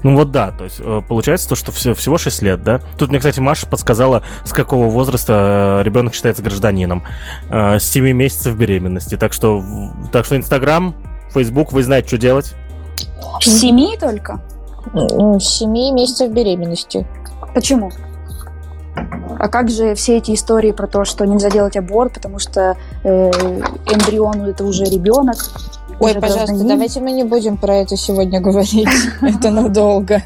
[0.03, 2.81] Ну вот да, то есть э, получается то, что все, всего 6 лет, да?
[2.97, 7.03] Тут мне, кстати, Маша подсказала, с какого возраста э, ребенок считается гражданином.
[7.49, 9.15] Э, с 7 месяцев беременности.
[9.15, 9.63] Так что,
[10.11, 10.93] так что Инстаграм,
[11.33, 12.53] Фейсбук, вы знаете, что делать.
[13.39, 14.41] С 7 только?
[14.93, 17.07] С 7 месяцев беременности.
[17.53, 17.89] Почему?
[19.39, 23.31] А как же все эти истории про то, что нельзя делать аборт, потому что э,
[23.31, 25.37] эмбриону это уже ребенок?
[25.99, 28.87] Ой, пожалуйста, давайте мы не будем про это сегодня говорить.
[29.21, 30.21] Это надолго.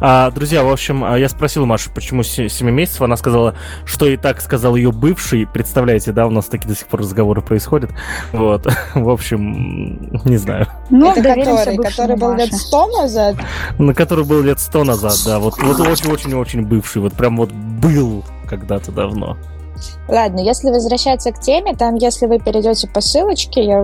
[0.00, 3.02] А, друзья, в общем, а, я спросил Машу, почему 7 месяцев.
[3.02, 3.54] Она сказала,
[3.84, 5.46] что и так сказал ее бывший.
[5.46, 7.90] Представляете, да, у нас такие до сих пор разговоры происходят.
[8.32, 8.66] Вот.
[8.94, 10.66] В общем, не знаю.
[10.90, 11.76] Ну, это который?
[11.76, 13.36] Который был лет 100 назад?
[13.78, 15.38] На который был лет 100 назад, да.
[15.38, 17.02] Вот очень-очень-очень бывший.
[17.02, 19.36] Вот прям вот был когда-то давно.
[20.08, 23.78] Ладно, если возвращаться к теме, там, если вы перейдете по ссылочке, я,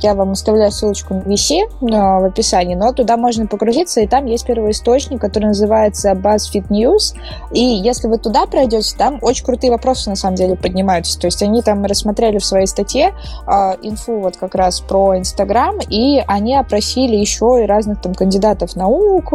[0.00, 4.46] я вам оставляю ссылочку на VC в описании, но туда можно погрузиться, и там есть
[4.46, 7.14] первый источник, который называется BuzzFeed News,
[7.52, 11.42] и если вы туда пройдете, там очень крутые вопросы, на самом деле, поднимаются, то есть
[11.42, 13.12] они там рассмотрели в своей статье
[13.46, 13.50] э,
[13.82, 19.32] инфу вот как раз про Инстаграм, и они опросили еще и разных там кандидатов наук,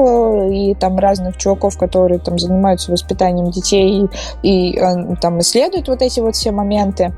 [0.52, 4.10] и там разных чуваков, которые там занимаются воспитанием детей
[4.42, 7.14] и, и э, там исследуют вот эти вот все моменты.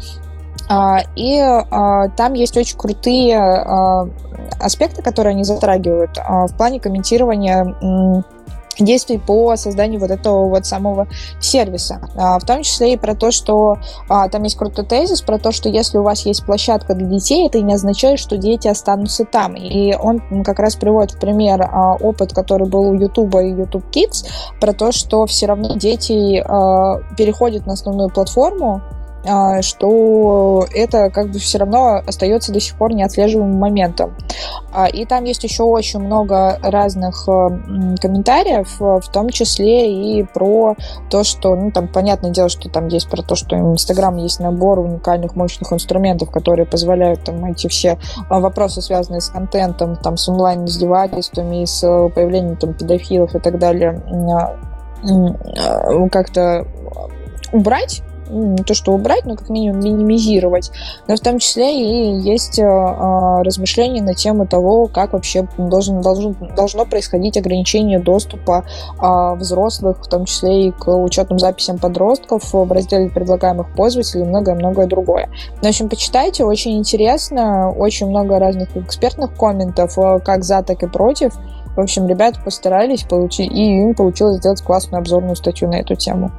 [0.69, 4.07] А, и а, там есть очень крутые а,
[4.59, 7.75] аспекты, которые они затрагивают в плане комментирования
[8.79, 11.07] действий по созданию вот этого вот самого
[11.39, 11.99] сервиса.
[12.15, 13.77] В том числе и про то, что
[14.07, 17.59] там есть крутой тезис про то, что если у вас есть площадка для детей, это
[17.61, 19.55] не означает, что дети останутся там.
[19.55, 21.69] И он как раз приводит в пример
[22.01, 24.25] опыт, который был у YouTube и YouTube Kids,
[24.59, 26.41] про то, что все равно дети
[27.15, 29.02] переходят на основную платформу, а,
[29.61, 34.15] что это как бы все равно остается до сих пор неотслеживаемым моментом.
[34.73, 37.49] А, и там есть еще очень много разных э,
[38.01, 40.75] комментариев, э, в том числе и про
[41.11, 44.39] то, что, ну, там, понятное дело, что там есть про то, что у Инстаграм есть
[44.39, 50.17] набор уникальных мощных инструментов, которые позволяют там эти все а, вопросы, связанные с контентом, там,
[50.17, 51.81] с онлайн-издевательствами, с
[52.15, 54.01] появлением там педофилов и так далее,
[56.09, 56.65] как-то
[57.51, 60.71] убрать не то что убрать, но как минимум минимизировать.
[61.07, 66.01] Но в том числе и есть э, э, размышления на тему того, как вообще должен,
[66.01, 68.65] должен, должно происходить ограничение доступа
[68.99, 74.27] э, взрослых, в том числе и к учетным записям подростков в разделе предлагаемых пользователей и
[74.27, 75.29] многое-многое другое.
[75.61, 81.33] В общем, почитайте, очень интересно, очень много разных экспертных комментов, как за, так и против.
[81.75, 86.31] В общем, ребята постарались получить, и им получилось сделать классную обзорную статью на эту тему.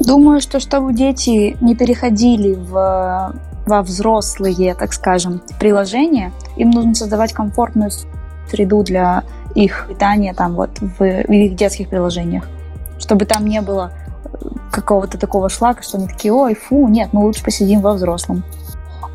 [0.00, 3.34] Думаю, что чтобы дети не переходили в,
[3.66, 7.90] во взрослые, так скажем, приложения, им нужно создавать комфортную
[8.50, 9.24] среду для
[9.54, 12.44] их питания там вот в, в их детских приложениях,
[12.98, 13.92] чтобы там не было
[14.70, 18.44] какого-то такого шлака, что они такие, ой, фу, нет, мы лучше посидим во взрослом.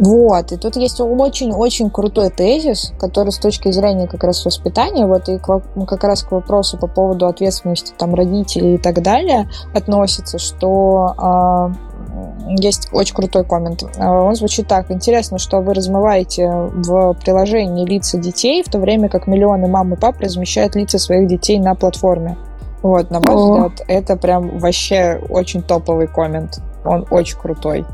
[0.02, 5.30] Вот, и тут есть очень-очень крутой тезис, который с точки зрения как раз воспитания, вот
[5.30, 9.48] и к, ну, как раз к вопросу по поводу ответственности там родителей и так далее
[9.76, 13.84] относится, что э, есть очень крутой коммент.
[14.00, 14.90] А, он звучит так.
[14.90, 19.98] Интересно, что вы размываете в приложении лица детей, в то время как миллионы мам и
[19.98, 22.38] пап размещают лица своих детей на платформе.
[22.82, 23.38] Вот, на мой О.
[23.38, 26.60] взгляд, это прям вообще очень топовый коммент.
[26.84, 27.86] Он очень крутой.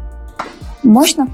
[0.84, 1.28] Мощно?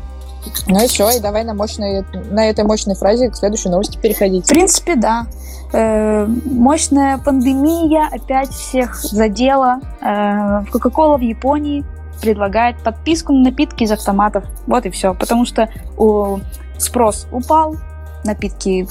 [0.68, 4.46] Ну и все, и давай на, мощной, на этой мощной фразе к следующей новости переходить.
[4.46, 5.28] В принципе, да.
[5.72, 9.80] Э, мощная пандемия опять всех задела.
[10.02, 11.84] Э, Кока-кола в Японии
[12.22, 14.46] предлагает подписку на напитки из автоматов.
[14.68, 15.14] Вот и все.
[15.14, 16.40] Потому что у,
[16.78, 17.76] спрос упал,
[18.24, 18.88] напитки,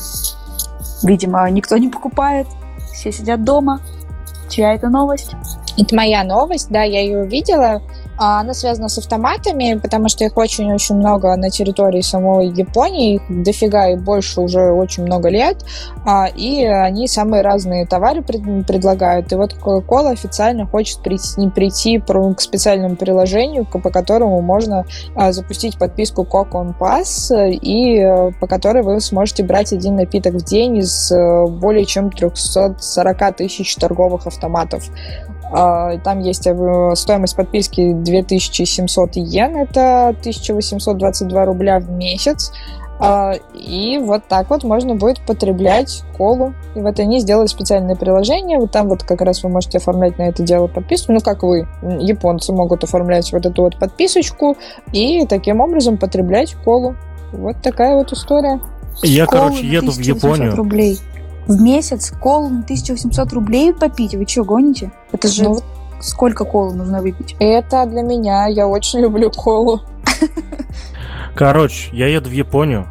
[1.02, 2.46] видимо, никто не покупает,
[2.92, 3.80] все сидят дома.
[4.48, 5.34] Чья это новость?
[5.78, 7.80] Это моя новость, да, я ее увидела.
[8.18, 13.22] А она связана с автоматами, потому что их очень-очень много на территории самой Японии, их
[13.42, 15.64] дофига и больше уже очень много лет,
[16.04, 19.32] а, и они самые разные товары предлагают.
[19.32, 24.84] И вот Coca-Cola официально хочет прийти, прийти к специальному приложению, по которому можно
[25.14, 30.44] а, запустить подписку Coca on Pass, и по которой вы сможете брать один напиток в
[30.44, 34.84] день из э, более чем 340 тысяч торговых автоматов.
[35.52, 42.52] А, там есть э, стоимость подписки 2700 йен, это 1822 рубля в месяц.
[42.98, 46.54] А, и вот так вот можно будет потреблять колу.
[46.74, 48.58] И вот они сделали специальное приложение.
[48.58, 51.12] Вот там вот как раз вы можете оформлять на это дело подписку.
[51.12, 54.56] Ну, как вы, японцы, могут оформлять вот эту вот подписочку
[54.92, 56.94] и таким образом потреблять колу.
[57.32, 58.60] Вот такая вот история.
[59.02, 60.54] Я, Колу короче, еду в Японию.
[60.54, 61.00] Рублей
[61.46, 64.14] в месяц колу на 1800 рублей попить?
[64.14, 64.92] Вы что, гоните?
[65.12, 65.60] Это же ну,
[66.00, 67.36] сколько колы нужно выпить?
[67.38, 68.46] Это для меня.
[68.46, 69.80] Я очень люблю колу.
[71.34, 72.86] Короче, я еду в Японию.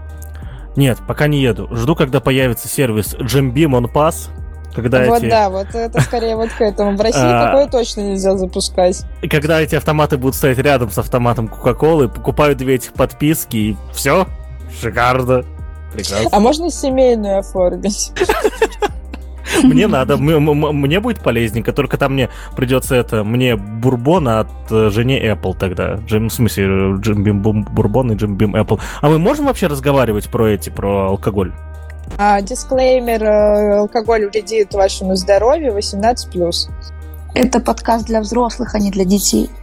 [0.75, 1.69] Нет, пока не еду.
[1.71, 4.29] Жду, когда появится сервис Jim Beam on Pass.
[4.73, 5.29] Когда вот эти...
[5.29, 6.95] да, вот это скорее вот к этому.
[6.95, 9.03] В России а, такое точно нельзя запускать.
[9.29, 14.27] Когда эти автоматы будут стоять рядом с автоматом Кока-Колы, покупаю две этих подписки и все.
[14.79, 15.43] Шикарно.
[15.93, 16.29] Прекрасно.
[16.31, 18.11] А можно семейную оформить?
[19.63, 25.21] Мне надо, мне будет полезненько, только там мне придется это, мне бурбон от э, жене
[25.23, 25.95] Apple тогда.
[26.07, 28.79] Джим, в смысле, Джим Бим бурбон и Джим Бим Apple.
[29.01, 31.53] А мы можем вообще разговаривать про эти, про алкоголь?
[32.17, 36.69] А, дисклеймер, э, алкоголь вредит вашему здоровью 18+.
[37.33, 39.49] Это подкаст для взрослых, а не для детей.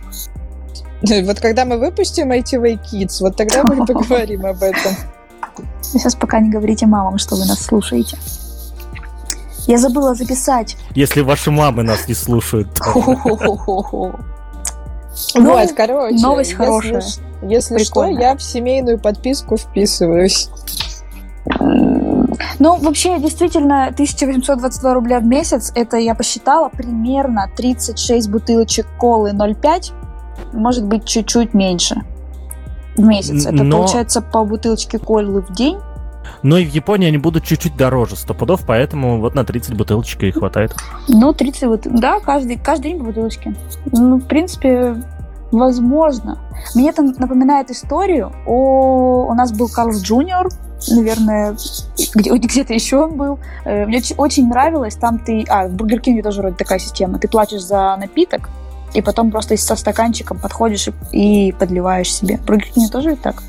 [1.00, 4.92] Вот когда мы выпустим ITV Kids, вот тогда мы поговорим об этом.
[5.82, 8.18] Сейчас пока не говорите мамам, что вы нас слушаете.
[9.66, 10.76] Я забыла записать.
[10.94, 12.68] Если ваши мамы нас не слушают.
[15.35, 16.16] Вот, короче.
[16.20, 17.02] Новость хорошая.
[17.43, 20.48] Если что, я в семейную подписку вписываюсь.
[22.59, 29.93] Ну, вообще, действительно, 1822 рубля в месяц, это я посчитала примерно 36 бутылочек колы 0,5,
[30.52, 32.02] может быть, чуть-чуть меньше
[32.98, 33.46] в месяц.
[33.46, 33.78] Это Но...
[33.78, 35.78] получается по бутылочке колы в день.
[36.42, 40.22] Но и в Японии они будут чуть-чуть дороже, сто пудов, поэтому вот на 30 бутылочек
[40.24, 40.74] и хватает.
[41.08, 43.54] Ну, 30 бутылочек, да, каждый, каждый день по бутылочке.
[43.92, 45.02] Ну, в принципе,
[45.50, 46.38] возможно.
[46.74, 49.28] Мне это напоминает историю о...
[49.30, 50.48] У нас был Carl's Jr.,
[50.90, 51.56] наверное,
[52.14, 53.38] где, где-то еще он был.
[53.64, 55.44] Э, мне очень нравилось, там ты...
[55.48, 57.18] А, в Бургер Кинге тоже вроде такая система.
[57.18, 58.48] Ты платишь за напиток,
[58.94, 62.39] и потом просто со стаканчиком подходишь и, подливаешь себе.
[62.47, 63.43] Грехни тоже так?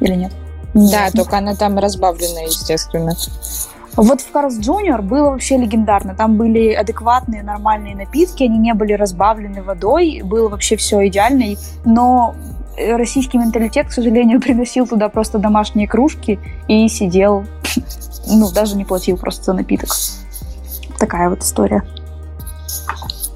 [0.00, 0.32] Или нет?
[0.74, 3.14] Да, только она там разбавленная, естественно.
[3.96, 6.16] Вот в Карлс Джуниор было вообще легендарно.
[6.16, 11.56] Там были адекватные, нормальные напитки, они не были разбавлены водой, было вообще все идеально.
[11.84, 12.34] Но
[12.76, 17.44] российский менталитет, к сожалению, приносил туда просто домашние кружки и сидел,
[18.26, 19.90] ну, даже не платил просто за напиток.
[20.98, 21.84] Такая вот история.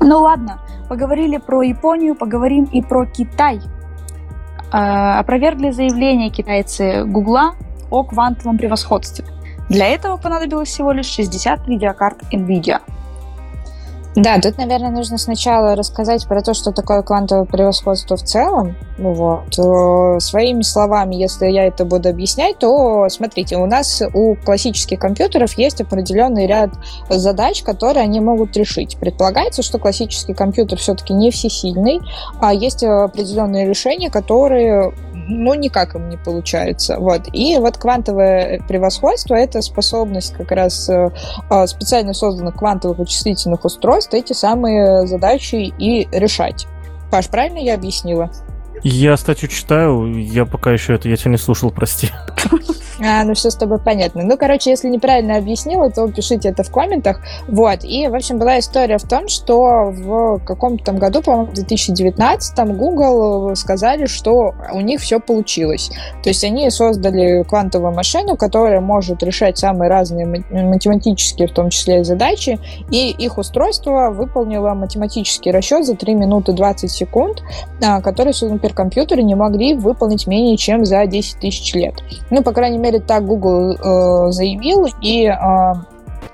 [0.00, 3.60] Ну ладно, Поговорили про Японию, поговорим и про Китай.
[4.72, 7.54] Э, опровергли заявление китайцы Гугла
[7.90, 9.24] о квантовом превосходстве.
[9.68, 12.80] Для этого понадобилось всего лишь 60 видеокарт NVIDIA–
[14.18, 18.76] да, тут, наверное, нужно сначала рассказать про то, что такое квантовое превосходство в целом.
[18.98, 19.54] Вот.
[20.22, 25.80] Своими словами, если я это буду объяснять, то смотрите, у нас у классических компьютеров есть
[25.80, 26.70] определенный ряд
[27.08, 28.96] задач, которые они могут решить.
[28.98, 32.00] Предполагается, что классический компьютер все-таки не всесильный,
[32.40, 34.92] а есть определенные решения, которые
[35.28, 36.98] ну, никак им не получается.
[36.98, 37.28] Вот.
[37.32, 41.10] И вот квантовое превосходство— это способность как раз э,
[41.50, 46.66] а, специально созданных квантовых вычислительных устройств эти самые задачи и решать.
[47.10, 48.30] Паш, правильно я объяснила?
[48.82, 52.10] Я статью читаю, я пока еще это, я тебя не слушал, прости.
[53.00, 54.24] А, ну все с тобой понятно.
[54.24, 57.20] Ну, короче, если неправильно объяснила, то пишите это в комментах.
[57.46, 57.84] Вот.
[57.84, 62.56] И, в общем, была история в том, что в каком-то там году, по-моему, в 2019
[62.56, 65.90] там Google сказали, что у них все получилось.
[66.22, 72.02] То есть они создали квантовую машину, которая может решать самые разные математические, в том числе,
[72.02, 72.58] задачи,
[72.90, 77.42] и их устройство выполнило математический расчет за 3 минуты 20 секунд,
[77.82, 78.32] а, который
[78.68, 81.94] суперкомпьютеры не могли выполнить менее чем за 10 тысяч лет.
[82.30, 85.34] Ну, по крайней мере, так Google э, заявил, и э,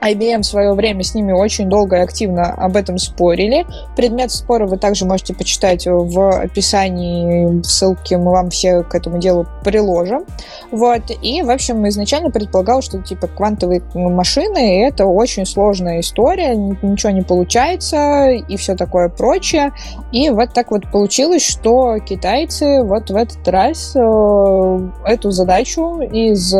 [0.00, 3.66] IBM в свое время с ними очень долго и активно об этом спорили.
[3.96, 9.46] Предмет спора вы также можете почитать в описании, ссылки мы вам все к этому делу
[9.64, 10.24] приложим.
[10.70, 11.02] Вот.
[11.22, 17.22] И, в общем, изначально предполагал, что типа квантовые машины— это очень сложная история, ничего не
[17.22, 19.72] получается и все такое прочее.
[20.12, 26.54] И вот так вот получилось, что китайцы вот в этот раз э, эту задачу из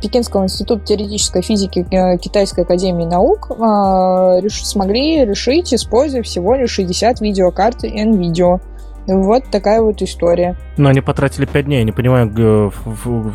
[0.00, 7.20] Пекинского института теоретической физики э, Китайской академии наук э, смогли решить, используя всего лишь 60
[7.20, 8.60] видеокарт NVIDIA.
[9.06, 10.56] Вот такая вот история.
[10.76, 13.32] Но они потратили 5 дней, я не понимаю, в, в,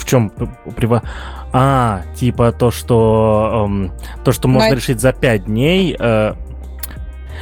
[0.00, 0.30] в чем
[0.76, 1.02] прива...
[1.50, 3.92] А, типа то, что эм,
[4.22, 4.76] то, что можно Но...
[4.76, 6.34] решить за 5 дней, э,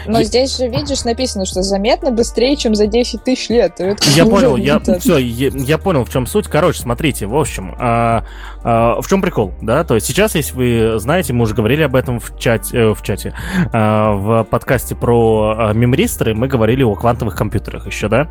[0.07, 0.25] но и...
[0.25, 3.75] здесь же, видишь, написано, что заметно быстрее, чем за 10 тысяч лет.
[3.79, 6.47] Это я понял, я, все, я, я понял, в чем суть.
[6.47, 8.25] Короче, смотрите, в общем, а,
[8.63, 9.85] а, в чем прикол, да?
[9.85, 13.03] То есть сейчас, если вы знаете, мы уже говорили об этом в чате, э, в
[13.03, 13.35] чате,
[13.73, 18.29] а, в подкасте про а, мемристеры, мы говорили о квантовых компьютерах еще, да?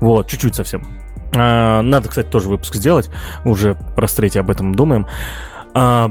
[0.00, 0.86] Вот, чуть-чуть совсем.
[1.36, 3.10] А, надо, кстати, тоже выпуск сделать,
[3.44, 5.06] уже про стрейте об этом думаем.
[5.74, 6.10] А,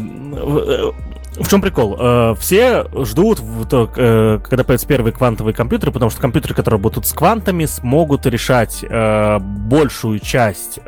[1.36, 1.98] в чем прикол?
[2.00, 7.14] Э, все ждут, э, когда появятся первые квантовые компьютеры, потому что компьютеры, которые работают с
[7.14, 10.80] квантами, смогут решать э, большую часть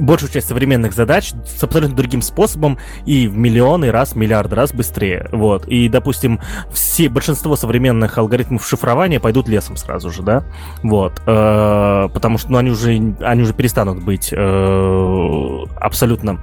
[0.00, 5.28] большую часть современных задач с абсолютно другим способом и в миллионы раз, миллиарды раз быстрее.
[5.30, 5.68] Вот.
[5.68, 6.40] И, допустим,
[6.72, 10.42] все, большинство современных алгоритмов шифрования пойдут лесом сразу же, да?
[10.82, 11.20] Вот.
[11.24, 12.90] потому что ну, они, уже,
[13.20, 16.40] они уже перестанут быть абсолютно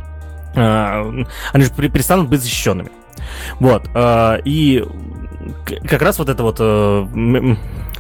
[0.56, 2.92] они же перестанут быть защищенными.
[3.60, 3.90] Вот.
[3.94, 4.84] А, и
[5.88, 7.56] как раз вот это вот э,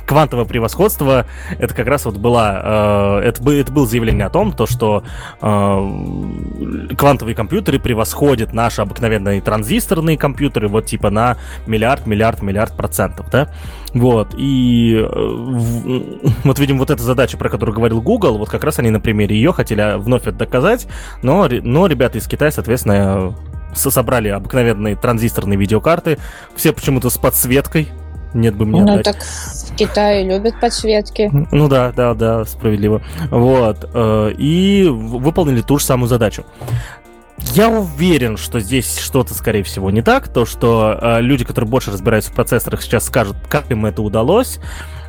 [0.05, 1.25] квантовое превосходство,
[1.57, 5.03] это как раз вот была, э, это, это было заявление о том, то, что
[5.41, 13.29] э, квантовые компьютеры превосходят наши обыкновенные транзисторные компьютеры вот типа на миллиард, миллиард, миллиард процентов,
[13.31, 13.49] да,
[13.93, 15.07] вот, и э,
[16.43, 19.35] вот видим вот эта задача, про которую говорил Google, вот как раз они на примере
[19.35, 20.87] ее хотели вновь это доказать,
[21.21, 23.35] но, но ребята из Китая, соответственно,
[23.75, 26.17] собрали обыкновенные транзисторные видеокарты,
[26.55, 27.89] все почему-то с подсветкой,
[28.33, 29.05] нет бы мне Ну отдать.
[29.05, 31.29] так в Китае любят подсветки.
[31.51, 33.01] Ну да, да, да, справедливо.
[33.29, 33.89] Вот.
[33.93, 36.45] Э, и выполнили ту же самую задачу.
[37.53, 40.27] Я уверен, что здесь что-то, скорее всего, не так.
[40.27, 44.59] То, что э, люди, которые больше разбираются в процессорах, сейчас скажут, как им это удалось.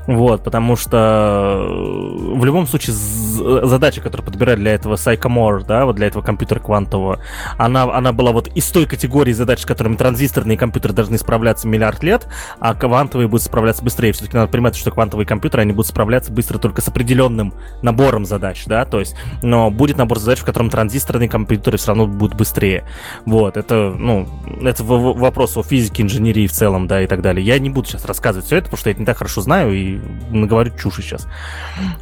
[0.06, 5.96] Вот, потому что э, в любом случае задача, которую подбирали для этого Psychomore, да, вот
[5.96, 7.20] для этого компьютера квантового,
[7.56, 12.02] она, она была вот из той категории задач, с которыми транзисторные компьютеры должны справляться миллиард
[12.02, 12.26] лет,
[12.60, 14.12] а квантовые будут справляться быстрее.
[14.12, 18.64] Все-таки надо понимать, что квантовые компьютеры, они будут справляться быстро только с определенным набором задач,
[18.66, 22.84] да, то есть, но будет набор задач, в котором транзисторные компьютеры все равно будут быстрее.
[23.24, 24.28] Вот, это, ну,
[24.62, 27.44] это вопрос о физике, инженерии в целом, да, и так далее.
[27.44, 29.72] Я не буду сейчас рассказывать все это, потому что я это не так хорошо знаю,
[29.72, 29.93] и
[30.30, 31.26] наговорю чуши сейчас.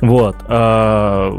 [0.00, 0.36] Вот.
[0.48, 1.30] А,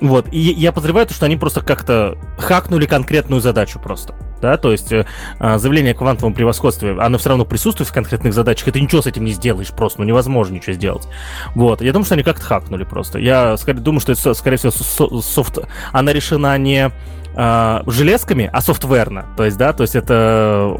[0.00, 0.26] вот.
[0.32, 4.14] И я подозреваю, что они просто как-то хакнули конкретную задачу просто.
[4.40, 4.90] Да, то есть
[5.38, 9.02] а, заявление о квантовом превосходстве, оно все равно присутствует в конкретных задачах, и ты ничего
[9.02, 11.06] с этим не сделаешь просто, ну невозможно ничего сделать.
[11.54, 13.18] Вот, я думаю, что они как-то хакнули просто.
[13.18, 14.72] Я скорее думаю, что это, скорее всего,
[15.20, 15.58] софт...
[15.92, 16.90] Она решена не
[17.36, 19.26] э, железками, а софтверно.
[19.36, 20.74] То есть, да, то есть это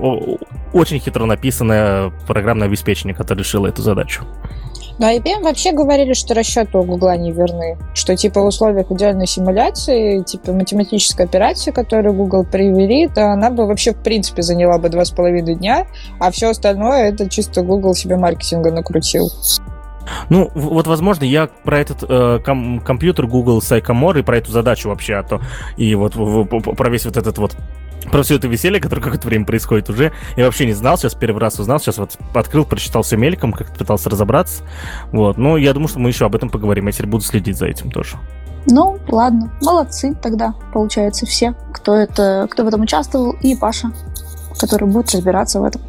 [0.73, 4.25] очень хитро написанное программное обеспечение, которое решило эту задачу.
[5.01, 7.79] Но IBM вообще говорили, что расчеты у Гугла не верны.
[7.95, 13.67] Что типа в условиях идеальной симуляции, типа математической операции, которую Google привели, то она бы
[13.67, 15.87] вообще в принципе заняла бы два с половиной дня,
[16.19, 19.31] а все остальное это чисто Google себе маркетинга накрутил.
[20.29, 24.91] Ну, вот, возможно, я про этот э, ком- компьютер Google Sycamore и про эту задачу
[24.91, 25.41] вообще, а то
[25.79, 27.57] и вот в, в, про весь вот этот вот
[28.11, 30.13] про все это веселье, которое какое-то время происходит уже.
[30.37, 33.79] Я вообще не знал, сейчас первый раз узнал, сейчас вот открыл, прочитал все мельком, как-то
[33.79, 34.63] пытался разобраться.
[35.13, 36.87] Вот, но я думаю, что мы еще об этом поговорим.
[36.87, 38.17] Я теперь буду следить за этим тоже.
[38.67, 43.91] Ну, ладно, молодцы тогда, получается, все, кто, это, кто в этом участвовал, и Паша,
[44.59, 45.81] который будет разбираться в этом.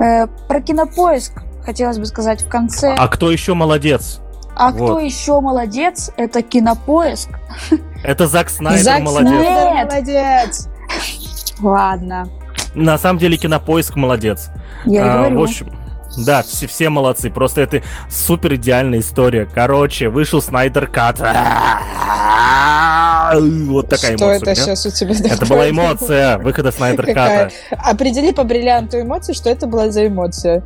[0.00, 2.94] Э, про кинопоиск хотелось бы сказать в конце.
[2.98, 4.20] А кто еще молодец?
[4.56, 4.90] А вот.
[4.90, 6.10] кто еще молодец?
[6.16, 7.28] Это кинопоиск.
[8.02, 9.30] Это Зак Снайдер Зак молодец.
[9.30, 10.68] Снайдер молодец.
[11.60, 12.28] Ладно.
[12.74, 14.50] На самом деле кинопоиск молодец.
[14.84, 15.40] Я а, говорю.
[15.40, 15.70] В общем,
[16.16, 17.30] да, все, все молодцы.
[17.30, 19.48] Просто это супер идеальная история.
[19.52, 21.18] Короче, вышел Снайдер Кат.
[23.30, 24.52] Вот такая Что эмоция.
[24.52, 27.50] это сейчас у тебя Это была эмоция выхода Снайдер Ката.
[27.70, 30.62] Определи по бриллианту эмоции, что это была за эмоция.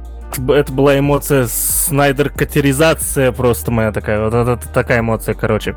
[0.49, 4.29] Это была эмоция Снайдер катеризация просто моя такая.
[4.29, 5.77] Вот это такая эмоция, короче.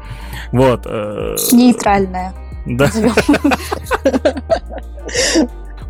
[0.52, 0.82] Вот.
[0.86, 2.34] Э, Нейтральная.
[2.66, 2.90] Да.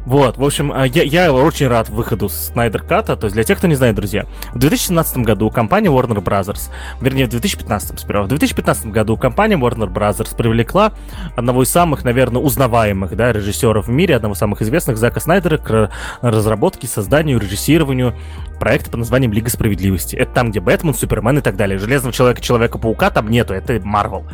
[0.05, 3.15] Вот, в общем, а, я, я очень рад выходу Снайдер Ката.
[3.15, 6.69] То есть, для тех, кто не знает, друзья, в 2017 году компания Warner Brothers,
[6.99, 10.93] вернее, в 2015 сперва, в 2015 году компания Warner Brothers привлекла
[11.35, 15.57] одного из самых, наверное, узнаваемых да, режиссеров в мире, одного из самых известных, Зака Снайдера,
[15.57, 15.91] к
[16.21, 18.15] разработке, созданию, режиссированию
[18.59, 20.15] проекта под названием Лига Справедливости.
[20.15, 21.77] Это там, где Бэтмен, Супермен и так далее.
[21.77, 24.25] Железного Человека, Человека-паука там нету, это Марвел.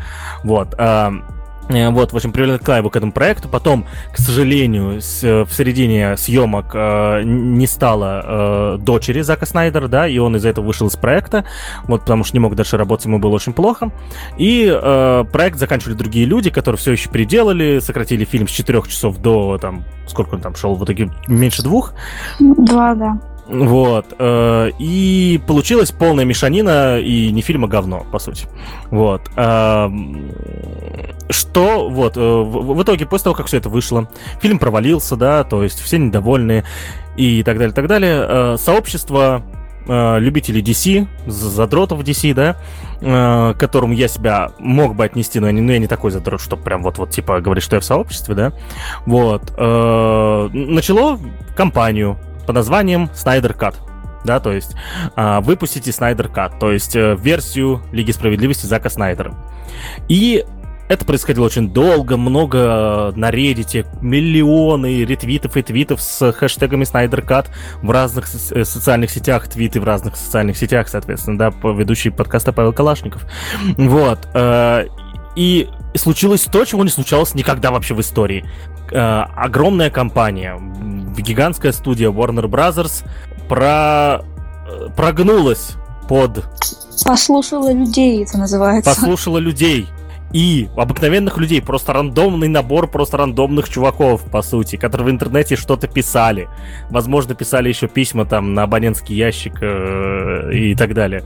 [0.44, 0.74] Вот.
[1.70, 3.50] Э, вот, в общем, привлекла его к этому проекту.
[3.50, 10.08] Потом, к сожалению, с, в середине съемок э, не стало э, дочери Зака Снайдера, да,
[10.08, 11.46] и он из-за этого вышел из проекта,
[11.84, 13.92] вот, потому что не мог дальше работать, ему было очень плохо.
[14.38, 19.18] И э, проект заканчивали другие люди, которые все еще переделали, сократили фильм с 4 часов
[19.18, 21.94] до, там, сколько он там шел, в итоге меньше двух.
[22.40, 23.20] Два, да.
[23.48, 24.14] Вот.
[24.20, 28.48] Э, и получилась полная мешанина и не фильма говно, по сути.
[28.92, 29.22] Вот.
[29.36, 29.90] Э,
[31.30, 34.10] что, вот, э, в, в итоге, после того, как все это вышло,
[34.42, 36.64] фильм провалился, да, то есть все недовольны
[37.16, 38.26] и так далее, так далее.
[38.28, 39.44] Э, сообщество
[39.88, 42.58] э, любителей DC, задротов DC, да,
[43.02, 46.12] э, к которому я себя мог бы отнести, но я не, но я не такой
[46.12, 48.54] задрот, что прям вот-вот, типа, говорить, что я в сообществе, да,
[49.06, 51.20] вот, э, начало
[51.56, 52.18] кампанию
[52.48, 53.76] под названием Snyder Cut.
[54.24, 54.76] Да, то есть
[55.16, 59.36] э, выпустите Snyder Cut, то есть э, версию Лиги Справедливости Зака Снайдера.
[60.10, 60.44] И
[60.90, 67.48] это происходило очень долго, много на Reddit, миллионы ретвитов и твитов с хэштегами Snyder Cut
[67.82, 72.74] в разных э, социальных сетях, твиты в разных социальных сетях, соответственно, да, ведущий подкаста Павел
[72.74, 73.26] Калашников.
[73.78, 74.28] Вот.
[74.34, 74.88] Э,
[75.36, 78.46] и случилось то, чего не случалось никогда вообще в истории.
[78.92, 80.58] Э, огромная компания,
[81.18, 83.06] гигантская студия Warner Brothers
[83.50, 84.22] про...
[84.68, 85.76] Э, прогнулась
[86.08, 86.44] под...
[87.06, 88.90] Послушала людей, это называется.
[88.90, 89.88] Послушала людей.
[90.34, 95.88] И обыкновенных людей, просто рандомный набор просто рандомных чуваков, по сути, которые в интернете что-то
[95.88, 96.50] писали.
[96.90, 101.24] Возможно, писали еще письма там на абонентский ящик э, и так далее.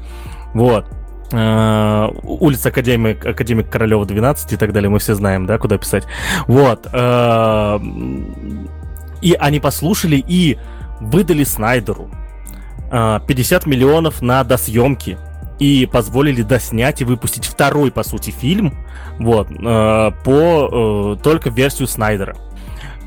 [0.54, 0.86] Вот.
[1.32, 6.06] Э, улица Академик, Академик Королева 12 и так далее, мы все знаем, да, куда писать.
[6.48, 6.88] Вот.
[6.92, 7.80] Э,
[9.22, 10.58] и они послушали и
[11.00, 12.10] выдали Снайдеру
[12.90, 15.18] 50 э, миллионов на досъемки
[15.60, 18.74] и позволили доснять и выпустить второй, по сути, фильм,
[19.20, 22.36] вот, по только версию Снайдера.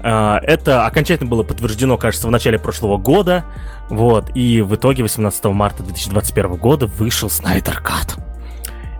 [0.04, 3.44] Это окончательно было подтверждено, кажется, в начале прошлого года.
[3.88, 8.16] Вот, и в итоге 18 марта 2021 года вышел Снайдер Кат.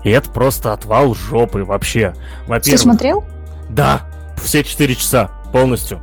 [0.02, 2.14] И это просто отвал жопы вообще.
[2.62, 3.24] Ты смотрел?
[3.68, 4.02] Да,
[4.42, 6.00] все 4 часа полностью.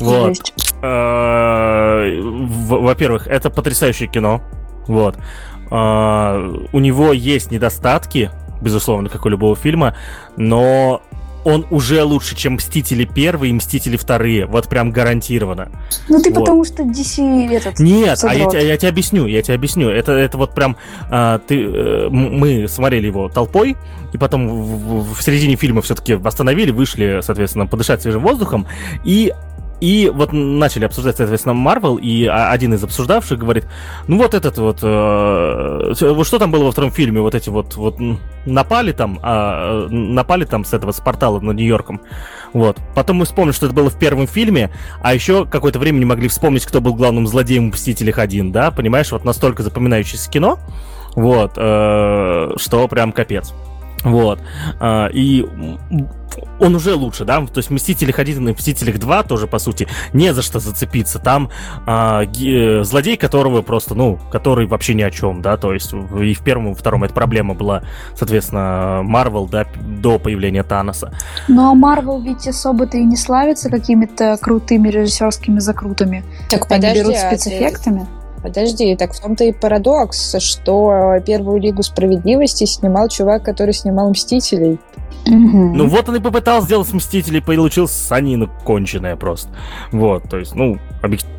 [0.00, 0.36] Вот.
[0.82, 4.42] Э, во-первых, это потрясающее кино.
[4.86, 5.16] Вот.
[5.70, 8.30] Э, у него есть недостатки,
[8.60, 9.94] безусловно, как у любого фильма,
[10.36, 11.02] но
[11.44, 14.46] он уже лучше, чем Мстители первые и Мстители вторые.
[14.46, 15.70] Вот прям гарантированно.
[16.08, 16.40] Ну ты вот.
[16.40, 17.78] потому что DC этот...
[17.78, 19.88] Нет, а я, я, я тебе объясню, я тебе объясню.
[19.88, 20.76] Это, это вот прям...
[21.10, 23.76] А, ты, э, мы смотрели его толпой,
[24.12, 28.66] и потом в, в середине фильма все-таки остановили, вышли, соответственно, подышать свежим воздухом,
[29.04, 29.32] и
[29.82, 33.66] и вот начали обсуждать, соответственно, Марвел, и один из обсуждавших говорит,
[34.06, 37.74] ну вот этот вот, э, вот что там было во втором фильме, вот эти вот,
[37.74, 37.96] вот
[38.46, 42.00] напали там, э, напали там с этого, с портала над Нью-Йорком,
[42.52, 42.78] вот.
[42.94, 44.70] Потом мы вспомнили, что это было в первом фильме,
[45.02, 48.70] а еще какое-то время не могли вспомнить, кто был главным злодеем в «Мстителях 1», да,
[48.70, 50.60] понимаешь, вот настолько запоминающееся кино,
[51.16, 53.52] вот, э, что прям капец.
[54.04, 54.40] Вот.
[54.80, 55.46] Э, и
[56.58, 59.86] он уже лучше, да, то есть в Мстителях 1 и Мстителях 2 тоже, по сути,
[60.12, 61.18] не за что зацепиться.
[61.18, 61.50] Там
[61.86, 66.34] а, ги- злодей, которого просто, ну, который вообще ни о чем, да, то есть и
[66.34, 67.82] в первом, и во втором эта проблема была,
[68.16, 71.12] соответственно, Марвел, да, до появления Таноса.
[71.48, 76.24] Ну, а Марвел ведь особо-то и не славится какими-то крутыми режиссерскими закрутами.
[76.48, 78.06] Так, Они подожди, берут а спецэффектами.
[78.18, 84.10] А Подожди, так в том-то и парадокс, что первую Лигу Справедливости снимал чувак, который снимал
[84.10, 84.80] Мстителей.
[85.26, 85.74] Угу.
[85.74, 89.50] Ну вот он и попытался сделать Мстителей, получился санина конченая просто.
[89.92, 91.36] Вот, то есть, ну, объективно.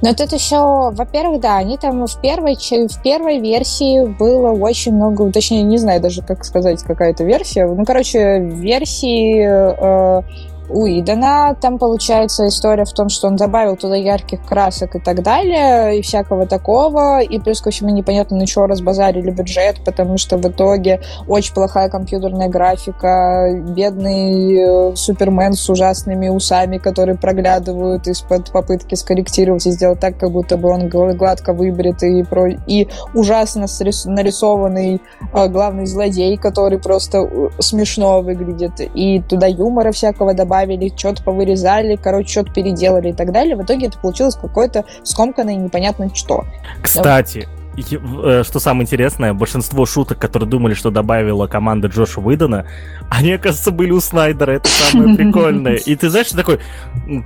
[0.00, 5.30] Но тут еще, во-первых, да, они там в первой, в первой версии было очень много,
[5.30, 7.66] точнее, не знаю даже, как сказать, какая-то версия.
[7.66, 10.22] Ну, короче, версии э,
[10.68, 11.54] у Идана.
[11.60, 16.02] Там получается история в том, что он добавил туда ярких красок и так далее, и
[16.02, 17.20] всякого такого.
[17.20, 21.88] И плюс ко всему непонятно, на чего разбазарили бюджет, потому что в итоге очень плохая
[21.88, 30.00] компьютерная графика, бедный э, Супермен с ужасными усами, которые проглядывают из-под попытки скорректировать и сделать
[30.00, 32.48] так, как будто бы он гладко выбритый и, про...
[32.48, 33.66] и ужасно
[34.06, 35.00] нарисованный
[35.32, 38.72] э, главный злодей, который просто э, смешно выглядит.
[38.94, 43.56] И туда юмора всякого добавили добавили, что-то повырезали, короче, что-то переделали и так далее.
[43.56, 46.44] В итоге это получилось какое-то скомканное непонятно что.
[46.82, 52.66] Кстати, Э, что самое интересное, большинство шуток, которые думали, что добавила команда Джоша Уидона,
[53.10, 54.52] они, оказывается, были у Снайдера.
[54.52, 55.74] Это самое прикольное.
[55.74, 56.58] И ты знаешь, такой...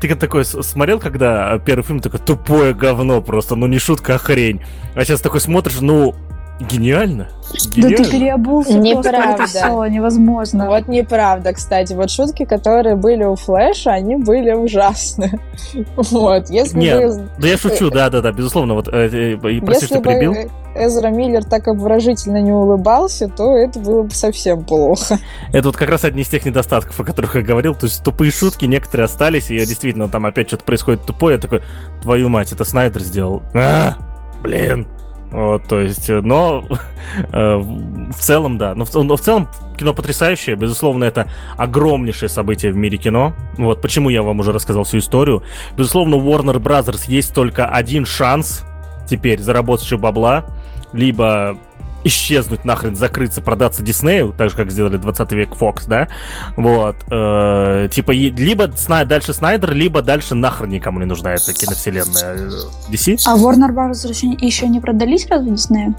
[0.00, 4.60] Ты такой смотрел, когда первый фильм, такой тупое говно просто, ну не шутка, а хрень.
[4.96, 6.16] А сейчас такой смотришь, ну,
[6.60, 7.28] Гениально.
[7.74, 7.96] Гениально.
[7.96, 9.36] Да ты переобулся неправда.
[9.36, 10.66] просто, это все невозможно.
[10.66, 11.94] Вот неправда, кстати.
[11.94, 15.40] Вот шутки, которые были у Флэша, они были ужасны.
[15.96, 17.28] Вот, если Нет, бы...
[17.38, 18.74] да я шучу, да-да-да, безусловно.
[18.74, 20.34] Вот, э, э, прости, что перебил.
[20.74, 25.18] Эзра Миллер так обворожительно не улыбался, то это было бы совсем плохо.
[25.52, 27.74] Это вот как раз одни из тех недостатков, о которых я говорил.
[27.74, 31.36] То есть тупые шутки некоторые остались, и я действительно там опять что-то происходит тупое.
[31.36, 31.62] Я такой,
[32.02, 33.42] твою мать, это Снайдер сделал.
[33.54, 33.96] А,
[34.42, 34.86] блин.
[35.30, 36.64] Вот, то есть, э, но
[37.32, 38.74] э, в целом, да.
[38.74, 39.48] Но в, но в целом
[39.78, 40.56] кино потрясающее.
[40.56, 43.34] Безусловно, это огромнейшее событие в мире кино.
[43.56, 45.42] Вот почему я вам уже рассказал всю историю.
[45.76, 48.64] Безусловно, у Warner Brothers есть только один шанс
[49.08, 50.44] теперь заработать еще бабла.
[50.92, 51.56] Либо
[52.04, 56.08] исчезнуть нахрен, закрыться, продаться Диснею, так же, как сделали 20 век Fox, да,
[56.56, 62.36] вот, э, типа, либо Снай, дальше Снайдер, либо дальше нахрен никому не нужна эта киновселенная
[62.36, 62.50] э,
[62.90, 63.20] DC.
[63.26, 64.06] А Warner Bros.
[64.40, 65.94] еще не продались разве Диснею?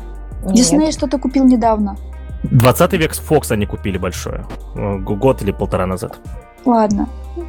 [0.46, 1.96] Дисней что-то купил недавно.
[2.44, 4.46] 20 век Fox они купили большое,
[4.76, 6.18] э, год или полтора назад.
[6.66, 7.08] Ладно,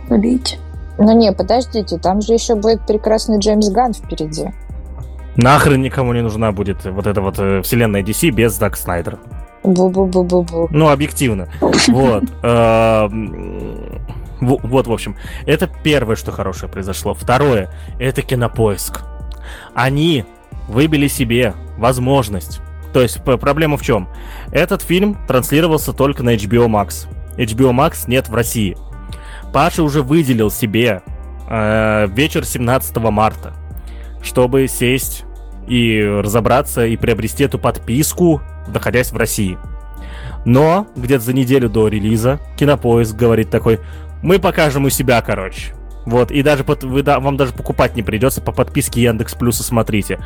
[0.08, 0.58] забейте.
[0.98, 4.52] Ну не, подождите, там же еще будет прекрасный Джеймс Ганн впереди.
[5.36, 9.18] Нахрен никому не нужна будет вот эта вот э, вселенная DC без Зак Снайдера.
[9.62, 10.68] Бу-бу-бу-бу-бу.
[10.70, 11.48] Ну, объективно.
[11.60, 12.24] Вот.
[12.42, 14.00] Эм,
[14.40, 17.14] вот, в общем, это первое, что хорошее произошло.
[17.14, 19.00] Второе, это кинопоиск.
[19.74, 20.24] Они
[20.68, 22.60] выбили себе возможность.
[22.92, 24.08] То есть проблема в чем?
[24.50, 27.06] Этот фильм транслировался только на HBO Max.
[27.36, 28.76] HBO Max нет в России.
[29.52, 31.02] Паша уже выделил себе
[31.48, 33.54] э, вечер 17 марта
[34.22, 35.24] чтобы сесть
[35.66, 39.58] и разобраться и приобрести эту подписку, находясь в России.
[40.44, 43.80] Но где-то за неделю до релиза Кинопоиск говорит такой,
[44.22, 45.74] мы покажем у себя, короче.
[46.04, 49.62] Вот, и даже под, вы, да, вам даже покупать не придется по подписке Яндекс Плюса
[49.62, 50.18] смотрите.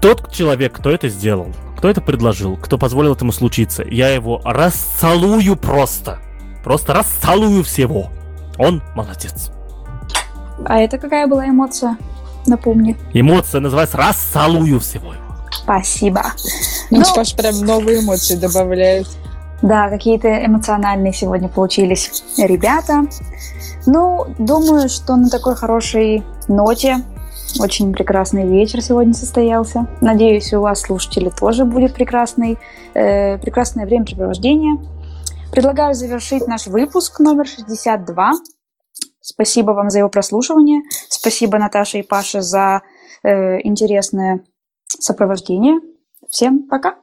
[0.00, 5.54] Тот человек, кто это сделал, кто это предложил, кто позволил этому случиться, я его расцелую
[5.56, 6.18] просто.
[6.64, 8.10] Просто расцелую всего.
[8.58, 9.52] Он молодец.
[10.66, 11.96] А это какая была эмоция?
[12.50, 12.96] Напомни.
[13.12, 15.36] Эмоция называется «Расцелую всего его».
[15.52, 16.22] Спасибо.
[16.90, 19.06] Ну, ну Паш прям новые эмоции добавляет.
[19.62, 23.02] Да, какие-то эмоциональные сегодня получились ребята.
[23.86, 27.04] Ну, думаю, что на такой хорошей ноте
[27.60, 29.86] очень прекрасный вечер сегодня состоялся.
[30.00, 32.58] Надеюсь, у вас, слушатели, тоже будет прекрасный,
[32.94, 34.76] э, прекрасное времяпрепровождение.
[35.52, 38.32] Предлагаю завершить наш выпуск номер 62
[39.20, 40.82] Спасибо вам за его прослушивание.
[41.08, 42.82] Спасибо Наташе и Паше за
[43.22, 44.44] э, интересное
[44.86, 45.80] сопровождение.
[46.28, 46.96] Всем пока!